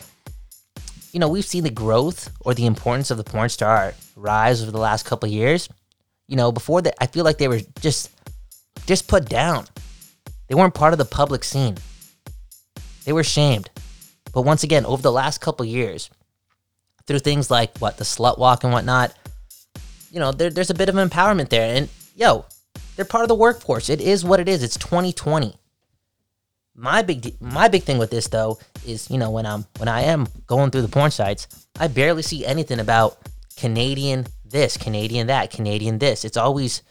you 1.11 1.19
know, 1.19 1.29
we've 1.29 1.45
seen 1.45 1.63
the 1.63 1.69
growth 1.69 2.29
or 2.41 2.53
the 2.53 2.65
importance 2.65 3.11
of 3.11 3.17
the 3.17 3.23
porn 3.23 3.49
star 3.49 3.93
rise 4.15 4.61
over 4.61 4.71
the 4.71 4.77
last 4.77 5.05
couple 5.05 5.29
years. 5.29 5.69
You 6.27 6.35
know, 6.35 6.51
before 6.51 6.81
that, 6.81 6.95
I 7.01 7.07
feel 7.07 7.25
like 7.25 7.37
they 7.37 7.47
were 7.47 7.61
just 7.79 8.11
just 8.85 9.07
put 9.07 9.27
down. 9.29 9.65
They 10.47 10.55
weren't 10.55 10.73
part 10.73 10.93
of 10.93 10.99
the 10.99 11.05
public 11.05 11.43
scene. 11.43 11.77
They 13.05 13.13
were 13.13 13.23
shamed. 13.23 13.69
But 14.33 14.43
once 14.43 14.63
again, 14.63 14.85
over 14.85 15.01
the 15.01 15.11
last 15.11 15.41
couple 15.41 15.65
years, 15.65 16.09
through 17.07 17.19
things 17.19 17.51
like 17.51 17.77
what 17.79 17.97
the 17.97 18.03
slut 18.03 18.37
walk 18.37 18.63
and 18.63 18.71
whatnot, 18.71 19.13
you 20.11 20.19
know, 20.19 20.31
there, 20.31 20.49
there's 20.49 20.69
a 20.69 20.75
bit 20.75 20.89
of 20.89 20.95
empowerment 20.95 21.49
there. 21.49 21.75
And 21.75 21.89
yo, 22.15 22.45
they're 22.95 23.05
part 23.05 23.23
of 23.23 23.29
the 23.29 23.35
workforce. 23.35 23.89
It 23.89 24.01
is 24.01 24.23
what 24.23 24.39
it 24.39 24.47
is. 24.47 24.63
It's 24.63 24.77
2020. 24.77 25.55
My 26.75 27.01
big 27.01 27.35
my 27.41 27.67
big 27.67 27.83
thing 27.83 27.97
with 27.97 28.11
this 28.11 28.27
though 28.27 28.59
is, 28.85 29.09
you 29.09 29.17
know, 29.17 29.29
when 29.29 29.45
I'm 29.45 29.65
when 29.77 29.89
I 29.89 30.01
am 30.01 30.27
going 30.47 30.71
through 30.71 30.83
the 30.83 30.87
porn 30.87 31.11
sites, 31.11 31.67
I 31.79 31.87
barely 31.87 32.21
see 32.21 32.45
anything 32.45 32.79
about 32.79 33.17
Canadian 33.57 34.25
this, 34.45 34.77
Canadian 34.77 35.27
that, 35.27 35.51
Canadian 35.51 35.99
this. 35.99 36.23
It's 36.23 36.37
always, 36.37 36.81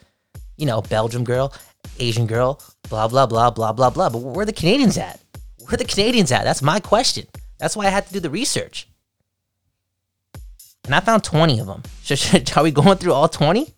you 0.57 0.65
know, 0.65 0.81
Belgium 0.81 1.23
girl, 1.23 1.53
Asian 1.99 2.27
girl, 2.27 2.61
blah 2.89 3.07
blah 3.07 3.25
blah 3.25 3.49
blah 3.49 3.71
blah 3.73 3.89
blah. 3.89 4.09
But 4.09 4.19
where 4.19 4.45
the 4.45 4.53
Canadians 4.53 4.97
at? 4.97 5.19
Where 5.67 5.77
the 5.77 5.85
Canadians 5.85 6.31
at? 6.31 6.43
That's 6.43 6.61
my 6.61 6.79
question. 6.79 7.27
That's 7.57 7.75
why 7.75 7.85
I 7.85 7.89
had 7.89 8.07
to 8.07 8.13
do 8.13 8.19
the 8.19 8.29
research. 8.29 8.87
And 10.85 10.95
I 10.95 10.99
found 10.99 11.23
20 11.23 11.59
of 11.59 11.67
them. 11.67 11.83
Should, 12.03 12.19
should, 12.19 12.57
are 12.57 12.63
we 12.63 12.71
going 12.71 12.97
through 12.97 13.13
all 13.13 13.27
20? 13.27 13.73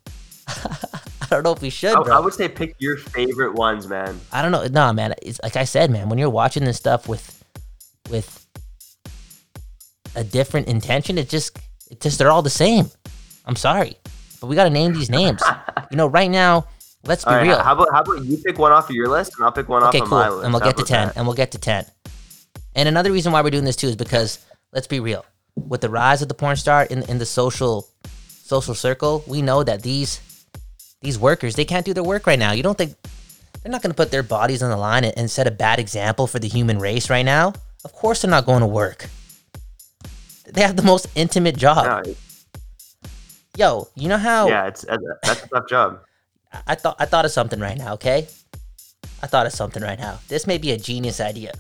I 1.34 1.38
don't 1.38 1.44
know 1.44 1.54
if 1.54 1.62
we 1.62 1.70
should, 1.70 1.96
I. 1.96 2.18
I 2.18 2.20
would 2.20 2.34
say 2.34 2.48
pick 2.48 2.76
your 2.80 2.98
favorite 2.98 3.54
ones, 3.54 3.88
man. 3.88 4.20
I 4.32 4.42
don't 4.42 4.52
know. 4.52 4.66
No, 4.68 4.94
man. 4.94 5.14
It's 5.22 5.40
like 5.44 5.56
I 5.56 5.64
said, 5.64 5.92
man. 5.92 6.10
When 6.10 6.20
you're 6.20 6.30
watching 6.30 6.64
this 6.64 6.78
stuff 6.78 7.08
with, 7.08 7.44
with 8.10 8.46
a 10.16 10.24
different 10.24 10.68
intention, 10.68 11.18
it 11.18 11.30
just, 11.30 11.58
it 11.90 12.00
just 12.00 12.18
they're 12.18 12.32
all 12.32 12.42
the 12.42 12.50
same. 12.50 12.90
I'm 13.46 13.56
sorry, 13.56 13.98
but 14.40 14.48
we 14.48 14.56
got 14.56 14.66
to 14.66 14.70
name 14.70 14.94
these 14.94 15.10
names. 15.10 15.42
you 15.92 15.98
know, 15.98 16.08
right 16.08 16.30
now, 16.30 16.68
let's 17.06 17.26
be 17.26 17.32
All 17.32 17.38
right, 17.38 17.44
real. 17.44 17.60
how 17.60 17.74
about 17.74 17.88
how 17.92 18.02
about 18.02 18.24
you 18.26 18.38
pick 18.38 18.58
one 18.58 18.72
off 18.72 18.90
of 18.90 18.96
your 18.96 19.08
list 19.08 19.34
and 19.36 19.46
I'll 19.46 19.52
pick 19.52 19.68
one 19.68 19.84
okay, 19.84 20.00
off 20.00 20.04
of 20.04 20.10
cool. 20.10 20.18
my 20.20 20.30
list. 20.30 20.46
And 20.46 20.54
we'll 20.54 20.62
How 20.62 20.68
get 20.68 20.78
to 20.78 20.84
ten. 20.86 21.08
that? 21.08 21.18
And 21.18 21.26
we'll 21.26 21.36
get 21.36 21.52
to 21.52 21.58
ten. 21.58 21.86
And 22.76 22.88
another 22.88 23.12
reason 23.12 23.32
why 23.32 23.42
we're 23.42 23.52
doing 23.52 23.66
this 23.66 23.76
too 23.76 23.88
is 23.88 23.96
because 23.96 24.40
let's 24.72 24.88
be 24.88 25.00
real. 25.00 25.26
With 25.56 25.82
the 25.82 25.90
rise 25.90 26.22
of 26.22 26.28
the 26.28 26.34
porn 26.34 26.56
star 26.56 26.84
in 26.86 27.04
in 27.04 27.18
the 27.18 27.26
social 27.26 27.88
social 28.06 28.76
circle, 28.76 29.24
we 29.28 29.42
know 29.42 29.64
that 29.64 29.84
these 29.84 30.22
these 31.04 31.20
workers 31.20 31.56
they 31.56 31.66
can't 31.66 31.86
do 31.86 31.94
their 31.94 32.04
work 32.04 32.26
right 32.26 32.40
now. 32.40 32.54
You 32.54 32.64
don't 32.64 32.78
think 32.78 32.96
they're 33.62 33.72
not 33.72 33.82
going 33.82 33.92
to 33.92 33.96
put 33.96 34.10
their 34.10 34.24
bodies 34.24 34.64
on 34.64 34.72
the 34.72 34.78
line 34.78 35.04
and, 35.04 35.14
and 35.18 35.30
set 35.30 35.46
a 35.46 35.52
bad 35.52 35.80
example 35.80 36.26
for 36.26 36.40
the 36.40 36.48
human 36.48 36.80
race 36.80 37.10
right 37.10 37.26
now? 37.26 37.54
Of 37.86 37.94
course, 37.94 38.22
they're 38.22 38.32
not 38.32 38.46
going 38.46 38.62
to 38.62 38.68
work. 38.68 39.08
They 40.46 40.62
have 40.62 40.76
the 40.76 40.84
most 40.84 41.08
intimate 41.16 41.58
job. 41.58 42.06
No, 42.06 42.14
Yo, 43.56 43.88
you 43.94 44.10
know 44.10 44.18
how 44.18 44.48
yeah, 44.48 44.66
it's 44.66 44.84
uh, 44.84 44.98
that's 45.22 45.44
a 45.44 45.48
tough 45.48 45.70
job. 45.70 46.00
I 46.68 46.74
thought 46.76 46.96
I 47.00 47.06
thought 47.06 47.26
of 47.26 47.32
something 47.32 47.60
right 47.60 47.78
now, 47.78 47.94
okay? 47.94 48.28
I 49.22 49.28
thought 49.28 49.46
of 49.46 49.54
something 49.54 49.84
right 49.84 50.00
now. 50.00 50.20
This 50.28 50.48
may 50.48 50.58
be 50.58 50.72
a 50.72 50.78
genius 50.78 51.22
idea. 51.22 51.54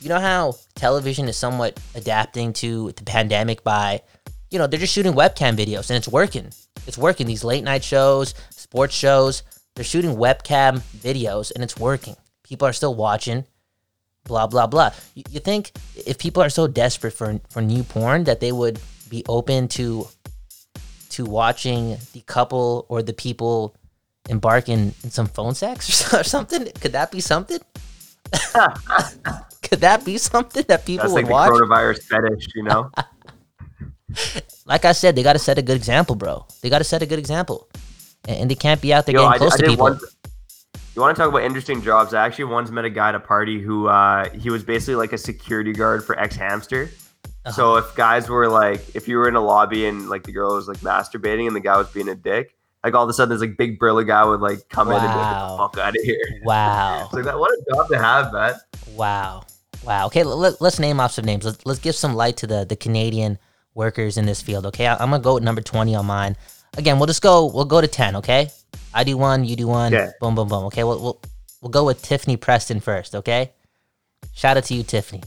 You 0.00 0.08
know 0.08 0.20
how 0.20 0.54
television 0.76 1.28
is 1.28 1.36
somewhat 1.36 1.80
adapting 1.94 2.52
to 2.54 2.92
the 2.92 3.02
pandemic 3.02 3.64
by, 3.64 4.02
you 4.50 4.58
know, 4.58 4.66
they're 4.66 4.80
just 4.80 4.92
shooting 4.92 5.12
webcam 5.12 5.56
videos 5.56 5.90
and 5.90 5.96
it's 5.96 6.08
working. 6.08 6.50
It's 6.86 6.98
working. 6.98 7.26
These 7.26 7.44
late 7.44 7.64
night 7.64 7.82
shows, 7.84 8.34
sports 8.50 8.94
shows, 8.94 9.42
they're 9.74 9.84
shooting 9.84 10.16
webcam 10.16 10.80
videos 10.96 11.52
and 11.54 11.62
it's 11.64 11.76
working. 11.76 12.16
People 12.42 12.68
are 12.68 12.72
still 12.72 12.94
watching. 12.94 13.44
Blah 14.24 14.46
blah 14.48 14.66
blah. 14.66 14.90
You, 15.14 15.22
you 15.30 15.40
think 15.40 15.72
if 15.94 16.18
people 16.18 16.42
are 16.42 16.50
so 16.50 16.66
desperate 16.66 17.12
for 17.12 17.40
for 17.50 17.62
new 17.62 17.82
porn 17.84 18.24
that 18.24 18.40
they 18.40 18.52
would 18.52 18.80
be 19.08 19.24
open 19.28 19.68
to 19.68 20.08
to 21.10 21.24
watching 21.24 21.96
the 22.12 22.20
couple 22.22 22.86
or 22.88 23.02
the 23.02 23.12
people 23.12 23.74
embark 24.28 24.68
in, 24.68 24.92
in 25.04 25.10
some 25.10 25.26
phone 25.26 25.54
sex 25.54 26.12
or 26.14 26.24
something? 26.24 26.68
Could 26.80 26.92
that 26.92 27.10
be 27.10 27.20
something? 27.20 27.60
Could 29.62 29.80
that 29.80 30.04
be 30.04 30.18
something 30.18 30.64
that 30.68 30.84
people 30.84 31.04
That's 31.04 31.14
would 31.14 31.24
like 31.24 31.26
the 31.26 31.32
watch? 31.32 31.50
coronavirus 31.50 32.02
fetish, 32.02 32.46
you 32.54 32.62
know? 32.64 32.90
like 34.66 34.84
I 34.84 34.92
said, 34.92 35.16
they 35.16 35.22
got 35.22 35.34
to 35.34 35.38
set 35.38 35.58
a 35.58 35.62
good 35.62 35.76
example, 35.76 36.14
bro. 36.14 36.46
They 36.62 36.70
got 36.70 36.78
to 36.78 36.84
set 36.84 37.02
a 37.02 37.06
good 37.06 37.18
example, 37.18 37.68
and, 38.26 38.36
and 38.40 38.50
they 38.50 38.54
can't 38.54 38.80
be 38.80 38.92
out 38.92 39.06
there 39.06 39.14
Yo, 39.14 39.22
getting 39.22 39.34
I, 39.34 39.38
close 39.38 39.54
I 39.54 39.56
to 39.58 39.62
did 39.62 39.70
people. 39.70 39.84
once. 39.84 40.16
You 40.94 41.02
want 41.02 41.14
to 41.14 41.20
talk 41.22 41.28
about 41.28 41.42
interesting 41.42 41.82
jobs? 41.82 42.14
I 42.14 42.24
actually 42.24 42.44
once 42.46 42.70
met 42.70 42.86
a 42.86 42.90
guy 42.90 43.10
at 43.10 43.14
a 43.14 43.20
party 43.20 43.60
who 43.60 43.86
uh, 43.86 44.30
he 44.30 44.48
was 44.48 44.64
basically 44.64 44.94
like 44.94 45.12
a 45.12 45.18
security 45.18 45.72
guard 45.72 46.02
for 46.02 46.18
X 46.18 46.36
Hamster. 46.36 46.90
Uh-huh. 47.24 47.52
So 47.52 47.76
if 47.76 47.94
guys 47.94 48.28
were 48.30 48.48
like, 48.48 48.96
if 48.96 49.06
you 49.06 49.18
were 49.18 49.28
in 49.28 49.36
a 49.36 49.44
lobby 49.44 49.86
and 49.86 50.08
like 50.08 50.22
the 50.24 50.32
girl 50.32 50.54
was 50.54 50.68
like 50.68 50.78
masturbating 50.78 51.46
and 51.46 51.54
the 51.54 51.60
guy 51.60 51.76
was 51.76 51.88
being 51.90 52.08
a 52.08 52.14
dick, 52.14 52.56
like 52.82 52.94
all 52.94 53.04
of 53.04 53.10
a 53.10 53.12
sudden 53.12 53.34
this 53.34 53.46
like 53.46 53.58
big 53.58 53.78
burly 53.78 54.04
guy 54.04 54.24
would 54.24 54.40
like 54.40 54.68
come 54.70 54.88
in 54.88 54.94
and 54.94 55.02
be 55.02 55.06
like, 55.08 55.16
get 55.16 55.48
the 55.50 55.56
fuck 55.58 55.78
out 55.78 55.96
of 55.96 56.02
here. 56.02 56.16
Wow, 56.44 57.04
It's 57.04 57.12
like 57.12 57.24
that. 57.24 57.38
What 57.38 57.50
a 57.52 57.74
job 57.74 57.88
to 57.88 57.98
have, 57.98 58.32
man. 58.32 58.54
wow, 58.94 59.42
wow. 59.84 60.06
Okay, 60.06 60.24
let, 60.24 60.60
us 60.62 60.78
name 60.78 60.98
off 60.98 61.12
some 61.12 61.24
names. 61.26 61.44
Let's 61.44 61.66
let's 61.66 61.80
give 61.80 61.94
some 61.94 62.14
light 62.14 62.36
to 62.38 62.46
the 62.46 62.64
the 62.64 62.76
Canadian 62.76 63.38
workers 63.76 64.16
in 64.16 64.26
this 64.26 64.42
field. 64.42 64.66
Okay, 64.66 64.86
I, 64.86 64.94
I'm 64.94 65.10
gonna 65.10 65.22
go 65.22 65.34
with 65.34 65.44
number 65.44 65.60
twenty 65.60 65.94
on 65.94 66.06
mine. 66.06 66.36
Again, 66.76 66.98
we'll 66.98 67.06
just 67.06 67.22
go. 67.22 67.46
We'll 67.46 67.64
go 67.64 67.80
to 67.80 67.86
ten. 67.86 68.16
Okay, 68.16 68.50
I 68.92 69.04
do 69.04 69.16
one, 69.16 69.44
you 69.44 69.54
do 69.54 69.68
one. 69.68 69.94
Okay. 69.94 70.10
Boom, 70.20 70.34
boom, 70.34 70.48
boom. 70.48 70.64
Okay, 70.64 70.82
we'll 70.82 71.00
we'll 71.00 71.20
we'll 71.60 71.70
go 71.70 71.84
with 71.84 72.02
Tiffany 72.02 72.36
Preston 72.36 72.80
first. 72.80 73.14
Okay, 73.14 73.52
shout 74.32 74.56
out 74.56 74.64
to 74.64 74.74
you, 74.74 74.82
Tiffany. 74.82 75.22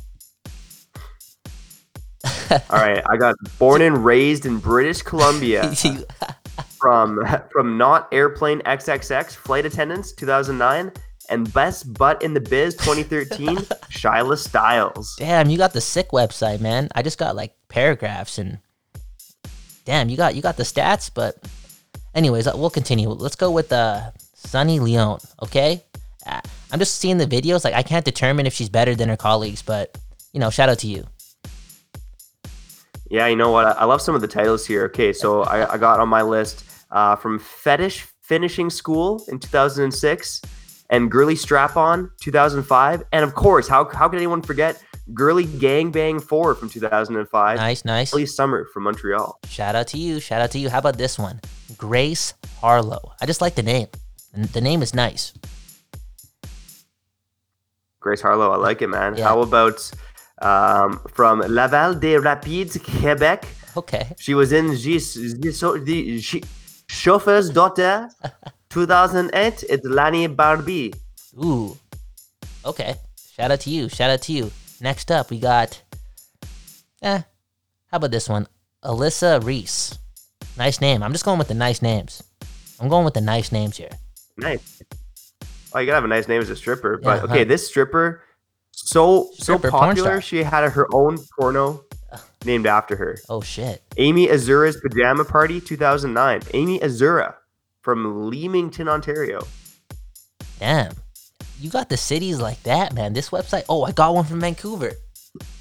All 2.52 2.60
right, 2.72 3.02
I 3.08 3.16
got 3.16 3.36
born 3.60 3.82
and 3.82 4.04
raised 4.04 4.45
in 4.45 4.58
British 4.58 5.02
Columbia 5.02 5.74
from 6.80 7.26
from 7.52 7.78
not 7.78 8.08
airplane 8.12 8.60
XXX 8.62 9.36
flight 9.36 9.66
attendants 9.66 10.12
2009 10.14 10.91
and 11.30 11.52
best 11.54 11.94
butt 11.94 12.22
in 12.22 12.34
the 12.34 12.40
biz 12.40 12.76
2013 12.76 13.58
Shyla 13.90 14.38
Styles. 14.38 15.16
Damn, 15.18 15.50
you 15.50 15.58
got 15.58 15.74
the 15.74 15.82
sick 15.82 16.10
website, 16.10 16.60
man. 16.60 16.90
I 16.96 17.02
just 17.02 17.18
got 17.18 17.36
like 17.36 17.54
paragraphs 17.68 18.38
and 18.38 18.60
damn, 19.86 20.10
you 20.10 20.18
got 20.18 20.36
you 20.36 20.42
got 20.42 20.58
the 20.58 20.64
stats. 20.64 21.10
But 21.14 21.38
anyways, 22.14 22.48
uh, 22.48 22.54
we'll 22.56 22.70
continue. 22.70 23.10
Let's 23.10 23.36
go 23.36 23.52
with 23.52 23.72
uh, 23.72 24.12
Sunny 24.34 24.80
Leone. 24.80 25.20
Okay, 25.42 25.84
uh, 26.26 26.42
I'm 26.72 26.80
just 26.80 26.98
seeing 26.98 27.18
the 27.18 27.28
videos. 27.28 27.64
Like 27.64 27.76
I 27.76 27.84
can't 27.84 28.06
determine 28.06 28.46
if 28.46 28.54
she's 28.54 28.70
better 28.70 28.96
than 28.96 29.10
her 29.10 29.18
colleagues, 29.18 29.62
but 29.62 29.98
you 30.34 30.40
know, 30.40 30.50
shout 30.50 30.70
out 30.70 30.80
to 30.80 30.88
you. 30.88 31.06
Yeah, 33.10 33.28
you 33.28 33.36
know 33.36 33.52
what? 33.52 33.66
I 33.66 33.72
I 33.72 33.86
love 33.86 34.02
some 34.02 34.16
of 34.16 34.22
the 34.22 34.28
titles 34.28 34.66
here. 34.66 34.86
Okay, 34.86 35.14
so 35.14 35.44
I, 35.44 35.74
I 35.74 35.78
got 35.78 36.00
on 36.00 36.10
my 36.10 36.22
list 36.22 36.66
uh, 36.92 37.16
from 37.16 37.40
Fetish 37.40 38.06
Finishing 38.22 38.70
School 38.70 39.24
in 39.28 39.40
2006 39.40 40.42
and 40.90 41.10
Girly 41.12 41.36
Strap 41.36 41.78
On 41.78 42.12
2005. 42.22 43.04
And 43.12 43.24
of 43.24 43.36
course, 43.36 43.68
how, 43.68 43.86
how 43.90 44.10
could 44.10 44.18
anyone 44.18 44.42
forget 44.42 44.82
Girly 45.14 45.46
Gang 45.46 45.92
Bang 45.92 46.20
4 46.20 46.56
from 46.56 46.70
2005? 46.70 47.58
Nice, 47.58 47.86
nice. 47.86 48.14
Early 48.14 48.26
Summer 48.26 48.66
from 48.74 48.84
Montreal. 48.84 49.40
Shout 49.48 49.76
out 49.76 49.88
to 49.88 49.98
you. 49.98 50.20
Shout 50.20 50.42
out 50.42 50.52
to 50.52 50.60
you. 50.60 50.70
How 50.70 50.80
about 50.80 50.98
this 50.98 51.18
one, 51.18 51.40
Grace 51.78 52.34
Harlow? 52.60 53.14
I 53.22 53.26
just 53.26 53.42
like 53.42 53.56
the 53.56 53.64
name. 53.64 53.88
The 54.34 54.62
name 54.62 54.82
is 54.82 54.94
nice. 54.94 55.34
Grace 58.00 58.22
Harlow, 58.22 58.52
I 58.52 58.58
like 58.58 58.82
it, 58.82 58.88
man. 58.88 59.18
Yeah. 59.18 59.26
How 59.26 59.42
about 59.42 59.92
um, 60.42 61.02
from 61.10 61.40
Laval 61.42 61.96
des 61.96 62.20
Rapides, 62.20 62.78
Quebec? 62.78 63.46
Okay. 63.76 64.14
She 64.18 64.34
was 64.34 64.52
in 64.52 64.76
Gis, 64.76 65.18
Gis, 65.40 65.60
the 65.60 66.22
she, 66.22 66.44
Chauffeur's 66.88 67.50
Daughter 67.50 68.10
2008. 68.70 69.64
It's 69.70 69.86
Lani 69.86 70.28
Barbie. 70.28 70.94
Ooh. 71.44 71.78
Okay. 72.66 72.96
Shout 73.36 73.52
out 73.52 73.62
to 73.62 73.70
you. 73.70 73.90
Shout 73.90 74.10
out 74.10 74.22
to 74.24 74.32
you. 74.34 74.52
Next 74.82 75.12
up, 75.12 75.30
we 75.30 75.40
got. 75.40 75.82
Eh. 77.02 77.22
How 77.92 77.98
about 77.98 78.12
this 78.12 78.30
one? 78.30 78.48
Alyssa 78.84 79.44
Reese. 79.44 79.98
Nice 80.58 80.82
name. 80.82 81.04
I'm 81.04 81.12
just 81.12 81.26
going 81.26 81.40
with 81.40 81.48
the 81.48 81.54
nice 81.54 81.82
names. 81.82 82.24
I'm 82.80 82.90
going 82.90 83.06
with 83.06 83.14
the 83.14 83.22
nice 83.22 83.52
names 83.52 83.78
here. 83.78 83.90
Nice. 84.38 84.82
Oh, 85.74 85.80
you 85.80 85.86
gotta 85.86 85.96
have 85.96 86.04
a 86.04 86.08
nice 86.08 86.28
name 86.28 86.42
as 86.42 86.50
a 86.50 86.56
stripper. 86.56 87.00
But 87.02 87.18
Yeah, 87.18 87.24
okay, 87.24 87.40
huh. 87.40 87.46
this 87.46 87.68
stripper, 87.68 88.24
so 88.72 89.30
Stripper, 89.34 89.70
so 89.70 89.78
popular, 89.78 90.22
she 90.22 90.44
had 90.44 90.70
her 90.72 90.88
own 90.94 91.18
porno 91.38 91.84
named 92.46 92.66
after 92.66 92.96
her. 92.96 93.18
Oh 93.30 93.42
shit. 93.42 93.84
Amy 93.98 94.28
Azurra's 94.28 94.78
Pajama 94.78 95.26
Party 95.26 95.60
2009. 95.62 96.42
Amy 96.54 96.80
Azurra 96.80 97.36
from 97.90 98.30
Leamington, 98.30 98.88
Ontario. 98.88 99.42
Damn. 100.60 100.94
You 101.60 101.72
got 101.72 101.90
the 101.90 101.98
cities 101.98 102.40
like 102.40 102.62
that, 102.64 102.94
man. 102.94 103.14
This 103.14 103.32
website. 103.32 103.64
Oh, 103.68 103.84
I 103.84 103.92
got 103.94 104.14
one 104.14 104.26
from 104.26 104.40
Vancouver. 104.40 104.92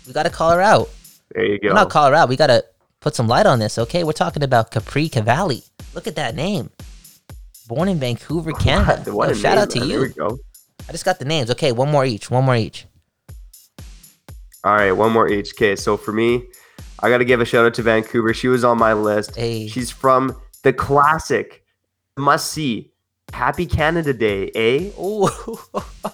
We 0.06 0.12
gotta 0.12 0.28
call 0.28 0.50
her 0.50 0.60
out. 0.60 0.90
There 1.34 1.42
you 1.42 1.58
go. 1.58 1.68
We're 1.68 1.74
not 1.74 1.88
call 1.88 2.10
her 2.10 2.14
out. 2.14 2.28
We 2.28 2.36
gotta 2.36 2.66
put 3.00 3.14
some 3.14 3.28
light 3.28 3.46
on 3.46 3.60
this, 3.60 3.78
okay? 3.78 4.04
We're 4.04 4.12
talking 4.12 4.42
about 4.42 4.70
Capri 4.70 5.08
Cavanni. 5.08 5.66
Look 5.94 6.06
at 6.06 6.16
that 6.16 6.34
name. 6.34 6.68
Born 7.66 7.88
in 7.88 7.98
Vancouver, 7.98 8.52
Canada. 8.60 9.04
Yo, 9.06 9.32
shout 9.32 9.54
name, 9.54 9.58
out 9.58 9.70
to 9.70 9.80
man. 9.80 9.88
You. 9.88 10.08
go. 10.10 10.38
I 10.86 10.92
just 10.92 11.06
got 11.06 11.18
the 11.18 11.24
names. 11.24 11.50
Okay, 11.52 11.72
one 11.72 11.90
more 11.90 12.04
each. 12.04 12.30
One 12.30 12.44
more 12.44 12.56
each. 12.56 12.86
All 14.64 14.74
right, 14.74 14.92
one 14.92 15.12
more 15.12 15.28
each. 15.28 15.54
Okay, 15.54 15.76
so 15.76 15.96
for 15.96 16.12
me, 16.12 16.44
I 17.00 17.08
got 17.08 17.18
to 17.18 17.24
give 17.24 17.40
a 17.40 17.46
shout 17.46 17.64
out 17.64 17.72
to 17.74 17.82
Vancouver. 17.82 18.34
She 18.34 18.48
was 18.48 18.64
on 18.64 18.76
my 18.76 18.92
list. 18.92 19.34
Hey. 19.34 19.66
She's 19.66 19.90
from 19.90 20.36
the 20.62 20.74
classic 20.74 21.62
must 22.18 22.52
see 22.52 22.92
Happy 23.32 23.66
Canada 23.66 24.12
Day, 24.12 24.50
eh? 24.54 24.90
Ooh. 25.00 25.28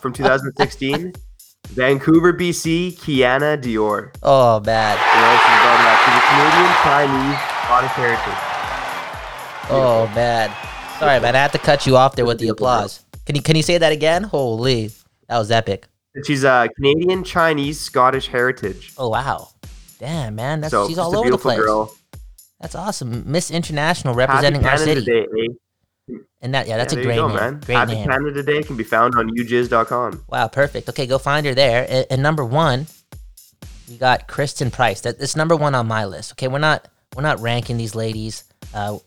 From 0.00 0.12
2016. 0.12 1.12
Vancouver, 1.68 2.32
BC, 2.32 2.94
Kianna 2.98 3.60
Dior. 3.60 4.14
oh, 4.22 4.60
bad. 4.60 4.98
You 5.00 5.20
know, 5.22 5.34
she's 5.40 5.60
about 5.64 5.80
that. 5.80 5.96
She's 6.04 6.16
a 6.20 6.22
Canadian 6.30 6.74
Chinese 6.84 7.38
Scottish 7.64 7.90
heritage. 7.92 9.70
Oh, 9.70 10.06
bad. 10.14 10.50
Sorry, 10.98 11.20
man. 11.20 11.34
I 11.34 11.38
had 11.38 11.52
to 11.52 11.58
cut 11.58 11.86
you 11.86 11.96
off 11.96 12.16
there 12.16 12.26
with 12.26 12.38
the 12.38 12.48
applause. 12.48 13.04
Can 13.26 13.34
you 13.36 13.42
can 13.42 13.56
you 13.56 13.62
say 13.62 13.78
that 13.78 13.92
again? 13.92 14.22
Holy, 14.24 14.90
that 15.28 15.38
was 15.38 15.50
epic. 15.50 15.86
She's 16.24 16.44
a 16.44 16.68
Canadian 16.76 17.24
Chinese 17.24 17.80
Scottish 17.80 18.28
heritage. 18.28 18.92
Oh 18.98 19.08
wow, 19.08 19.48
damn 19.98 20.34
man, 20.34 20.60
that's 20.60 20.70
so 20.70 20.86
she's 20.86 20.98
all 20.98 21.16
over 21.16 21.30
the 21.30 21.38
place. 21.38 21.58
girl. 21.58 21.94
That's 22.60 22.74
awesome. 22.74 23.30
Miss 23.30 23.50
International 23.50 24.14
representing 24.14 24.64
our 24.64 24.76
city, 24.76 25.10
eh? 25.10 25.54
And 26.44 26.54
that 26.54 26.68
yeah, 26.68 26.76
that's 26.76 26.92
Yeah, 26.92 27.00
a 27.00 27.02
great 27.02 27.14
you 27.16 27.22
go, 27.22 27.28
name. 27.28 27.36
man. 27.36 27.60
Great 27.64 27.74
Happy 27.74 27.94
name. 27.94 28.08
Canada 28.08 28.42
Day 28.42 28.62
can 28.62 28.76
be 28.76 28.84
found 28.84 29.14
on 29.16 29.30
ujizz.com. 29.30 30.24
Wow, 30.28 30.46
perfect. 30.48 30.88
Okay, 30.90 31.06
go 31.06 31.18
find 31.18 31.44
her 31.46 31.54
there. 31.54 31.86
And, 31.88 32.06
and 32.10 32.22
number 32.22 32.44
one, 32.44 32.86
we 33.88 33.96
got 33.96 34.28
Kristen 34.28 34.70
Price. 34.70 35.00
That 35.00 35.18
that's 35.18 35.34
number 35.34 35.56
one 35.56 35.74
on 35.74 35.86
my 35.88 36.04
list. 36.04 36.32
Okay, 36.32 36.46
we're 36.48 36.58
not 36.58 36.86
we're 37.16 37.22
not 37.22 37.40
ranking 37.40 37.76
these 37.78 37.94
ladies. 37.94 38.44
Uh, 38.74 38.98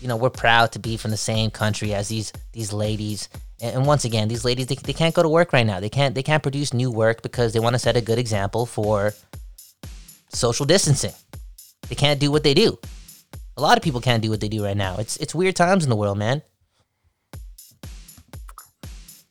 you 0.00 0.08
know, 0.08 0.16
we're 0.16 0.30
proud 0.30 0.72
to 0.72 0.78
be 0.78 0.96
from 0.96 1.10
the 1.12 1.16
same 1.16 1.50
country 1.50 1.94
as 1.94 2.08
these 2.08 2.32
these 2.52 2.72
ladies. 2.72 3.28
And, 3.62 3.76
and 3.76 3.86
once 3.86 4.04
again, 4.04 4.28
these 4.28 4.44
ladies 4.44 4.66
they, 4.66 4.74
they 4.74 4.92
can't 4.92 5.14
go 5.14 5.22
to 5.22 5.28
work 5.28 5.52
right 5.52 5.66
now. 5.66 5.80
They 5.80 5.88
can't 5.88 6.14
they 6.14 6.22
can't 6.24 6.42
produce 6.42 6.74
new 6.74 6.90
work 6.90 7.22
because 7.22 7.52
they 7.52 7.60
want 7.60 7.74
to 7.74 7.78
set 7.78 7.96
a 7.96 8.00
good 8.00 8.18
example 8.18 8.66
for 8.66 9.14
social 10.30 10.66
distancing. 10.66 11.12
They 11.88 11.94
can't 11.94 12.18
do 12.20 12.30
what 12.32 12.42
they 12.42 12.54
do. 12.54 12.78
A 13.56 13.62
lot 13.62 13.78
of 13.78 13.82
people 13.84 14.00
can't 14.00 14.22
do 14.22 14.28
what 14.30 14.40
they 14.40 14.48
do 14.48 14.64
right 14.64 14.76
now. 14.76 14.96
It's 14.98 15.16
it's 15.18 15.34
weird 15.34 15.56
times 15.56 15.84
in 15.84 15.90
the 15.90 15.96
world, 15.96 16.18
man. 16.18 16.42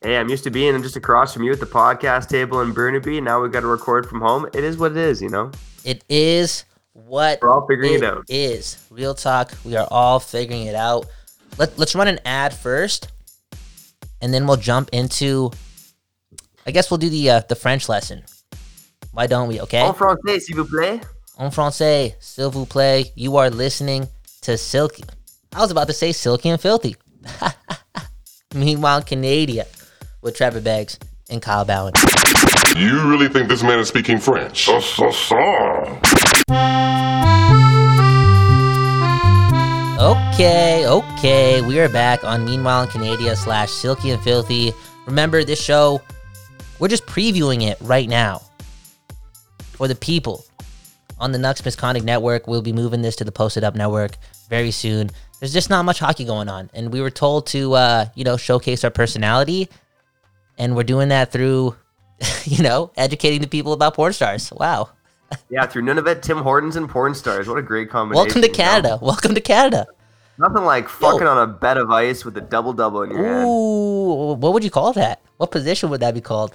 Hey, 0.02 0.18
I'm 0.18 0.28
used 0.28 0.44
to 0.44 0.50
being 0.50 0.80
just 0.82 0.96
across 0.96 1.32
from 1.32 1.42
you 1.42 1.52
at 1.52 1.60
the 1.60 1.66
podcast 1.66 2.28
table 2.28 2.60
in 2.60 2.72
Burnaby. 2.72 3.20
Now 3.20 3.40
we've 3.42 3.50
got 3.50 3.60
to 3.60 3.66
record 3.66 4.06
from 4.06 4.20
home. 4.20 4.46
It 4.52 4.62
is 4.62 4.76
what 4.76 4.92
it 4.92 4.98
is, 4.98 5.22
you 5.22 5.30
know. 5.30 5.50
It 5.84 6.04
is 6.08 6.64
what 6.92 7.38
We're 7.40 7.50
all 7.50 7.66
figuring 7.66 7.94
it 7.94 8.04
out. 8.04 8.24
is. 8.28 8.86
Real 8.90 9.14
talk. 9.14 9.52
We 9.64 9.74
are 9.74 9.88
all 9.90 10.20
figuring 10.20 10.66
it 10.66 10.74
out. 10.74 11.06
Let, 11.58 11.78
let's 11.78 11.94
run 11.94 12.08
an 12.08 12.20
ad 12.26 12.52
first, 12.52 13.08
and 14.20 14.34
then 14.34 14.46
we'll 14.46 14.58
jump 14.58 14.90
into. 14.92 15.50
I 16.66 16.72
guess 16.72 16.90
we'll 16.90 16.98
do 16.98 17.08
the 17.08 17.30
uh, 17.30 17.40
the 17.48 17.54
French 17.56 17.88
lesson. 17.88 18.22
Why 19.12 19.26
don't 19.26 19.48
we? 19.48 19.60
Okay. 19.62 19.80
En 19.80 19.94
français, 19.94 20.40
s'il 20.40 20.56
vous 20.56 20.66
plaît. 20.68 21.02
En 21.38 21.50
français, 21.50 22.14
s'il 22.20 22.50
vous 22.50 22.66
plaît. 22.66 23.12
You 23.14 23.36
are 23.38 23.48
listening 23.48 24.08
to 24.42 24.58
Silky. 24.58 25.04
I 25.54 25.60
was 25.60 25.70
about 25.70 25.86
to 25.86 25.94
say 25.94 26.12
Silky 26.12 26.50
and 26.50 26.60
Filthy. 26.60 26.96
Meanwhile, 28.54 29.02
Canada 29.02 29.64
with 30.26 30.36
Trevor 30.36 30.60
Beggs 30.60 30.98
and 31.30 31.40
Kyle 31.40 31.64
Bhawan. 31.64 31.92
You 32.76 33.08
really 33.08 33.28
think 33.28 33.48
this 33.48 33.62
man 33.62 33.78
is 33.78 33.88
speaking 33.88 34.18
French? 34.18 34.68
Okay, 39.98 40.86
okay. 40.86 41.62
We 41.62 41.80
are 41.80 41.88
back 41.88 42.24
on 42.24 42.44
Meanwhile 42.44 42.82
in 42.82 42.88
Canada 42.90 43.34
slash 43.36 43.70
Silky 43.70 44.10
and 44.10 44.22
Filthy. 44.22 44.74
Remember, 45.06 45.44
this 45.44 45.62
show, 45.62 46.02
we're 46.80 46.88
just 46.88 47.06
previewing 47.06 47.62
it 47.62 47.78
right 47.80 48.08
now 48.08 48.42
for 49.58 49.88
the 49.88 49.94
people 49.94 50.44
on 51.18 51.32
the 51.32 51.38
Nucks 51.38 51.64
Misconduct 51.64 52.04
Network. 52.04 52.48
We'll 52.48 52.62
be 52.62 52.72
moving 52.72 53.00
this 53.00 53.16
to 53.16 53.24
the 53.24 53.32
Posted 53.32 53.62
Up 53.64 53.76
Network 53.76 54.18
very 54.50 54.72
soon. 54.72 55.10
There's 55.40 55.52
just 55.52 55.70
not 55.70 55.84
much 55.84 55.98
hockey 56.00 56.24
going 56.24 56.48
on, 56.48 56.68
and 56.74 56.92
we 56.92 57.00
were 57.00 57.10
told 57.10 57.46
to, 57.48 57.74
uh, 57.74 58.06
you 58.14 58.24
know, 58.24 58.36
showcase 58.36 58.84
our 58.84 58.90
personality, 58.90 59.68
and 60.58 60.76
we're 60.76 60.84
doing 60.84 61.08
that 61.08 61.32
through, 61.32 61.76
you 62.44 62.62
know, 62.62 62.92
educating 62.96 63.40
the 63.40 63.46
people 63.48 63.72
about 63.72 63.94
porn 63.94 64.12
stars. 64.12 64.52
Wow. 64.52 64.90
Yeah, 65.48 65.66
through 65.66 65.82
Nunavut, 65.82 66.22
Tim 66.22 66.38
Hortons, 66.38 66.76
and 66.76 66.88
porn 66.88 67.14
stars. 67.14 67.48
What 67.48 67.58
a 67.58 67.62
great 67.62 67.90
combination. 67.90 68.26
Welcome 68.26 68.42
to? 68.42 68.48
Canada. 68.48 68.98
Welcome 69.02 69.34
to 69.34 69.40
Canada. 69.40 69.86
Nothing 70.38 70.64
like 70.64 70.88
fucking 70.88 71.26
on 71.26 71.38
a 71.38 71.46
bed 71.52 71.78
of 71.78 71.90
ice 71.90 72.24
with 72.24 72.36
a 72.36 72.42
double 72.42 72.72
double 72.72 73.02
in 73.02 73.10
your 73.10 73.24
hand. 73.24 73.48
Ooh, 73.48 74.34
what 74.34 74.52
would 74.52 74.62
you 74.62 74.70
call 74.70 74.92
that? 74.92 75.20
What 75.38 75.50
position 75.50 75.90
would 75.90 76.00
that 76.00 76.14
be 76.14 76.20
called? 76.20 76.54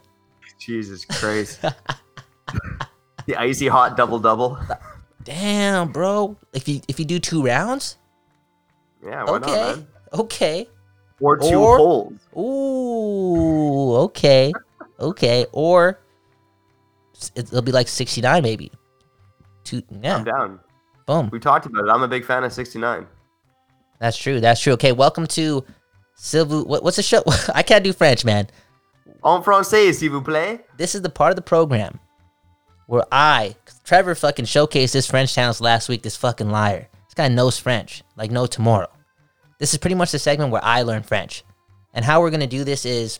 Jesus 0.59 1.03
Christ. 1.05 1.59
the 3.25 3.35
icy 3.35 3.67
hot 3.67 3.97
double 3.97 4.19
double. 4.19 4.59
Damn, 5.23 5.91
bro. 5.91 6.37
If 6.53 6.67
you 6.67 6.81
if 6.87 6.99
you 6.99 7.05
do 7.05 7.19
two 7.19 7.43
rounds, 7.43 7.97
Yeah, 9.03 9.23
why 9.23 9.31
okay, 9.37 9.51
not, 9.51 9.77
man? 9.77 9.87
okay. 10.13 10.69
Or 11.21 11.37
two 11.37 11.55
Or- 11.59 11.77
holes. 11.77 12.13
Ooh, 12.35 13.95
okay, 14.05 14.51
okay. 14.99 15.45
Or 15.51 15.99
it'll 17.35 17.61
be 17.61 17.71
like 17.71 17.87
sixty 17.87 18.21
nine, 18.21 18.43
maybe. 18.43 18.71
Two, 19.63 19.81
yeah, 20.01 20.15
I'm 20.17 20.23
down. 20.23 20.59
boom. 21.05 21.29
We 21.31 21.39
talked 21.39 21.65
about 21.67 21.85
it. 21.85 21.89
I'm 21.91 22.01
a 22.01 22.07
big 22.07 22.25
fan 22.25 22.43
of 22.43 22.51
69. 22.51 23.05
That's 23.99 24.17
true. 24.17 24.39
That's 24.39 24.59
true. 24.59 24.73
Okay, 24.73 24.91
welcome 24.91 25.27
to 25.27 25.63
Silvu. 26.19 26.65
What, 26.65 26.83
what's 26.83 26.97
the 26.97 27.03
show? 27.03 27.21
I 27.53 27.61
can't 27.61 27.83
do 27.83 27.93
French, 27.93 28.25
man. 28.25 28.47
En 29.23 29.43
français, 29.43 29.93
s'il 29.93 30.09
vous 30.09 30.23
plaît. 30.23 30.61
This 30.77 30.95
is 30.95 31.03
the 31.03 31.09
part 31.11 31.29
of 31.29 31.35
the 31.35 31.43
program 31.43 31.99
where 32.87 33.05
I, 33.11 33.55
Trevor, 33.83 34.15
fucking 34.15 34.45
showcased 34.45 34.93
this 34.93 35.05
French 35.05 35.35
talents 35.35 35.61
last 35.61 35.87
week. 35.89 36.01
This 36.01 36.17
fucking 36.17 36.49
liar. 36.49 36.87
This 37.07 37.13
guy 37.13 37.27
knows 37.27 37.59
French 37.59 38.01
like 38.17 38.31
no 38.31 38.47
tomorrow. 38.47 38.89
This 39.61 39.73
is 39.73 39.77
pretty 39.77 39.95
much 39.95 40.11
the 40.11 40.17
segment 40.17 40.51
where 40.51 40.65
I 40.65 40.81
learn 40.81 41.03
French, 41.03 41.43
and 41.93 42.03
how 42.03 42.19
we're 42.19 42.31
gonna 42.31 42.47
do 42.47 42.63
this 42.63 42.83
is 42.83 43.19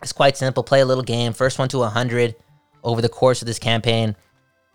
it's 0.00 0.12
quite 0.12 0.36
simple. 0.36 0.62
Play 0.62 0.80
a 0.80 0.86
little 0.86 1.02
game. 1.02 1.32
First 1.32 1.58
one 1.58 1.68
to 1.70 1.82
hundred 1.82 2.36
over 2.84 3.02
the 3.02 3.08
course 3.08 3.42
of 3.42 3.46
this 3.46 3.58
campaign 3.58 4.14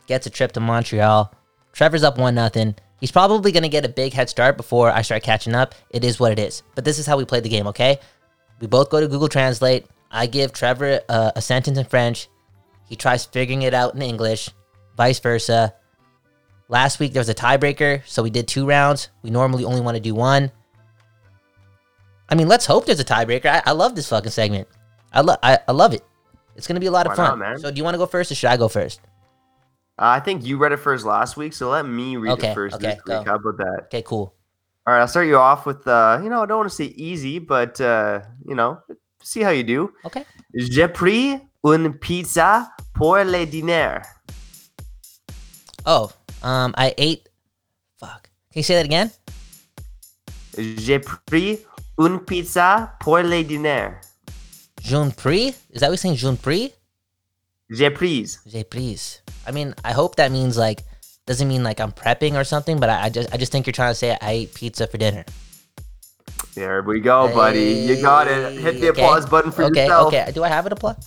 gets 0.05 0.27
a 0.27 0.29
trip 0.29 0.51
to 0.51 0.59
Montreal. 0.59 1.33
Trevor's 1.71 2.03
up 2.03 2.17
one 2.17 2.35
nothing. 2.35 2.75
He's 2.99 3.09
probably 3.09 3.53
gonna 3.53 3.69
get 3.69 3.85
a 3.85 3.89
big 3.89 4.11
head 4.11 4.29
start 4.29 4.57
before 4.57 4.91
I 4.91 5.01
start 5.01 5.23
catching 5.23 5.55
up. 5.55 5.75
It 5.91 6.03
is 6.03 6.19
what 6.19 6.33
it 6.33 6.39
is. 6.39 6.61
But 6.75 6.83
this 6.83 6.99
is 6.99 7.05
how 7.05 7.15
we 7.15 7.23
play 7.23 7.39
the 7.39 7.47
game. 7.47 7.67
Okay. 7.67 7.97
We 8.59 8.67
both 8.67 8.89
go 8.89 8.99
to 8.99 9.07
Google 9.07 9.29
Translate. 9.29 9.87
I 10.11 10.27
give 10.27 10.51
Trevor 10.51 10.99
a, 11.07 11.31
a 11.37 11.41
sentence 11.41 11.77
in 11.77 11.85
French. 11.85 12.27
He 12.89 12.97
tries 12.97 13.23
figuring 13.23 13.61
it 13.61 13.73
out 13.73 13.95
in 13.95 14.01
English, 14.01 14.49
vice 14.97 15.19
versa. 15.19 15.73
Last 16.67 16.99
week 16.99 17.13
there 17.13 17.21
was 17.21 17.29
a 17.29 17.33
tiebreaker, 17.33 18.01
so 18.05 18.23
we 18.23 18.29
did 18.29 18.49
two 18.49 18.67
rounds. 18.67 19.07
We 19.21 19.29
normally 19.29 19.63
only 19.63 19.79
want 19.79 19.95
to 19.95 20.01
do 20.01 20.13
one. 20.13 20.51
I 22.31 22.35
mean, 22.35 22.47
let's 22.47 22.65
hope 22.65 22.85
there's 22.85 22.99
a 23.01 23.05
tiebreaker. 23.05 23.47
I, 23.47 23.61
I 23.65 23.71
love 23.73 23.93
this 23.93 24.07
fucking 24.07 24.31
segment. 24.31 24.67
I 25.11 25.21
love 25.21 25.37
I, 25.43 25.59
I 25.67 25.73
love 25.73 25.93
it. 25.93 26.03
It's 26.55 26.65
gonna 26.65 26.79
be 26.79 26.85
a 26.87 26.91
lot 26.91 27.05
of 27.05 27.17
Why 27.17 27.23
not, 27.23 27.29
fun. 27.31 27.39
man? 27.39 27.59
So 27.59 27.69
do 27.69 27.77
you 27.77 27.83
want 27.83 27.93
to 27.95 27.99
go 27.99 28.05
first 28.05 28.31
or 28.31 28.35
should 28.35 28.49
I 28.49 28.57
go 28.57 28.67
first? 28.69 29.01
Uh, 29.99 30.15
I 30.17 30.19
think 30.21 30.45
you 30.45 30.57
read 30.57 30.71
it 30.71 30.77
first 30.77 31.05
last 31.05 31.37
week, 31.37 31.53
so 31.53 31.69
let 31.69 31.85
me 31.85 32.15
read 32.17 32.31
Okay, 32.31 32.51
it 32.51 32.55
first 32.55 32.75
okay, 32.75 32.95
this 32.95 33.01
go. 33.01 33.19
week. 33.19 33.27
How 33.27 33.35
about 33.35 33.57
that? 33.57 33.81
Okay, 33.85 34.01
cool. 34.01 34.33
All 34.87 34.93
right, 34.95 35.01
I'll 35.01 35.07
start 35.07 35.27
you 35.27 35.37
off 35.37 35.67
with, 35.67 35.87
uh, 35.87 36.19
you 36.23 36.29
know, 36.29 36.41
I 36.41 36.47
don't 36.47 36.57
want 36.57 36.69
to 36.69 36.75
say 36.75 36.85
easy, 36.85 37.37
but, 37.37 37.79
uh, 37.79 38.21
you 38.47 38.55
know, 38.55 38.79
see 39.21 39.41
how 39.41 39.51
you 39.51 39.63
do. 39.63 39.93
Okay. 40.05 40.25
J'ai 40.55 40.87
pris 40.87 41.39
une 41.63 41.93
pizza 41.93 42.67
pour 42.95 43.23
le 43.23 43.45
dîner. 43.45 44.01
Oh, 45.85 46.11
um, 46.41 46.73
I 46.77 46.95
ate. 46.97 47.29
Fuck. 47.99 48.23
Can 48.51 48.59
you 48.59 48.63
say 48.63 48.75
that 48.75 48.85
again? 48.85 49.11
J'ai 50.57 50.97
pris 50.97 51.59
une 52.05 52.19
pizza 52.19 52.93
pour 52.99 53.17
le 53.17 53.43
dîner. 53.43 53.91
Jeune 54.81 55.11
Prix? 55.11 55.55
Is 55.71 55.81
that 55.81 55.87
what 55.87 55.91
you're 55.91 55.97
saying? 55.97 56.15
Jeune 56.15 56.37
Prix? 56.37 56.73
J'ai 57.69 57.89
prise. 57.89 58.39
J'ai 58.45 58.63
prise. 58.63 59.21
I 59.47 59.51
mean, 59.51 59.73
I 59.85 59.93
hope 59.93 60.15
that 60.17 60.31
means 60.31 60.57
like 60.57 60.83
doesn't 61.27 61.47
mean 61.47 61.63
like 61.63 61.79
I'm 61.79 61.91
prepping 61.91 62.35
or 62.35 62.43
something, 62.43 62.79
but 62.79 62.89
I, 62.89 63.05
I 63.05 63.09
just 63.09 63.33
I 63.33 63.37
just 63.37 63.51
think 63.51 63.65
you're 63.65 63.73
trying 63.73 63.91
to 63.91 63.95
say 63.95 64.17
I 64.21 64.31
ate 64.31 64.53
pizza 64.53 64.87
for 64.87 64.97
dinner. 64.97 65.23
There 66.55 66.81
we 66.81 66.99
go, 66.99 67.29
buddy. 67.33 67.59
You 67.87 68.01
got 68.01 68.27
it. 68.27 68.59
Hit 68.59 68.81
the 68.81 68.89
Okay. 68.89 69.01
applause 69.01 69.25
button 69.25 69.51
for 69.51 69.63
okay, 69.65 69.83
yourself. 69.83 70.07
Okay, 70.07 70.23
okay. 70.23 70.31
Do 70.33 70.43
I 70.43 70.49
have 70.49 70.65
it 70.65 70.73
applause? 70.73 70.97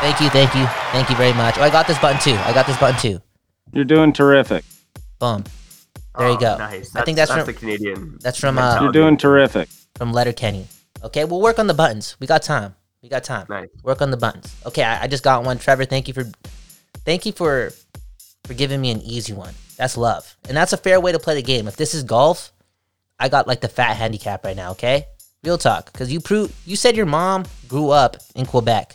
Thank 0.00 0.18
you, 0.22 0.30
thank 0.30 0.54
you, 0.54 0.64
thank 0.92 1.10
you 1.10 1.16
very 1.16 1.34
much. 1.34 1.58
Oh, 1.58 1.62
I 1.62 1.68
got 1.68 1.86
this 1.86 1.98
button 1.98 2.18
too. 2.20 2.34
I 2.44 2.54
got 2.54 2.66
this 2.66 2.78
button 2.78 2.98
too. 2.98 3.20
You're 3.72 3.84
doing 3.84 4.12
terrific. 4.14 4.64
Boom. 5.18 5.44
There 6.20 6.28
you 6.30 6.36
Oh, 6.36 6.38
go. 6.38 6.58
Nice. 6.58 6.94
I 6.94 7.04
think 7.04 7.16
that's 7.16 7.30
that's 7.30 7.44
from 7.44 7.52
the 7.54 7.58
Canadian. 7.58 8.18
that's 8.20 8.38
from 8.38 8.58
uh. 8.58 8.80
You're 8.82 8.92
doing 8.92 9.16
terrific. 9.16 9.68
from 9.96 10.12
Letterkenny. 10.12 10.66
Okay, 11.02 11.24
we'll 11.24 11.40
work 11.40 11.58
on 11.58 11.66
the 11.66 11.74
buttons. 11.74 12.16
We 12.20 12.26
got 12.26 12.42
time. 12.42 12.74
We 13.02 13.08
got 13.08 13.24
time. 13.24 13.46
Nice. 13.48 13.68
Work 13.82 14.02
on 14.02 14.10
the 14.10 14.16
buttons. 14.18 14.54
Okay, 14.66 14.82
I, 14.84 15.04
I 15.04 15.06
just 15.06 15.24
got 15.24 15.44
one. 15.44 15.58
Trevor, 15.58 15.84
thank 15.86 16.06
you 16.08 16.14
for 16.14 16.24
thank 17.04 17.24
you 17.26 17.32
for 17.32 17.72
for 18.44 18.54
giving 18.54 18.80
me 18.80 18.90
an 18.90 19.00
easy 19.02 19.32
one. 19.32 19.54
That's 19.76 19.96
love. 19.96 20.36
And 20.46 20.56
that's 20.56 20.72
a 20.74 20.76
fair 20.76 21.00
way 21.00 21.12
to 21.12 21.18
play 21.18 21.34
the 21.34 21.42
game. 21.42 21.66
If 21.66 21.76
this 21.76 21.94
is 21.94 22.02
golf, 22.02 22.52
I 23.18 23.28
got 23.30 23.46
like 23.46 23.60
the 23.62 23.68
fat 23.68 23.96
handicap 23.96 24.44
right 24.44 24.56
now, 24.56 24.72
okay? 24.72 25.06
Real 25.42 25.56
talk. 25.56 25.90
Cause 25.94 26.10
you 26.12 26.20
prove 26.20 26.54
you 26.66 26.76
said 26.76 26.96
your 26.96 27.06
mom 27.06 27.44
grew 27.68 27.88
up 27.90 28.18
in 28.34 28.44
Quebec. 28.44 28.94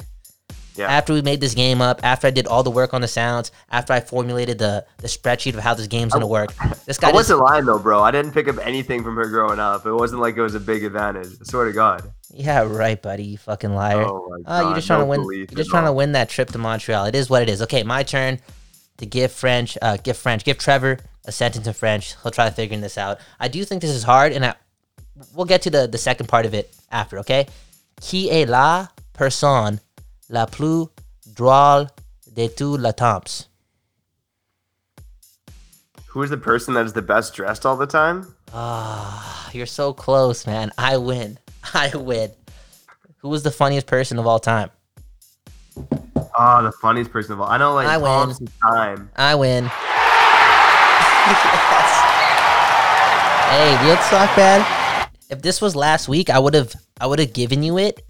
Yeah. 0.76 0.88
After 0.88 1.14
we 1.14 1.22
made 1.22 1.40
this 1.40 1.54
game 1.54 1.82
up, 1.82 2.02
after 2.04 2.28
I 2.28 2.32
did 2.32 2.48
all 2.48 2.64
the 2.64 2.72
work 2.72 2.94
on 2.94 3.02
the 3.02 3.08
sounds, 3.08 3.52
after 3.72 3.94
I 3.94 4.02
formulated 4.02 4.58
the 4.58 4.86
the 4.98 5.08
spreadsheet 5.08 5.54
of 5.54 5.62
how 5.62 5.74
this 5.74 5.88
game's 5.88 6.14
gonna 6.14 6.28
work. 6.28 6.54
This 6.86 6.98
guy 6.98 7.10
I 7.10 7.14
wasn't 7.14 7.40
lying 7.40 7.66
though, 7.66 7.80
bro. 7.80 8.02
I 8.02 8.12
didn't 8.12 8.32
pick 8.34 8.48
up 8.48 8.58
anything 8.62 9.04
from 9.04 9.16
her 9.16 9.28
growing 9.28 9.60
up. 9.60 9.86
It 9.86 9.94
wasn't 9.94 10.22
like 10.22 10.36
it 10.36 10.42
was 10.42 10.56
a 10.56 10.60
big 10.60 10.84
advantage. 10.84 11.28
I 11.42 11.44
swear 11.46 11.66
to 11.66 11.72
God. 11.74 12.12
Yeah, 12.30 12.64
right, 12.64 13.02
buddy. 13.02 13.24
You 13.24 13.38
fucking 13.38 13.74
liar. 13.74 14.04
Oh 14.06 14.28
my 14.30 14.60
Oh, 14.62 14.68
you're 14.68 14.76
just 14.76 14.88
trying 14.88 15.08
no 15.08 15.16
to 15.16 15.22
win. 15.24 15.38
You're 15.38 15.46
just 15.48 15.70
trying 15.70 15.86
to 15.86 15.94
win 15.94 16.12
that 16.12 16.30
trip 16.30 16.50
to 16.50 16.58
Montreal. 16.58 17.06
It 17.06 17.16
is 17.16 17.30
what 17.30 17.42
it 17.42 17.50
is. 17.50 17.62
Okay, 17.62 17.84
my 17.84 18.04
turn 18.04 18.40
to 18.98 19.06
give 19.06 19.32
French. 19.32 19.78
Uh, 19.82 19.98
give 19.98 20.18
French. 20.18 20.44
Give 20.44 20.58
Trevor 20.58 21.00
a 21.26 21.32
sentence 21.32 21.68
in 21.68 21.74
French. 21.74 22.16
He'll 22.22 22.32
try 22.32 22.50
figuring 22.50 22.82
this 22.82 22.98
out. 22.98 23.20
I 23.40 23.48
do 23.48 23.64
think 23.64 23.82
this 23.82 23.92
is 23.92 24.04
hard, 24.04 24.34
and 24.34 24.46
I, 24.46 24.56
we'll 25.34 25.46
get 25.46 25.62
to 25.64 25.70
the 25.70 25.88
the 25.88 25.98
second 25.98 26.28
part 26.28 26.46
of 26.46 26.54
it 26.54 26.76
after. 26.92 27.20
Okay. 27.20 27.48
Qui 28.02 28.30
est 28.30 28.46
la 28.50 28.88
personne 29.14 29.80
la 30.30 30.46
plus 30.46 30.88
drôle 31.36 31.88
de 32.36 32.48
tous 32.48 32.78
les 32.78 32.94
temps? 32.94 33.48
Who 36.10 36.24
is 36.24 36.30
the 36.30 36.38
person 36.38 36.74
that 36.76 36.86
is 36.86 36.94
the 36.94 37.02
best 37.02 37.34
dressed 37.36 37.66
all 37.66 37.76
the 37.76 37.88
time? 37.88 38.34
Ah, 38.54 39.50
you're 39.54 39.66
so 39.66 39.94
close, 39.94 40.48
man. 40.48 40.72
I 40.78 40.98
win. 40.98 41.38
I 41.74 41.92
win. 41.96 42.32
Who 43.18 43.30
was 43.30 43.44
the 43.44 43.52
funniest 43.52 43.88
person 43.88 44.18
of 44.20 44.26
all 44.26 44.40
time? 44.40 44.70
Oh, 46.38 46.64
the 46.64 46.72
funniest 46.82 47.12
person 47.12 47.34
of 47.34 47.42
all. 47.42 47.48
I 47.48 47.58
know, 47.58 47.74
like 47.74 47.88
I 47.88 47.98
win. 47.98 48.36
Time. 48.62 49.10
I 49.16 49.36
win. 49.36 49.70
Hey, 53.46 53.78
real 53.86 53.96
talk, 53.98 54.36
man. 54.36 54.66
If 55.30 55.42
this 55.42 55.62
was 55.62 55.76
last 55.76 56.10
week, 56.10 56.30
I 56.30 56.40
would 56.40 56.54
have 56.56 56.74
I 57.00 57.08
would 57.08 57.20
have 57.20 57.32
given 57.32 57.64
you 57.64 57.78
it. 57.78 58.05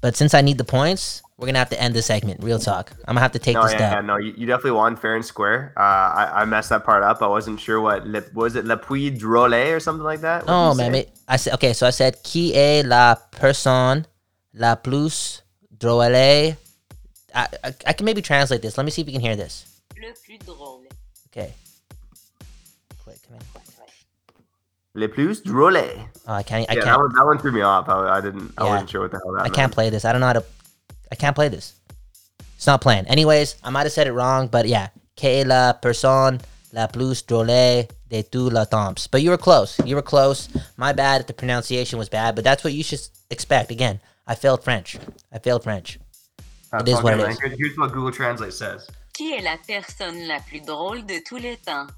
But 0.00 0.16
since 0.16 0.32
I 0.34 0.40
need 0.40 0.56
the 0.58 0.64
points, 0.64 1.22
we're 1.36 1.46
gonna 1.46 1.58
have 1.58 1.70
to 1.70 1.80
end 1.80 1.94
the 1.94 2.02
segment. 2.02 2.42
Real 2.42 2.58
talk. 2.58 2.92
I'm 3.06 3.14
gonna 3.14 3.20
have 3.20 3.32
to 3.32 3.38
take 3.38 3.54
No, 3.54 3.62
this 3.64 3.72
yeah, 3.72 3.78
down. 3.78 3.92
yeah, 3.92 4.00
no, 4.00 4.16
you, 4.16 4.32
you 4.36 4.46
definitely 4.46 4.72
won 4.72 4.96
fair 4.96 5.14
and 5.14 5.24
square. 5.24 5.72
Uh, 5.76 5.80
I, 5.80 6.42
I 6.42 6.44
messed 6.46 6.70
that 6.70 6.84
part 6.84 7.02
up. 7.02 7.20
I 7.22 7.26
wasn't 7.26 7.60
sure 7.60 7.80
what 7.80 8.06
le, 8.06 8.22
was 8.34 8.56
it 8.56 8.64
La 8.64 8.76
Puy 8.76 9.10
Drole 9.10 9.52
or 9.72 9.80
something 9.80 10.04
like 10.04 10.20
that. 10.22 10.46
What 10.46 10.52
Oh 10.52 10.72
you 10.72 10.76
man, 10.78 10.92
say? 10.92 11.08
I 11.28 11.36
said 11.36 11.54
okay. 11.54 11.72
So 11.72 11.86
I 11.86 11.90
said 11.90 12.22
qui 12.22 12.54
est 12.54 12.86
la 12.86 13.14
personne 13.30 14.06
la 14.54 14.74
plus 14.76 15.42
drôle. 15.76 16.14
I, 16.14 16.56
I, 17.34 17.46
I 17.86 17.92
can 17.92 18.04
maybe 18.06 18.22
translate 18.22 18.62
this. 18.62 18.76
Let 18.76 18.84
me 18.84 18.90
see 18.90 19.02
if 19.02 19.06
you 19.08 19.12
can 19.12 19.20
hear 19.22 19.36
this. 19.36 19.66
Le 19.96 20.12
plus 20.12 20.38
drôle. 20.46 20.86
Okay. 21.28 21.52
Quick, 23.04 23.18
come 23.28 23.36
in. 23.36 23.60
Le 24.94 25.08
plus 25.08 25.40
drôle. 25.42 26.08
Oh, 26.26 26.34
I 26.34 26.42
can't. 26.42 26.68
I 26.70 26.74
yeah, 26.74 26.80
can't. 26.80 26.86
that 26.86 26.98
one, 26.98 27.14
that 27.14 27.24
one 27.24 27.38
threw 27.38 27.52
me 27.52 27.62
off. 27.62 27.88
I, 27.88 28.18
I 28.18 28.20
didn't. 28.20 28.52
I 28.58 28.64
wasn't 28.64 28.90
sure 28.90 29.02
what 29.02 29.10
the 29.10 29.18
hell 29.18 29.32
that 29.32 29.40
I 29.40 29.42
meant. 29.44 29.54
can't 29.54 29.72
play 29.72 29.90
this. 29.90 30.04
I 30.04 30.12
don't 30.12 30.20
know 30.20 30.28
how 30.28 30.34
to. 30.34 30.44
I 31.10 31.14
can't 31.16 31.34
play 31.34 31.48
this. 31.48 31.74
It's 32.56 32.66
not 32.66 32.80
playing. 32.82 33.06
Anyways, 33.06 33.56
I 33.64 33.70
might 33.70 33.84
have 33.84 33.92
said 33.92 34.06
it 34.06 34.12
wrong, 34.12 34.46
but 34.48 34.68
yeah. 34.68 34.88
Que 35.16 35.44
la 35.44 35.72
personne 35.72 36.40
la 36.72 36.86
plus 36.86 37.22
drôle 37.22 37.88
de 38.08 38.22
tous 38.22 38.50
les 38.50 38.66
temps. 38.66 39.08
But 39.10 39.22
you 39.22 39.30
were 39.30 39.38
close. 39.38 39.80
You 39.84 39.96
were 39.96 40.02
close. 40.02 40.48
My 40.76 40.92
bad 40.92 41.22
if 41.22 41.26
the 41.26 41.32
pronunciation 41.32 41.98
was 41.98 42.08
bad, 42.08 42.34
but 42.34 42.44
that's 42.44 42.62
what 42.62 42.72
you 42.72 42.82
should 42.82 43.00
expect. 43.30 43.70
Again, 43.70 44.00
I 44.26 44.34
failed 44.34 44.62
French. 44.62 44.98
I 45.32 45.38
failed 45.38 45.64
French. 45.64 45.98
Uh, 46.72 46.78
it 46.78 46.88
is 46.88 47.02
what 47.02 47.18
it 47.18 47.28
is. 47.28 47.38
Here's 47.58 47.76
what 47.76 47.92
Google 47.92 48.12
Translate 48.12 48.52
says. 48.52 48.88
Qui 49.16 49.34
est 49.34 49.42
la 49.42 49.56
personne 49.66 50.28
la 50.28 50.38
plus 50.40 50.60
drôle 50.60 51.04
de 51.04 51.20
tous 51.26 51.38
les 51.38 51.56
temps? 51.56 51.88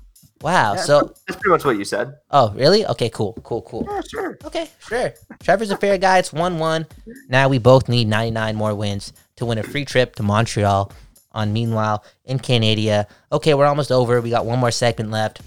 Wow. 0.43 0.77
So, 0.77 1.15
That's 1.27 1.41
pretty 1.41 1.51
much 1.51 1.65
what 1.65 1.77
you 1.79 1.85
said. 1.85 2.17
oh, 2.31 2.53
really? 2.55 2.85
Okay, 2.87 3.09
cool, 3.11 3.39
cool, 3.45 3.63
cool. 3.63 3.87
Yeah, 3.89 4.01
sure. 4.09 4.39
Okay, 4.45 4.69
sure. 4.81 5.15
Trevor's 5.41 5.71
a 5.71 5.77
fair 5.77 5.99
guy. 5.99 6.19
It's 6.19 6.33
1 6.33 6.59
1. 6.59 6.87
Now 7.29 7.49
we 7.49 7.59
both 7.59 7.89
need 7.89 8.09
99 8.09 8.57
more 8.57 8.75
wins 8.75 9.13
to 9.37 9.47
win 9.47 9.59
a 9.59 9.63
free 9.63 9.85
trip 9.85 10.17
to 10.17 10.23
Montreal 10.23 10.93
on 11.33 11.53
Meanwhile 11.53 12.05
in 12.25 12.39
Canada. 12.39 13.07
Okay, 13.31 13.55
we're 13.55 13.67
almost 13.67 13.93
over. 13.93 14.21
We 14.21 14.31
got 14.31 14.45
one 14.45 14.59
more 14.59 14.71
segment 14.71 15.11
left. 15.11 15.41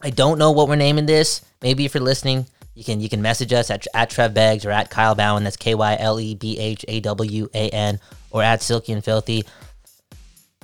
I 0.00 0.10
don't 0.10 0.38
know 0.38 0.52
what 0.52 0.68
we're 0.68 0.76
naming 0.76 1.06
this. 1.06 1.42
Maybe 1.62 1.84
if 1.84 1.94
you're 1.94 2.02
listening, 2.02 2.46
you 2.74 2.84
can 2.84 3.00
you 3.00 3.08
can 3.08 3.22
message 3.22 3.52
us 3.52 3.70
at 3.70 3.86
at 3.94 4.10
Trev 4.10 4.34
Beggs 4.34 4.64
or 4.64 4.70
at 4.70 4.90
Kyle 4.90 5.16
Bhawan. 5.16 5.44
That's 5.44 5.56
K 5.56 5.74
Y 5.74 5.96
L 5.98 6.20
E 6.20 6.34
B 6.34 6.58
H 6.58 6.84
A 6.88 7.00
W 7.00 7.48
A 7.54 7.68
N 7.70 8.00
or 8.30 8.42
at 8.42 8.62
Silky 8.62 8.92
and 8.92 9.04
Filthy. 9.04 9.44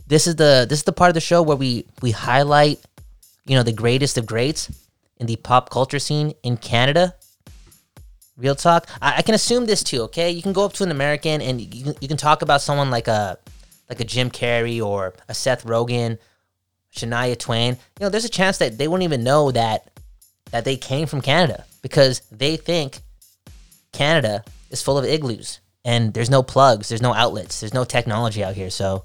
This 0.06 0.26
is 0.26 0.36
the 0.36 0.66
this 0.68 0.80
is 0.80 0.84
the 0.84 0.92
part 0.92 1.08
of 1.08 1.14
the 1.14 1.20
show 1.20 1.40
where 1.42 1.56
we 1.56 1.86
we 2.02 2.10
highlight, 2.10 2.80
you 3.44 3.56
know, 3.56 3.62
the 3.62 3.72
greatest 3.72 4.18
of 4.18 4.26
greats 4.26 4.70
in 5.16 5.26
the 5.26 5.36
pop 5.36 5.70
culture 5.70 5.98
scene 5.98 6.34
in 6.42 6.56
Canada. 6.56 7.14
Real 8.36 8.54
talk. 8.54 8.88
I, 9.02 9.18
I 9.18 9.22
can 9.22 9.34
assume 9.34 9.66
this 9.66 9.82
too. 9.82 10.02
Okay, 10.02 10.30
you 10.30 10.42
can 10.42 10.52
go 10.52 10.64
up 10.64 10.72
to 10.74 10.84
an 10.84 10.90
American 10.90 11.42
and 11.42 11.60
you 11.60 11.84
can, 11.84 11.94
you 12.00 12.08
can 12.08 12.16
talk 12.16 12.42
about 12.42 12.62
someone 12.62 12.90
like 12.90 13.08
a 13.08 13.38
like 13.88 14.00
a 14.00 14.04
Jim 14.04 14.30
Carrey 14.30 14.80
or 14.80 15.14
a 15.28 15.34
Seth 15.34 15.64
Rogen, 15.64 16.18
Shania 16.94 17.38
Twain. 17.38 17.76
You 17.98 18.06
know, 18.06 18.08
there's 18.08 18.24
a 18.24 18.30
chance 18.30 18.58
that 18.58 18.78
they 18.78 18.88
wouldn't 18.88 19.04
even 19.04 19.24
know 19.24 19.50
that 19.50 19.90
that 20.52 20.64
they 20.64 20.76
came 20.76 21.06
from 21.06 21.20
Canada 21.20 21.64
because 21.82 22.20
they 22.32 22.56
think 22.56 23.00
Canada 23.92 24.44
is 24.70 24.82
full 24.82 24.98
of 24.98 25.04
igloos 25.04 25.60
and 25.84 26.14
there's 26.14 26.30
no 26.30 26.42
plugs, 26.42 26.88
there's 26.88 27.02
no 27.02 27.14
outlets, 27.14 27.60
there's 27.60 27.74
no 27.74 27.84
technology 27.84 28.44
out 28.44 28.54
here. 28.54 28.70
So 28.70 29.04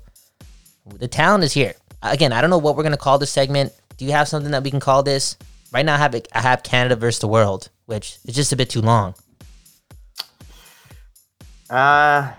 the 0.86 1.08
talent 1.08 1.44
is 1.44 1.54
here. 1.54 1.74
Again, 2.02 2.32
I 2.32 2.42
don't 2.42 2.50
know 2.50 2.58
what 2.58 2.76
we're 2.76 2.84
gonna 2.84 2.98
call 2.98 3.18
this 3.18 3.32
segment. 3.32 3.74
Do 3.98 4.06
you 4.06 4.12
have 4.12 4.28
something 4.28 4.52
that 4.52 4.64
we 4.64 4.72
can 4.72 4.80
call 4.80 5.04
this? 5.04 5.38
Right 5.72 5.86
now, 5.86 5.96
I 5.96 5.98
have 5.98 6.16
I 6.34 6.42
have 6.42 6.64
Canada 6.64 6.96
versus 6.96 7.20
the 7.20 7.28
world, 7.28 7.70
which 7.86 8.18
is 8.26 8.36
just 8.36 8.52
a 8.54 8.56
bit 8.56 8.70
too 8.70 8.82
long. 8.82 9.16
Uh, 11.70 12.32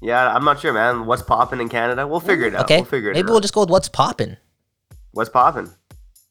yeah, 0.00 0.34
I'm 0.34 0.44
not 0.44 0.60
sure, 0.60 0.72
man. 0.72 1.06
What's 1.06 1.22
popping 1.22 1.60
in 1.60 1.68
Canada? 1.68 2.06
We'll 2.06 2.20
figure 2.20 2.46
it 2.46 2.54
out. 2.54 2.64
Okay, 2.64 2.76
We'll 2.78 2.84
figure 2.84 3.10
it 3.10 3.14
maybe 3.14 3.28
out. 3.28 3.32
we'll 3.32 3.40
just 3.40 3.54
go 3.54 3.60
with 3.60 3.70
what's 3.70 3.88
popping. 3.88 4.36
What's 5.12 5.30
popping? 5.30 5.70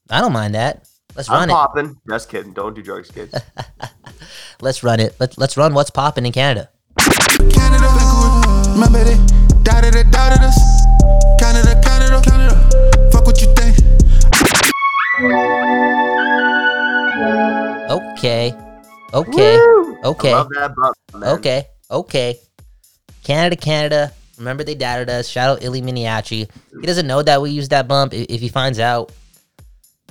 I 0.10 0.22
don't 0.22 0.34
mind 0.34 0.54
that. 0.56 0.88
Let's 1.16 1.30
I'm 1.30 1.36
run 1.40 1.50
it. 1.50 1.54
popping. 1.54 1.98
Just 2.10 2.30
kidding. 2.30 2.54
Don't 2.54 2.76
do 2.76 2.82
drugs, 2.82 3.10
kids. 3.10 3.34
Let's 4.62 4.84
run 4.84 5.00
it. 5.00 5.16
Let's 5.20 5.38
let's 5.38 5.58
run 5.58 5.74
what's 5.74 5.90
popping 5.90 6.26
in 6.26 6.32
Canada. 6.32 6.70
Canada, 6.98 8.72
remember 8.72 9.04
they 9.04 9.16
doubted 9.64 9.96
it, 9.96 10.10
doubted 10.12 10.40
us. 10.42 10.58
Canada, 11.40 11.80
Canada, 11.84 12.22
Canada. 12.24 12.85
Okay. 18.26 18.56
Okay. 19.14 19.60
Okay. 20.04 20.34
I 20.34 20.36
love 20.38 20.50
that 20.56 20.76
bump, 20.76 20.98
man. 21.14 21.38
Okay. 21.38 21.68
Okay. 21.92 22.40
Canada, 23.24 23.56
Canada. 23.56 24.12
Remember 24.40 24.64
they 24.64 24.74
doubted 24.74 25.10
us. 25.12 25.28
Shout 25.28 25.50
out 25.58 25.64
Illy 25.64 25.82
Miniachi. 25.84 26.50
He 26.82 26.88
doesn't 26.88 27.06
know 27.06 27.22
that 27.22 27.40
we 27.42 27.52
used 27.52 27.70
that 27.70 27.88
bump. 27.88 28.14
If 28.16 28.42
he 28.42 28.50
finds 28.50 28.80
out, 28.80 29.12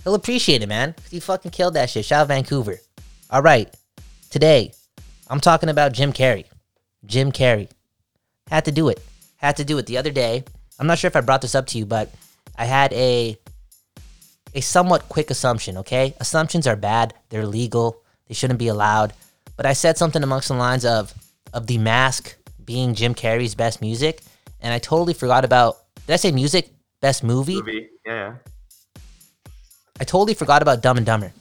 he'll 0.05 0.15
appreciate 0.15 0.63
it, 0.63 0.69
man. 0.69 0.93
'cause 0.93 1.11
He 1.11 1.19
fucking 1.19 1.51
killed 1.51 1.75
that 1.75 1.91
shit. 1.91 2.05
Shout 2.05 2.23
out 2.23 2.29
Vancouver. 2.29 2.81
All 3.31 3.43
right. 3.43 3.73
Today, 4.31 4.73
I'm 5.29 5.41
talking 5.41 5.69
about 5.69 5.93
Jim 5.93 6.13
Carrey. 6.13 6.45
Jim 7.05 7.33
Carrey. 7.33 7.69
Had 8.49 8.65
to 8.67 8.73
do 8.73 8.89
it. 8.91 9.03
Had 9.39 9.57
to 9.57 9.65
do 9.65 9.77
it 9.79 9.87
the 9.87 9.99
other 9.99 10.13
day. 10.13 10.45
I'm 10.79 10.87
not 10.87 10.99
sure 10.99 11.09
if 11.09 11.17
I 11.17 11.21
brought 11.21 11.43
this 11.43 11.55
up 11.57 11.67
to 11.69 11.79
you, 11.79 11.85
but 11.85 12.11
I 12.57 12.65
had 12.67 12.93
a 12.93 13.37
a 14.55 14.61
somewhat 14.61 15.09
quick 15.09 15.31
assumption, 15.31 15.77
okay? 15.79 16.15
Assumptions 16.21 16.65
are 16.69 16.77
bad. 16.77 17.13
They're 17.31 17.45
legal. 17.47 18.01
They 18.29 18.35
shouldn't 18.35 18.59
be 18.59 18.69
allowed. 18.69 19.13
But 19.57 19.67
I 19.67 19.73
said 19.73 19.99
something 19.99 20.23
amongst 20.23 20.49
the 20.49 20.55
lines 20.55 20.85
of 20.85 21.13
of 21.53 21.67
The 21.67 21.79
Mask 21.79 22.37
being 22.65 22.95
Jim 22.95 23.15
Carrey's 23.15 23.55
best 23.55 23.81
music, 23.81 24.21
and 24.61 24.73
I 24.73 24.79
totally 24.79 25.15
forgot 25.15 25.45
about 25.45 25.79
Did 26.07 26.15
I 26.15 26.17
say 26.17 26.33
music? 26.33 26.71
Best 27.01 27.23
movie? 27.23 27.57
Movie. 27.57 27.89
Yeah. 28.05 28.35
I 30.01 30.05
totally 30.05 30.35
forgot 30.35 30.63
about 30.63 30.83
Dumb 30.83 30.97
and 30.97 31.07
Dumber. 31.07 31.33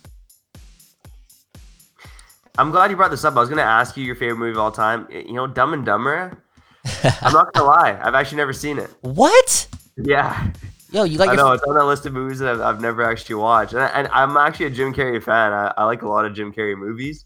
I'm 2.57 2.69
glad 2.69 2.91
you 2.91 2.97
brought 2.97 3.09
this 3.09 3.25
up. 3.25 3.35
I 3.35 3.39
was 3.39 3.49
gonna 3.49 3.63
ask 3.63 3.97
you 3.97 4.03
your 4.03 4.15
favorite 4.15 4.37
movie 4.37 4.51
of 4.51 4.59
all 4.59 4.71
time. 4.71 5.07
You 5.09 5.33
know, 5.33 5.47
Dumb 5.47 5.73
and 5.73 5.85
Dumber. 5.85 6.37
I'm 7.21 7.33
not 7.33 7.51
gonna 7.53 7.65
lie. 7.65 7.99
I've 8.01 8.13
actually 8.13 8.37
never 8.37 8.53
seen 8.53 8.77
it. 8.77 8.89
What? 9.01 9.67
Yeah. 9.97 10.51
Yo, 10.93 11.03
you 11.05 11.17
got 11.17 11.29
I 11.29 11.35
know 11.35 11.51
it's 11.53 11.63
on 11.63 11.75
that 11.75 11.85
list 11.85 12.05
of 12.05 12.13
movies 12.13 12.37
that 12.39 12.53
I've, 12.53 12.61
I've 12.61 12.81
never 12.81 13.03
actually 13.03 13.35
watched, 13.35 13.73
and, 13.73 13.81
I, 13.81 13.87
and 13.87 14.07
I'm 14.09 14.37
actually 14.37 14.67
a 14.67 14.69
Jim 14.69 14.93
Carrey 14.93 15.21
fan. 15.21 15.51
I, 15.51 15.73
I 15.75 15.85
like 15.85 16.03
a 16.03 16.07
lot 16.07 16.23
of 16.23 16.33
Jim 16.35 16.53
Carrey 16.53 16.77
movies. 16.77 17.25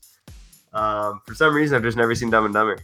Um, 0.73 1.21
for 1.27 1.35
some 1.35 1.53
reason, 1.53 1.75
I've 1.75 1.83
just 1.83 1.97
never 1.97 2.15
seen 2.15 2.29
Dumb 2.29 2.45
and 2.45 2.53
Dumber. 2.53 2.77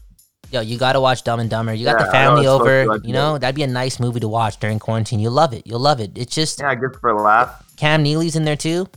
Yo, 0.52 0.60
you 0.62 0.78
gotta 0.78 1.00
watch 1.00 1.24
Dumb 1.24 1.40
and 1.40 1.50
Dumber. 1.50 1.74
You 1.74 1.86
got 1.86 2.00
Yeah, 2.00 2.06
the 2.06 2.12
family 2.12 2.44
so 2.44 2.60
over. 2.60 3.00
You 3.04 3.14
know, 3.14 3.38
that'd 3.38 3.56
be 3.56 3.64
a 3.64 3.68
nice 3.68 4.00
movie 4.00 4.20
to 4.20 4.28
watch 4.28 4.60
during 4.60 4.78
quarantine. 4.78 5.20
You'll 5.20 5.32
love 5.32 5.54
it. 5.54 5.66
You'll 5.66 5.80
love 5.80 6.00
it. 6.00 6.12
It's 6.16 6.36
just 6.36 6.60
Yeah, 6.60 6.76
good 6.76 6.96
for 7.00 7.10
a 7.12 7.20
laugh. 7.22 7.64
Cam 7.78 8.04
Neely's 8.04 8.36
in 8.36 8.44
there 8.44 8.56
too. 8.58 8.88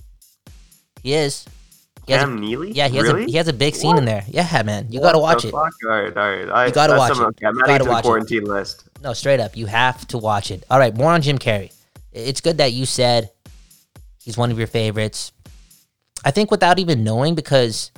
He 1.02 1.14
is. 1.14 1.46
He 2.06 2.12
has 2.12 2.22
a- 2.22 2.26
Cam 2.26 2.40
Neely? 2.40 2.72
Yeah, 2.72 2.88
he 2.88 2.96
has 2.98 3.06
Really? 3.06 3.24
a 3.24 3.26
he 3.26 3.36
has 3.36 3.48
a 3.48 3.52
big 3.52 3.74
scene 3.74 3.96
in 3.96 4.04
there. 4.04 4.24
Yeah, 4.28 4.62
man, 4.64 4.88
you 4.90 5.00
gotta 5.00 5.18
watch 5.18 5.44
it. 5.44 5.52
fuck? 5.52 5.72
All 5.84 5.90
right, 5.90 6.16
all 6.16 6.30
right. 6.30 6.48
I, 6.50 6.66
You 6.66 6.72
gotta 6.72 6.96
watch 6.96 7.12
it. 7.12 7.20
okay. 7.22 7.46
I'm 7.46 7.54
You 7.56 7.64
gotta 7.64 7.84
watch 7.84 8.04
it. 8.04 8.08
quarantine 8.08 8.44
list. 8.44 8.84
No, 9.02 9.12
straight 9.12 9.40
up, 9.40 9.56
you 9.56 9.66
have 9.66 10.06
to 10.08 10.18
watch 10.18 10.50
it. 10.50 10.64
All 10.68 10.78
right, 10.78 10.94
more 10.94 11.12
on 11.12 11.22
Jim 11.22 11.38
Carrey. 11.38 11.72
It's 12.16 12.40
good 12.40 12.58
that 12.58 12.72
you 12.72 12.86
said 12.86 13.30
he's 14.22 14.38
one 14.38 14.50
of 14.50 14.58
your 14.58 14.66
favorites. 14.66 15.32
I 16.24 16.30
think 16.30 16.50
without 16.50 16.78
even 16.78 17.04
knowing, 17.04 17.34
because 17.34 17.90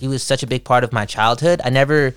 he 0.00 0.08
was 0.08 0.22
such 0.22 0.42
a 0.42 0.46
big 0.46 0.64
part 0.64 0.84
of 0.84 0.92
my 0.92 1.04
childhood, 1.04 1.60
I 1.62 1.70
never, 1.70 2.14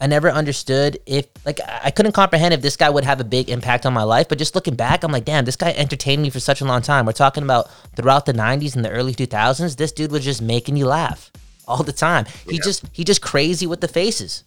I 0.00 0.06
never 0.06 0.30
understood 0.30 0.98
if 1.06 1.26
like 1.44 1.58
I 1.66 1.90
couldn't 1.90 2.12
comprehend 2.12 2.54
if 2.54 2.62
this 2.62 2.76
guy 2.76 2.88
would 2.88 3.04
have 3.04 3.20
a 3.20 3.24
big 3.24 3.50
impact 3.50 3.84
on 3.84 3.92
my 3.92 4.04
life. 4.04 4.28
But 4.28 4.38
just 4.38 4.54
looking 4.54 4.76
back, 4.76 5.02
I'm 5.02 5.10
like, 5.10 5.24
damn, 5.24 5.44
this 5.44 5.56
guy 5.56 5.72
entertained 5.72 6.22
me 6.22 6.30
for 6.30 6.40
such 6.40 6.60
a 6.60 6.64
long 6.64 6.82
time. 6.82 7.04
We're 7.04 7.12
talking 7.12 7.42
about 7.42 7.68
throughout 7.96 8.26
the 8.26 8.32
'90s 8.32 8.76
and 8.76 8.84
the 8.84 8.90
early 8.90 9.12
2000s. 9.12 9.76
This 9.76 9.92
dude 9.92 10.12
was 10.12 10.24
just 10.24 10.40
making 10.40 10.76
you 10.76 10.86
laugh 10.86 11.32
all 11.66 11.82
the 11.82 11.92
time. 11.92 12.26
He 12.48 12.58
just 12.60 12.84
he 12.92 13.02
just 13.04 13.22
crazy 13.22 13.66
with 13.66 13.80
the 13.80 13.88
faces. 13.88 14.44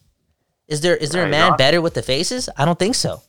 Is 0.68 0.82
there 0.82 0.95
is 0.95 1.10
there 1.10 1.26
a 1.26 1.30
man 1.30 1.57
better 1.57 1.82
with 1.82 1.95
the 1.95 2.03
faces? 2.03 2.47
I 2.55 2.64
don't 2.64 2.80
think 2.80 2.95
so. 2.95 3.22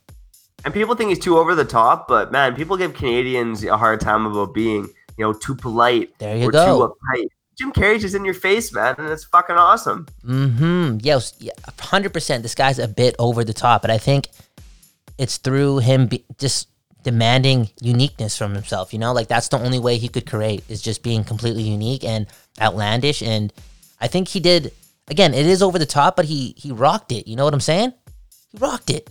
And 0.64 0.74
people 0.74 0.94
think 0.94 1.08
he's 1.08 1.18
too 1.18 1.38
over 1.38 1.54
the 1.54 1.64
top, 1.64 2.06
but 2.08 2.30
man, 2.32 2.54
people 2.54 2.76
give 2.76 2.94
Canadians 2.94 3.64
a 3.64 3.76
hard 3.76 4.00
time 4.00 4.26
about 4.26 4.52
being, 4.54 4.82
you 5.16 5.24
know, 5.24 5.32
too 5.32 5.54
polite 5.54 6.16
There 6.18 6.36
you 6.36 6.48
or 6.48 6.52
go. 6.52 6.66
too 6.66 6.94
uptight. 7.18 7.28
Jim 7.58 7.72
Carrey's 7.72 8.02
just 8.02 8.14
in 8.14 8.24
your 8.24 8.34
face, 8.34 8.72
man, 8.72 8.94
and 8.98 9.08
it's 9.08 9.24
fucking 9.24 9.56
awesome. 9.56 10.06
Hmm. 10.24 10.96
Yes. 11.02 11.34
Yeah. 11.38 11.52
Hundred 11.78 12.12
percent. 12.12 12.42
This 12.42 12.54
guy's 12.54 12.78
a 12.78 12.88
bit 12.88 13.14
over 13.18 13.44
the 13.44 13.52
top, 13.52 13.82
but 13.82 13.90
I 13.90 13.98
think 13.98 14.28
it's 15.18 15.36
through 15.36 15.78
him 15.78 16.06
be- 16.06 16.24
just 16.38 16.68
demanding 17.02 17.68
uniqueness 17.82 18.36
from 18.36 18.54
himself. 18.54 18.92
You 18.94 18.98
know, 18.98 19.12
like 19.12 19.28
that's 19.28 19.48
the 19.48 19.58
only 19.58 19.78
way 19.78 19.98
he 19.98 20.08
could 20.08 20.26
create 20.26 20.64
is 20.70 20.80
just 20.80 21.02
being 21.02 21.22
completely 21.24 21.62
unique 21.62 22.02
and 22.04 22.26
outlandish. 22.60 23.22
And 23.22 23.52
I 24.00 24.08
think 24.08 24.28
he 24.28 24.40
did. 24.40 24.72
Again, 25.08 25.34
it 25.34 25.44
is 25.46 25.62
over 25.62 25.78
the 25.78 25.86
top, 25.86 26.16
but 26.16 26.24
he 26.26 26.54
he 26.56 26.72
rocked 26.72 27.12
it. 27.12 27.26
You 27.28 27.36
know 27.36 27.44
what 27.44 27.52
I'm 27.52 27.60
saying? 27.60 27.92
He 28.52 28.58
rocked 28.58 28.88
it. 28.88 29.10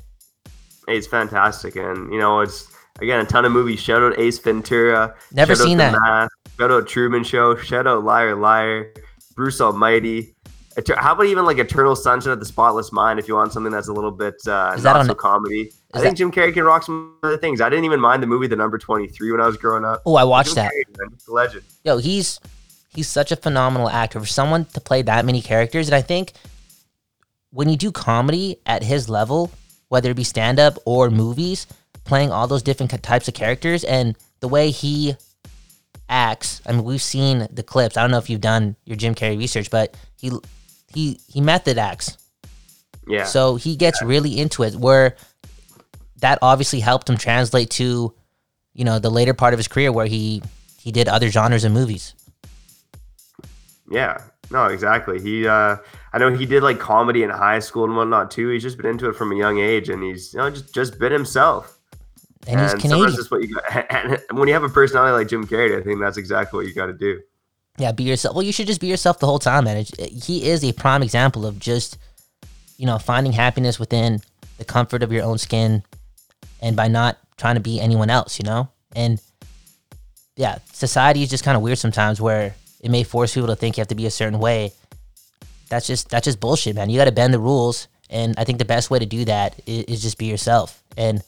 It's 0.89 1.07
fantastic, 1.07 1.75
and 1.75 2.11
you 2.11 2.19
know, 2.19 2.41
it's 2.41 2.67
again 3.01 3.19
a 3.19 3.25
ton 3.25 3.45
of 3.45 3.51
movies. 3.51 3.79
Shout 3.79 4.01
out 4.01 4.19
Ace 4.19 4.39
Ventura. 4.39 5.15
Never 5.31 5.55
seen 5.55 5.77
that. 5.77 5.93
Mask, 5.93 6.31
shout 6.57 6.71
out 6.71 6.87
Truman 6.87 7.23
Show. 7.23 7.55
Shout 7.55 7.87
out 7.87 8.03
Liar 8.03 8.35
Liar. 8.35 8.93
Bruce 9.35 9.61
Almighty. 9.61 10.35
How 10.97 11.13
about 11.13 11.25
even 11.25 11.45
like 11.45 11.57
Eternal 11.57 11.95
Sunshine 11.95 12.31
of 12.33 12.39
the 12.39 12.45
Spotless 12.45 12.91
Mind? 12.91 13.19
If 13.19 13.27
you 13.27 13.35
want 13.35 13.51
something 13.53 13.71
that's 13.71 13.87
a 13.89 13.93
little 13.93 14.11
bit 14.11 14.35
uh, 14.47 14.73
Is 14.75 14.83
that 14.83 14.93
not 14.93 14.95
on- 15.01 15.05
so 15.07 15.13
comedy, 15.15 15.71
I 15.93 15.99
think 15.99 16.11
that- 16.11 16.17
Jim 16.17 16.31
Carrey 16.31 16.53
can 16.53 16.63
rock 16.63 16.83
some 16.83 17.15
other 17.23 17.37
things. 17.37 17.59
I 17.61 17.69
didn't 17.69 17.85
even 17.85 17.99
mind 17.99 18.21
the 18.23 18.27
movie 18.27 18.47
The 18.47 18.55
Number 18.55 18.77
Twenty 18.77 19.07
Three 19.07 19.31
when 19.31 19.41
I 19.41 19.47
was 19.47 19.57
growing 19.57 19.83
up. 19.85 20.01
Oh, 20.05 20.15
I 20.15 20.23
watched 20.23 20.55
Jim 20.55 20.65
that. 20.65 20.71
Carrey, 20.71 21.19
legend. 21.27 21.63
yo, 21.83 21.97
he's 21.97 22.39
he's 22.93 23.07
such 23.09 23.31
a 23.31 23.35
phenomenal 23.35 23.89
actor 23.89 24.19
for 24.19 24.25
someone 24.25 24.65
to 24.65 24.79
play 24.81 25.01
that 25.03 25.25
many 25.25 25.41
characters. 25.41 25.87
And 25.87 25.95
I 25.95 26.01
think 26.01 26.33
when 27.51 27.67
you 27.69 27.75
do 27.77 27.91
comedy 27.91 28.59
at 28.65 28.83
his 28.83 29.09
level, 29.09 29.51
whether 29.89 30.11
it 30.11 30.15
be 30.15 30.23
stand 30.23 30.59
up 30.59 30.77
or 30.85 31.09
movies, 31.09 31.67
playing 32.05 32.31
all 32.31 32.47
those 32.47 32.63
different 32.63 32.91
types 33.03 33.27
of 33.27 33.33
characters 33.33 33.83
and 33.83 34.15
the 34.39 34.47
way 34.47 34.71
he 34.71 35.15
acts. 36.07 36.61
I 36.65 36.71
mean, 36.71 36.83
we've 36.83 37.01
seen 37.01 37.47
the 37.51 37.63
clips. 37.63 37.97
I 37.97 38.01
don't 38.01 38.11
know 38.11 38.17
if 38.17 38.29
you've 38.29 38.41
done 38.41 38.75
your 38.85 38.95
Jim 38.95 39.13
Carrey 39.13 39.37
research, 39.37 39.69
but 39.69 39.95
he 40.15 40.31
he 40.87 41.19
he 41.27 41.41
method 41.41 41.77
acts. 41.77 42.17
Yeah. 43.07 43.25
So 43.25 43.55
he 43.55 43.75
gets 43.75 44.01
really 44.01 44.39
into 44.39 44.63
it 44.63 44.75
where 44.75 45.15
that 46.21 46.39
obviously 46.41 46.79
helped 46.79 47.09
him 47.09 47.17
translate 47.17 47.69
to, 47.71 48.13
you 48.73 48.85
know, 48.85 48.99
the 48.99 49.09
later 49.09 49.33
part 49.33 49.53
of 49.53 49.59
his 49.59 49.67
career 49.67 49.91
where 49.91 50.05
he 50.05 50.41
he 50.79 50.91
did 50.91 51.07
other 51.07 51.29
genres 51.29 51.63
and 51.63 51.73
movies. 51.73 52.13
Yeah, 53.91 54.21
no, 54.51 54.65
exactly. 54.65 55.21
He, 55.21 55.47
uh, 55.47 55.77
I 56.13 56.17
know 56.17 56.33
he 56.33 56.45
did 56.45 56.63
like 56.63 56.79
comedy 56.79 57.23
in 57.23 57.29
high 57.29 57.59
school 57.59 57.85
and 57.85 57.95
whatnot 57.95 58.31
too. 58.31 58.49
He's 58.49 58.63
just 58.63 58.77
been 58.77 58.87
into 58.87 59.09
it 59.09 59.15
from 59.15 59.31
a 59.31 59.35
young 59.35 59.59
age, 59.59 59.89
and 59.89 60.03
he's 60.03 60.33
you 60.33 60.39
know 60.39 60.49
just 60.49 60.73
just 60.73 60.99
been 60.99 61.11
himself. 61.11 61.77
And 62.47 62.59
he's 62.59 62.73
Canadian. 62.73 63.11
Just 63.11 63.31
what 63.31 63.41
you 63.41 63.53
got. 63.53 63.91
And 64.29 64.39
when 64.39 64.47
you 64.47 64.53
have 64.53 64.63
a 64.63 64.69
personality 64.69 65.13
like 65.13 65.27
Jim 65.27 65.45
Carrey, 65.45 65.79
I 65.79 65.83
think 65.83 65.99
that's 65.99 66.17
exactly 66.17 66.57
what 66.57 66.67
you 66.67 66.73
got 66.73 66.87
to 66.87 66.93
do. 66.93 67.21
Yeah, 67.77 67.91
be 67.91 68.03
yourself. 68.03 68.35
Well, 68.35 68.43
you 68.43 68.51
should 68.51 68.67
just 68.67 68.81
be 68.81 68.87
yourself 68.87 69.19
the 69.19 69.25
whole 69.25 69.39
time, 69.39 69.65
man. 69.65 69.85
He 69.97 70.47
is 70.47 70.63
a 70.63 70.73
prime 70.73 71.01
example 71.03 71.45
of 71.45 71.59
just, 71.59 71.97
you 72.77 72.85
know, 72.85 72.97
finding 72.97 73.31
happiness 73.31 73.79
within 73.79 74.21
the 74.57 74.65
comfort 74.65 75.03
of 75.03 75.11
your 75.11 75.23
own 75.23 75.37
skin, 75.37 75.83
and 76.61 76.75
by 76.75 76.87
not 76.87 77.17
trying 77.37 77.55
to 77.55 77.61
be 77.61 77.79
anyone 77.79 78.09
else, 78.09 78.37
you 78.37 78.45
know? 78.45 78.69
And 78.95 79.21
yeah, 80.35 80.59
society 80.73 81.23
is 81.23 81.29
just 81.29 81.43
kind 81.43 81.55
of 81.55 81.61
weird 81.61 81.77
sometimes 81.77 82.19
where 82.19 82.55
it 82.79 82.91
may 82.91 83.03
force 83.03 83.33
people 83.33 83.47
to 83.47 83.55
think 83.55 83.77
you 83.77 83.81
have 83.81 83.87
to 83.89 83.95
be 83.95 84.05
a 84.05 84.11
certain 84.11 84.39
way. 84.39 84.73
That's 85.69 85.87
just 85.87 86.09
that's 86.09 86.25
just 86.25 86.39
bullshit, 86.39 86.75
man. 86.75 86.89
You 86.89 86.97
got 86.97 87.05
to 87.05 87.11
bend 87.11 87.33
the 87.33 87.39
rules, 87.39 87.87
and 88.09 88.35
I 88.37 88.43
think 88.43 88.57
the 88.57 88.65
best 88.65 88.89
way 88.89 88.99
to 88.99 89.05
do 89.05 89.25
that 89.25 89.59
is, 89.65 89.83
is 89.85 90.01
just 90.01 90.17
be 90.17 90.25
yourself. 90.25 90.83
And 90.97 91.21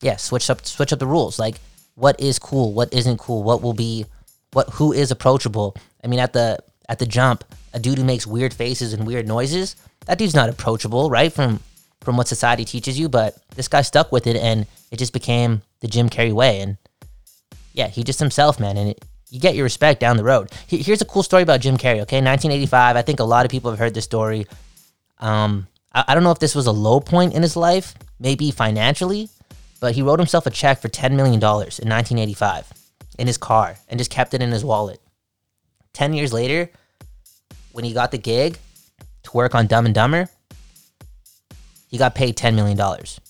yeah, 0.00 0.16
switch 0.16 0.50
up 0.50 0.66
switch 0.66 0.92
up 0.92 0.98
the 0.98 1.06
rules. 1.06 1.38
Like 1.38 1.56
what 1.94 2.18
is 2.20 2.38
cool, 2.38 2.72
what 2.72 2.92
isn't 2.92 3.18
cool, 3.18 3.42
what 3.42 3.62
will 3.62 3.74
be 3.74 4.06
what 4.52 4.68
who 4.70 4.92
is 4.92 5.10
approachable. 5.10 5.76
I 6.02 6.08
mean 6.08 6.20
at 6.20 6.32
the 6.32 6.58
at 6.88 6.98
the 6.98 7.06
jump, 7.06 7.44
a 7.72 7.78
dude 7.78 7.98
who 7.98 8.04
makes 8.04 8.26
weird 8.26 8.52
faces 8.52 8.92
and 8.92 9.06
weird 9.06 9.28
noises, 9.28 9.76
that 10.06 10.18
dude's 10.18 10.34
not 10.34 10.48
approachable, 10.48 11.10
right? 11.10 11.32
From 11.32 11.60
from 12.00 12.16
what 12.16 12.28
society 12.28 12.64
teaches 12.64 12.98
you, 12.98 13.08
but 13.08 13.36
this 13.54 13.68
guy 13.68 13.82
stuck 13.82 14.10
with 14.10 14.26
it 14.26 14.36
and 14.36 14.66
it 14.90 14.98
just 14.98 15.12
became 15.12 15.62
the 15.80 15.88
Jim 15.88 16.08
Carrey 16.08 16.32
way 16.32 16.60
and 16.60 16.76
yeah, 17.72 17.88
he 17.88 18.02
just 18.02 18.18
himself, 18.18 18.58
man, 18.58 18.76
and 18.76 18.90
it, 18.90 19.04
you 19.30 19.40
get 19.40 19.54
your 19.54 19.64
respect 19.64 20.00
down 20.00 20.16
the 20.16 20.24
road. 20.24 20.50
Here's 20.66 21.00
a 21.00 21.04
cool 21.04 21.22
story 21.22 21.42
about 21.42 21.60
Jim 21.60 21.76
Carrey. 21.76 22.02
Okay, 22.02 22.20
1985. 22.20 22.96
I 22.96 23.02
think 23.02 23.20
a 23.20 23.24
lot 23.24 23.44
of 23.44 23.50
people 23.50 23.70
have 23.70 23.78
heard 23.78 23.94
this 23.94 24.04
story. 24.04 24.46
Um, 25.18 25.68
I, 25.92 26.04
I 26.08 26.14
don't 26.14 26.24
know 26.24 26.32
if 26.32 26.40
this 26.40 26.54
was 26.54 26.66
a 26.66 26.72
low 26.72 27.00
point 27.00 27.34
in 27.34 27.42
his 27.42 27.56
life, 27.56 27.94
maybe 28.18 28.50
financially, 28.50 29.28
but 29.80 29.94
he 29.94 30.02
wrote 30.02 30.18
himself 30.18 30.46
a 30.46 30.50
check 30.50 30.80
for 30.80 30.88
10 30.88 31.16
million 31.16 31.38
dollars 31.38 31.78
in 31.78 31.88
1985 31.88 32.72
in 33.18 33.26
his 33.26 33.38
car 33.38 33.76
and 33.88 33.98
just 33.98 34.10
kept 34.10 34.34
it 34.34 34.42
in 34.42 34.50
his 34.50 34.64
wallet. 34.64 35.00
10 35.92 36.12
years 36.12 36.32
later, 36.32 36.70
when 37.72 37.84
he 37.84 37.92
got 37.92 38.10
the 38.10 38.18
gig 38.18 38.58
to 39.22 39.30
work 39.32 39.54
on 39.54 39.66
Dumb 39.66 39.86
and 39.86 39.94
Dumber, 39.94 40.28
he 41.88 41.98
got 41.98 42.14
paid 42.14 42.36
10 42.36 42.56
million 42.56 42.76
dollars. 42.76 43.20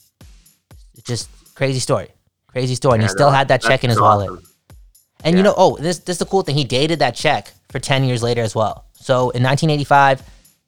It's 0.94 1.06
just 1.06 1.28
crazy 1.54 1.80
story. 1.80 2.08
Crazy 2.46 2.74
story. 2.74 2.94
And 2.94 3.02
he 3.02 3.08
still 3.08 3.30
had 3.30 3.48
that 3.48 3.62
check 3.62 3.84
in 3.84 3.90
his 3.90 4.00
wallet. 4.00 4.42
And 5.24 5.36
you 5.36 5.42
know, 5.42 5.54
oh, 5.56 5.76
this 5.76 5.98
this 5.98 6.14
is 6.14 6.18
the 6.18 6.26
cool 6.26 6.42
thing. 6.42 6.56
He 6.56 6.64
dated 6.64 6.98
that 7.00 7.14
check 7.14 7.52
for 7.68 7.78
10 7.78 8.04
years 8.04 8.22
later 8.22 8.42
as 8.42 8.54
well. 8.54 8.86
So 8.94 9.30
in 9.30 9.42
1985, 9.42 10.22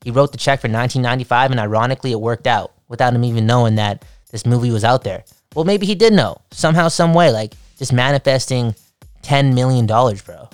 he 0.05 0.11
wrote 0.11 0.33
the 0.33 0.39
check 0.39 0.61
for 0.61 0.69
1995, 0.69 1.51
and 1.51 1.61
ironically, 1.61 2.13
it 2.13 2.21
worked 2.21 2.47
out 2.47 2.73
without 2.89 3.15
him 3.15 3.25
even 3.25 3.47
knowing 3.47 3.77
that 3.77 4.05
this 4.31 4.45
movie 4.45 4.71
was 4.71 4.85
out 4.85 5.05
there. 5.05 5.25
Well, 5.55 5.65
maybe 5.65 5.87
he 5.87 5.95
did 5.95 6.13
know 6.13 6.41
somehow, 6.51 6.89
some 6.89 7.15
way, 7.15 7.31
like 7.31 7.55
just 7.79 7.93
manifesting 7.93 8.75
10 9.23 9.55
million 9.55 9.87
dollars, 9.87 10.23
bro. 10.23 10.49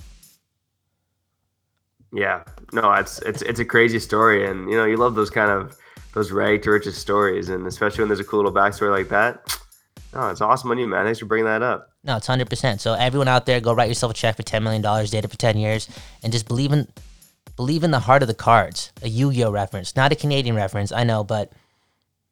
Yeah, 2.13 2.45
no, 2.73 2.93
it's 2.93 3.19
it's 3.21 3.43
it's 3.43 3.61
a 3.61 3.65
crazy 3.65 3.99
story, 3.99 4.49
and 4.49 4.71
you 4.71 4.77
know 4.77 4.85
you 4.85 4.97
love 4.97 5.15
those 5.15 5.31
kind 5.31 5.51
of 5.51 5.77
those 6.15 6.33
rag 6.33 6.63
to 6.63 6.71
riches 6.71 6.97
stories, 6.97 7.49
and 7.49 7.67
especially 7.67 8.01
when 8.03 8.09
there's 8.09 8.21
a 8.21 8.25
cool 8.25 8.39
little 8.39 8.53
backstory 8.53 8.91
like 8.91 9.09
that. 9.09 9.58
No, 10.19 10.31
it's 10.31 10.41
awesome 10.41 10.73
on 10.73 10.79
you, 10.79 10.89
man. 10.89 11.05
Thanks 11.05 11.21
for 11.21 11.27
bringing 11.27 11.45
that 11.45 11.63
up. 11.63 11.93
No, 12.03 12.17
it's 12.17 12.27
hundred 12.27 12.51
percent. 12.51 12.81
So 12.81 12.95
everyone 12.95 13.29
out 13.29 13.47
there, 13.47 13.61
go 13.61 13.73
write 13.73 13.89
yourself 13.89 14.11
a 14.11 14.15
check 14.15 14.37
for 14.37 14.43
ten 14.43 14.65
million 14.65 14.83
dollars, 14.83 15.13
date 15.13 15.25
it 15.25 15.29
for 15.29 15.37
ten 15.39 15.57
years, 15.57 15.89
and 16.25 16.33
just 16.33 16.49
believe 16.49 16.73
in 16.73 16.89
believe 17.55 17.85
in 17.85 17.93
the 17.93 18.01
heart 18.01 18.23
of 18.23 18.29
the 18.29 18.35
cards. 18.35 18.91
A 19.03 19.09
Yu-Gi-Oh 19.09 19.53
reference, 19.53 19.95
not 19.95 20.11
a 20.11 20.17
Canadian 20.17 20.57
reference, 20.57 20.91
I 20.91 21.05
know, 21.05 21.23
but 21.23 21.53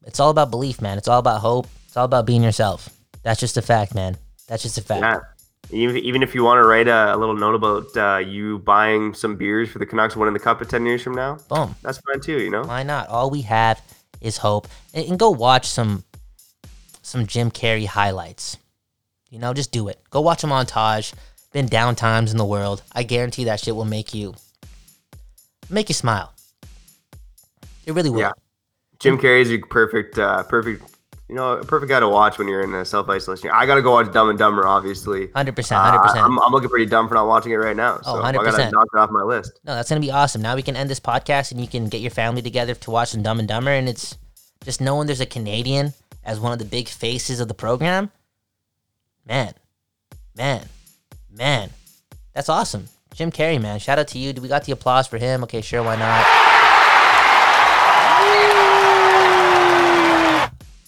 it's 0.04 0.18
all 0.18 0.30
about 0.30 0.50
belief, 0.50 0.80
man. 0.80 0.98
It's 0.98 1.06
all 1.06 1.20
about 1.20 1.40
hope. 1.40 1.68
It's 1.86 1.96
all 1.96 2.04
about 2.04 2.26
being 2.26 2.42
yourself. 2.42 2.88
That's 3.22 3.38
just 3.38 3.56
a 3.56 3.62
fact, 3.62 3.94
man. 3.94 4.16
That's 4.48 4.64
just 4.64 4.78
a 4.78 4.82
fact. 4.82 5.02
Yeah. 5.02 5.20
Even, 5.70 5.96
even 5.98 6.22
if 6.22 6.34
you 6.34 6.42
want 6.42 6.58
to 6.58 6.66
write 6.66 6.88
a, 6.88 7.14
a 7.14 7.16
little 7.16 7.36
note 7.36 7.54
about 7.54 7.96
uh, 7.96 8.18
you 8.18 8.60
buying 8.60 9.14
some 9.14 9.36
beers 9.36 9.68
for 9.68 9.78
the 9.78 9.86
Canucks 9.86 10.16
winning 10.16 10.32
the 10.32 10.40
cup 10.40 10.60
at 10.60 10.68
10 10.68 10.86
years 10.86 11.02
from 11.02 11.14
now, 11.14 11.38
Boom. 11.48 11.74
that's 11.82 11.98
fine 11.98 12.20
too, 12.20 12.40
you 12.40 12.50
know? 12.50 12.62
Why 12.62 12.82
not? 12.82 13.08
All 13.08 13.30
we 13.30 13.42
have 13.42 13.80
is 14.20 14.38
hope. 14.38 14.68
And, 14.94 15.08
and 15.08 15.18
go 15.18 15.30
watch 15.30 15.66
some 15.66 16.04
some 17.06 17.26
Jim 17.26 17.50
Carrey 17.52 17.86
highlights. 17.86 18.56
You 19.30 19.38
know, 19.38 19.54
just 19.54 19.70
do 19.70 19.86
it. 19.88 20.00
Go 20.10 20.20
watch 20.20 20.42
a 20.44 20.46
montage. 20.46 21.14
Been 21.52 21.66
down 21.66 21.94
times 21.94 22.32
in 22.32 22.36
the 22.36 22.44
world. 22.44 22.82
I 22.92 23.04
guarantee 23.04 23.44
that 23.44 23.60
shit 23.60 23.76
will 23.76 23.84
make 23.84 24.12
you 24.12 24.34
make 25.70 25.88
you 25.88 25.94
smile. 25.94 26.32
It 27.86 27.92
really 27.94 28.10
will. 28.10 28.20
Yeah. 28.20 28.32
Jim 28.98 29.18
Carrey's 29.18 29.50
a 29.50 29.58
perfect, 29.58 30.18
uh, 30.18 30.42
perfect, 30.44 30.82
you 31.28 31.34
know, 31.34 31.52
a 31.58 31.64
perfect 31.64 31.90
guy 31.90 32.00
to 32.00 32.08
watch 32.08 32.38
when 32.38 32.48
you're 32.48 32.62
in 32.62 32.74
a 32.74 32.84
self 32.84 33.08
isolation. 33.08 33.50
I 33.52 33.66
got 33.66 33.76
to 33.76 33.82
go 33.82 33.92
watch 33.92 34.12
Dumb 34.12 34.28
and 34.30 34.38
Dumber, 34.38 34.66
obviously. 34.66 35.28
100%, 35.28 35.54
100%. 35.54 35.72
Uh, 35.72 36.24
I'm, 36.24 36.38
I'm 36.40 36.52
looking 36.52 36.68
pretty 36.68 36.86
dumb 36.86 37.06
for 37.08 37.14
not 37.14 37.26
watching 37.28 37.52
it 37.52 37.56
right 37.56 37.76
now. 37.76 37.98
So 37.98 38.16
Oh, 38.16 38.22
I 38.22 38.32
got 38.32 38.42
to 38.42 38.50
100%. 38.50 38.72
knock 38.72 38.88
it 38.92 38.98
off 38.98 39.10
my 39.10 39.22
list. 39.22 39.60
No, 39.64 39.74
that's 39.74 39.88
gonna 39.88 40.00
be 40.00 40.10
awesome. 40.10 40.42
Now 40.42 40.56
we 40.56 40.62
can 40.62 40.74
end 40.76 40.90
this 40.90 41.00
podcast 41.00 41.52
and 41.52 41.60
you 41.60 41.68
can 41.68 41.88
get 41.88 42.00
your 42.00 42.10
family 42.10 42.42
together 42.42 42.74
to 42.74 42.90
watch 42.90 43.10
some 43.10 43.22
Dumb 43.22 43.38
and 43.38 43.46
Dumber, 43.48 43.70
and 43.70 43.88
it's 43.88 44.16
just 44.64 44.80
knowing 44.80 45.06
there's 45.06 45.20
a 45.20 45.26
Canadian 45.26 45.94
as 46.26 46.40
one 46.40 46.52
of 46.52 46.58
the 46.58 46.64
big 46.64 46.88
faces 46.88 47.40
of 47.40 47.48
the 47.48 47.54
program. 47.54 48.10
Man, 49.26 49.54
man, 50.36 50.66
man, 51.32 51.70
that's 52.34 52.48
awesome. 52.48 52.88
Jim 53.14 53.30
Carrey, 53.30 53.62
man, 53.62 53.78
shout 53.78 53.98
out 53.98 54.08
to 54.08 54.18
you. 54.18 54.34
Do 54.34 54.42
we 54.42 54.48
got 54.48 54.64
the 54.64 54.72
applause 54.72 55.06
for 55.06 55.16
him? 55.16 55.42
Okay, 55.44 55.62
sure, 55.62 55.82
why 55.82 55.96
not? 55.96 56.26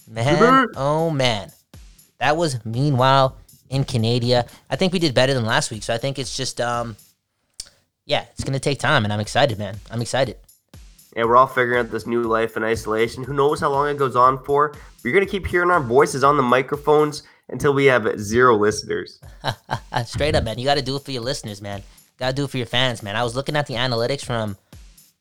Man, 0.07 0.67
oh 0.75 1.09
man, 1.09 1.51
that 2.17 2.35
was 2.35 2.63
meanwhile 2.65 3.37
in 3.69 3.83
Canada. 3.83 4.45
I 4.69 4.75
think 4.75 4.91
we 4.91 4.99
did 4.99 5.13
better 5.13 5.33
than 5.33 5.45
last 5.45 5.71
week, 5.71 5.83
so 5.83 5.93
I 5.93 5.97
think 5.97 6.19
it's 6.19 6.35
just 6.35 6.59
um 6.59 6.97
yeah, 8.05 8.25
it's 8.31 8.43
gonna 8.43 8.59
take 8.59 8.79
time, 8.79 9.03
and 9.05 9.13
I'm 9.13 9.19
excited, 9.19 9.57
man. 9.57 9.77
I'm 9.89 10.01
excited. 10.01 10.37
Yeah, 11.15 11.23
we're 11.23 11.37
all 11.37 11.47
figuring 11.47 11.79
out 11.79 11.91
this 11.91 12.05
new 12.05 12.23
life 12.23 12.55
in 12.55 12.63
isolation. 12.63 13.23
Who 13.23 13.33
knows 13.33 13.59
how 13.59 13.71
long 13.71 13.89
it 13.89 13.97
goes 13.97 14.15
on 14.15 14.43
for? 14.43 14.75
You're 15.03 15.13
going 15.13 15.25
to 15.25 15.31
keep 15.31 15.47
hearing 15.47 15.71
our 15.71 15.81
voices 15.81 16.23
on 16.23 16.37
the 16.37 16.43
microphones 16.43 17.23
until 17.49 17.73
we 17.73 17.85
have 17.85 18.19
zero 18.19 18.55
listeners. 18.55 19.19
Straight 20.05 20.35
up, 20.35 20.43
man. 20.43 20.59
You 20.59 20.65
got 20.65 20.75
to 20.75 20.83
do 20.83 20.95
it 20.95 21.03
for 21.03 21.11
your 21.11 21.23
listeners, 21.23 21.61
man. 21.61 21.81
Got 22.17 22.29
to 22.29 22.35
do 22.35 22.43
it 22.45 22.51
for 22.51 22.57
your 22.57 22.67
fans, 22.67 23.01
man. 23.01 23.15
I 23.15 23.23
was 23.23 23.35
looking 23.35 23.55
at 23.55 23.65
the 23.65 23.73
analytics 23.73 24.23
from 24.23 24.57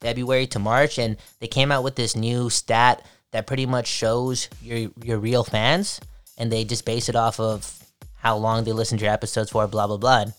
February 0.01 0.47
to 0.49 0.59
March, 0.59 0.99
and 0.99 1.16
they 1.41 1.47
came 1.47 1.72
out 1.72 1.84
with 1.84 1.97
this 1.97 2.14
new 2.14 2.51
stat 2.51 3.05
that 3.30 3.47
pretty 3.47 3.66
much 3.66 3.86
shows 3.86 4.49
your 4.62 4.91
your 5.03 5.18
real 5.18 5.45
fans, 5.45 6.01
and 6.36 6.53
they 6.53 6.64
just 6.64 6.84
base 6.84 7.09
it 7.09 7.16
off 7.16 7.41
of 7.41 7.78
how 8.16 8.36
long 8.36 8.64
they 8.64 8.72
listen 8.72 8.99
to 8.99 9.05
your 9.05 9.14
episodes 9.14 9.51
for, 9.51 9.66
blah 9.66 9.86
blah 9.86 9.97
blah. 9.97 10.20
And 10.20 10.32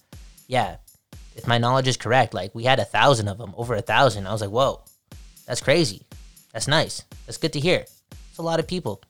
yeah, 0.48 0.78
if 1.36 1.48
my 1.48 1.58
knowledge 1.58 1.88
is 1.88 1.98
correct, 1.98 2.34
like 2.34 2.54
we 2.54 2.64
had 2.64 2.80
a 2.80 2.86
thousand 2.86 3.28
of 3.28 3.38
them, 3.38 3.54
over 3.58 3.74
a 3.76 3.82
thousand. 3.82 4.28
I 4.28 4.32
was 4.32 4.42
like, 4.42 4.50
whoa, 4.50 4.82
that's 5.50 5.62
crazy. 5.62 6.06
That's 6.54 6.68
nice. 6.68 7.04
That's 7.26 7.38
good 7.38 7.54
to 7.54 7.60
hear. 7.60 7.80
It's 8.30 8.38
a 8.38 8.44
lot 8.44 8.60
of 8.60 8.68
people, 8.68 9.02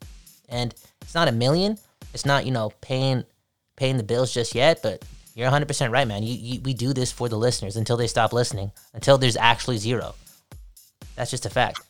and 0.48 0.74
it's 1.02 1.14
not 1.14 1.28
a 1.28 1.34
million. 1.34 1.78
It's 2.14 2.26
not 2.26 2.46
you 2.46 2.52
know 2.52 2.72
paying 2.80 3.26
paying 3.76 3.98
the 3.98 4.04
bills 4.04 4.34
just 4.34 4.56
yet, 4.56 4.82
but 4.82 5.04
you're 5.36 5.48
100 5.48 5.68
percent 5.68 5.92
right, 5.92 6.08
man. 6.08 6.24
You, 6.24 6.34
you 6.34 6.62
we 6.62 6.74
do 6.74 6.94
this 6.94 7.12
for 7.12 7.28
the 7.28 7.38
listeners 7.38 7.76
until 7.76 7.98
they 7.98 8.08
stop 8.08 8.32
listening, 8.32 8.72
until 8.94 9.18
there's 9.18 9.36
actually 9.36 9.80
zero. 9.80 10.16
That's 11.18 11.30
just 11.30 11.46
a 11.46 11.50
fact. 11.50 11.82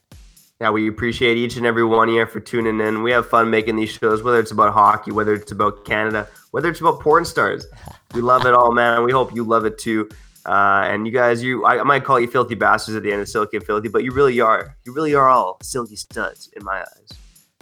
Yeah, 0.59 0.71
we 0.71 0.89
appreciate 0.89 1.37
each 1.37 1.55
and 1.55 1.65
every 1.67 1.85
one 1.85 2.09
of 2.09 2.15
you 2.15 2.25
for 2.25 2.39
tuning 2.39 2.81
in. 2.81 3.03
We 3.03 3.11
have 3.11 3.29
fun 3.29 3.51
making 3.51 3.75
these 3.75 3.91
shows, 3.91 4.23
whether 4.23 4.39
it's 4.39 4.51
about 4.51 4.73
hockey, 4.73 5.11
whether 5.11 5.35
it's 5.35 5.51
about 5.51 5.85
Canada, 5.85 6.27
whether 6.49 6.69
it's 6.69 6.81
about 6.81 7.01
porn 7.01 7.23
stars. 7.23 7.67
We 8.15 8.21
love 8.21 8.47
it 8.47 8.55
all, 8.55 8.71
man. 8.71 9.03
We 9.03 9.11
hope 9.11 9.35
you 9.35 9.43
love 9.43 9.65
it 9.65 9.77
too. 9.77 10.09
Uh, 10.45 10.83
and 10.85 11.05
you 11.05 11.13
guys, 11.13 11.43
you 11.43 11.65
I, 11.65 11.79
I 11.79 11.83
might 11.83 12.03
call 12.03 12.19
you 12.19 12.27
filthy 12.27 12.55
bastards 12.55 12.95
at 12.95 13.03
the 13.03 13.11
end 13.11 13.21
of 13.21 13.29
Silky 13.29 13.57
and 13.57 13.65
Filthy, 13.65 13.89
but 13.89 14.03
you 14.03 14.11
really 14.11 14.39
are. 14.39 14.75
You 14.85 14.93
really 14.93 15.13
are 15.13 15.29
all 15.29 15.57
silky 15.61 15.95
studs 15.95 16.49
in 16.55 16.63
my 16.63 16.79
eyes. 16.79 17.09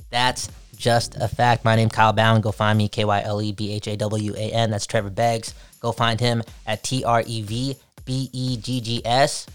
That's 0.10 0.50
just 0.76 1.16
a 1.16 1.28
fact. 1.28 1.66
My 1.66 1.76
name 1.76 1.90
Kyle 1.90 2.14
Bhawan. 2.14 2.42
Go 2.42 2.52
find 2.52 2.78
me 2.78 2.88
K 2.88 3.04
Y 3.04 3.22
L 3.24 3.42
E 3.42 3.52
B 3.52 3.74
H 3.74 3.88
A 3.88 3.98
W 3.98 4.34
A 4.36 4.52
N. 4.52 4.70
That's 4.70 4.86
Trevor 4.86 5.10
Beggs. 5.10 5.54
Go 5.80 5.92
find 5.92 6.20
him 6.20 6.44
at 6.66 6.84
T 6.84 7.04
R 7.04 7.24
E 7.26 7.42
V 7.42 7.76
B 8.06 8.30
E 8.32 8.58
G 8.58 8.82
G 8.82 9.02
S. 9.04 9.48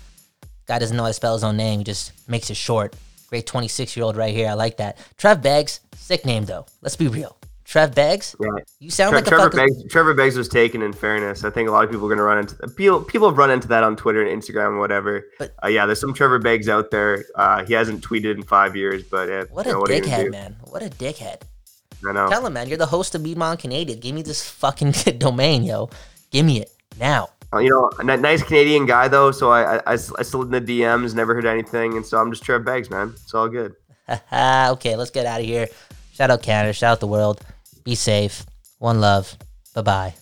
Guy 0.67 0.79
doesn't 0.79 0.97
know 0.97 1.05
how 1.05 1.09
to 1.09 1.15
spell 1.15 1.35
his 1.35 1.45
own 1.45 1.57
name. 1.57 1.79
He 1.79 1.85
just 1.85 2.13
makes 2.29 2.51
it 2.51 2.57
short. 2.57 2.95
Great 3.29 3.47
26 3.47 3.97
year 3.97 4.05
old 4.05 4.17
right 4.17 4.35
here. 4.35 4.49
I 4.49 4.55
like 4.55 4.77
that. 4.77 4.99
Trev 5.17 5.43
Beggs. 5.43 5.81
Sick 5.97 6.27
name 6.27 6.45
though. 6.45 6.67
Let's 6.83 6.97
be 6.97 7.09
real. 7.09 7.37
Trev 7.73 7.95
Beggs. 7.95 8.37
Yeah. 8.39 8.49
You 8.81 8.91
sound 8.91 9.13
Tre- 9.13 9.19
like 9.21 9.27
a 9.27 9.31
Trevor 9.31 9.51
fucking. 9.51 9.75
Beggs. 9.79 9.91
Trevor 9.91 10.13
Beggs 10.13 10.37
was 10.37 10.47
taken. 10.47 10.83
In 10.83 10.93
fairness, 10.93 11.43
I 11.43 11.49
think 11.49 11.71
a 11.71 11.73
lot 11.73 11.85
of 11.85 11.91
people 11.91 12.05
are 12.05 12.09
going 12.11 12.19
to 12.19 12.23
run 12.23 12.37
into 12.37 12.55
people. 12.77 13.01
People 13.03 13.31
have 13.31 13.39
run 13.39 13.51
into 13.51 13.67
that 13.69 13.83
on 13.83 13.97
Twitter 13.97 14.23
and 14.23 14.43
Instagram 14.43 14.69
and 14.73 14.79
whatever. 14.79 15.25
But- 15.39 15.55
uh, 15.65 15.69
yeah, 15.69 15.87
there's 15.87 15.99
some 15.99 16.13
Trevor 16.13 16.39
Beggs 16.39 16.69
out 16.69 16.91
there. 16.91 17.25
Uh, 17.35 17.65
he 17.65 17.73
hasn't 17.73 18.05
tweeted 18.05 18.35
in 18.35 18.43
five 18.43 18.77
years, 18.77 19.05
but 19.05 19.31
uh, 19.31 19.47
What 19.51 19.65
you 19.65 19.73
a 19.73 19.81
what 19.81 19.91
are 19.91 19.95
you 19.95 20.03
gonna 20.03 20.13
dickhead, 20.25 20.31
man. 20.33 20.57
What 20.65 20.83
a 20.83 20.91
dickhead. 20.91 21.41
I 22.07 22.13
know. 22.13 22.29
Tell 22.29 22.45
him, 22.47 22.53
man. 22.53 22.69
You're 22.69 22.77
the 22.77 22.85
host 22.85 23.15
of 23.15 23.23
Meanwhile 23.23 23.57
Canadian. 23.57 24.01
Give 24.01 24.15
me 24.15 24.21
this 24.21 24.47
fucking 24.47 24.91
domain, 25.17 25.63
yo. 25.63 25.89
Give 26.31 26.45
me 26.45 26.61
it 26.61 26.71
now. 27.01 27.31
Uh, 27.55 27.59
You 27.61 27.71
know, 27.71 27.91
a 27.99 28.05
nice 28.19 28.43
Canadian 28.43 28.85
guy 28.85 29.09
though. 29.09 29.31
So 29.31 29.51
I 29.51 29.81
I 29.87 29.97
slid 29.97 30.53
in 30.55 30.65
the 30.67 30.81
DMs, 30.83 31.15
never 31.15 31.35
heard 31.35 31.47
anything, 31.47 31.97
and 31.97 32.05
so 32.05 32.19
I'm 32.19 32.31
just 32.31 32.43
Trev 32.45 32.67
Beggs, 32.67 32.91
man. 32.91 33.15
It's 33.15 33.33
all 33.33 33.49
good. 33.49 33.75
okay, 34.11 34.95
let's 34.97 35.11
get 35.11 35.25
out 35.25 35.41
of 35.41 35.47
here. 35.47 35.69
Shout 36.13 36.31
out 36.31 36.43
Canada. 36.43 36.75
Shout 36.75 36.93
out 36.93 37.01
the 37.01 37.07
world. 37.07 37.41
Be 37.85 37.95
safe. 37.95 38.45
One 38.79 39.01
love. 39.01 39.37
Bye 39.75 39.83
bye. 39.83 40.15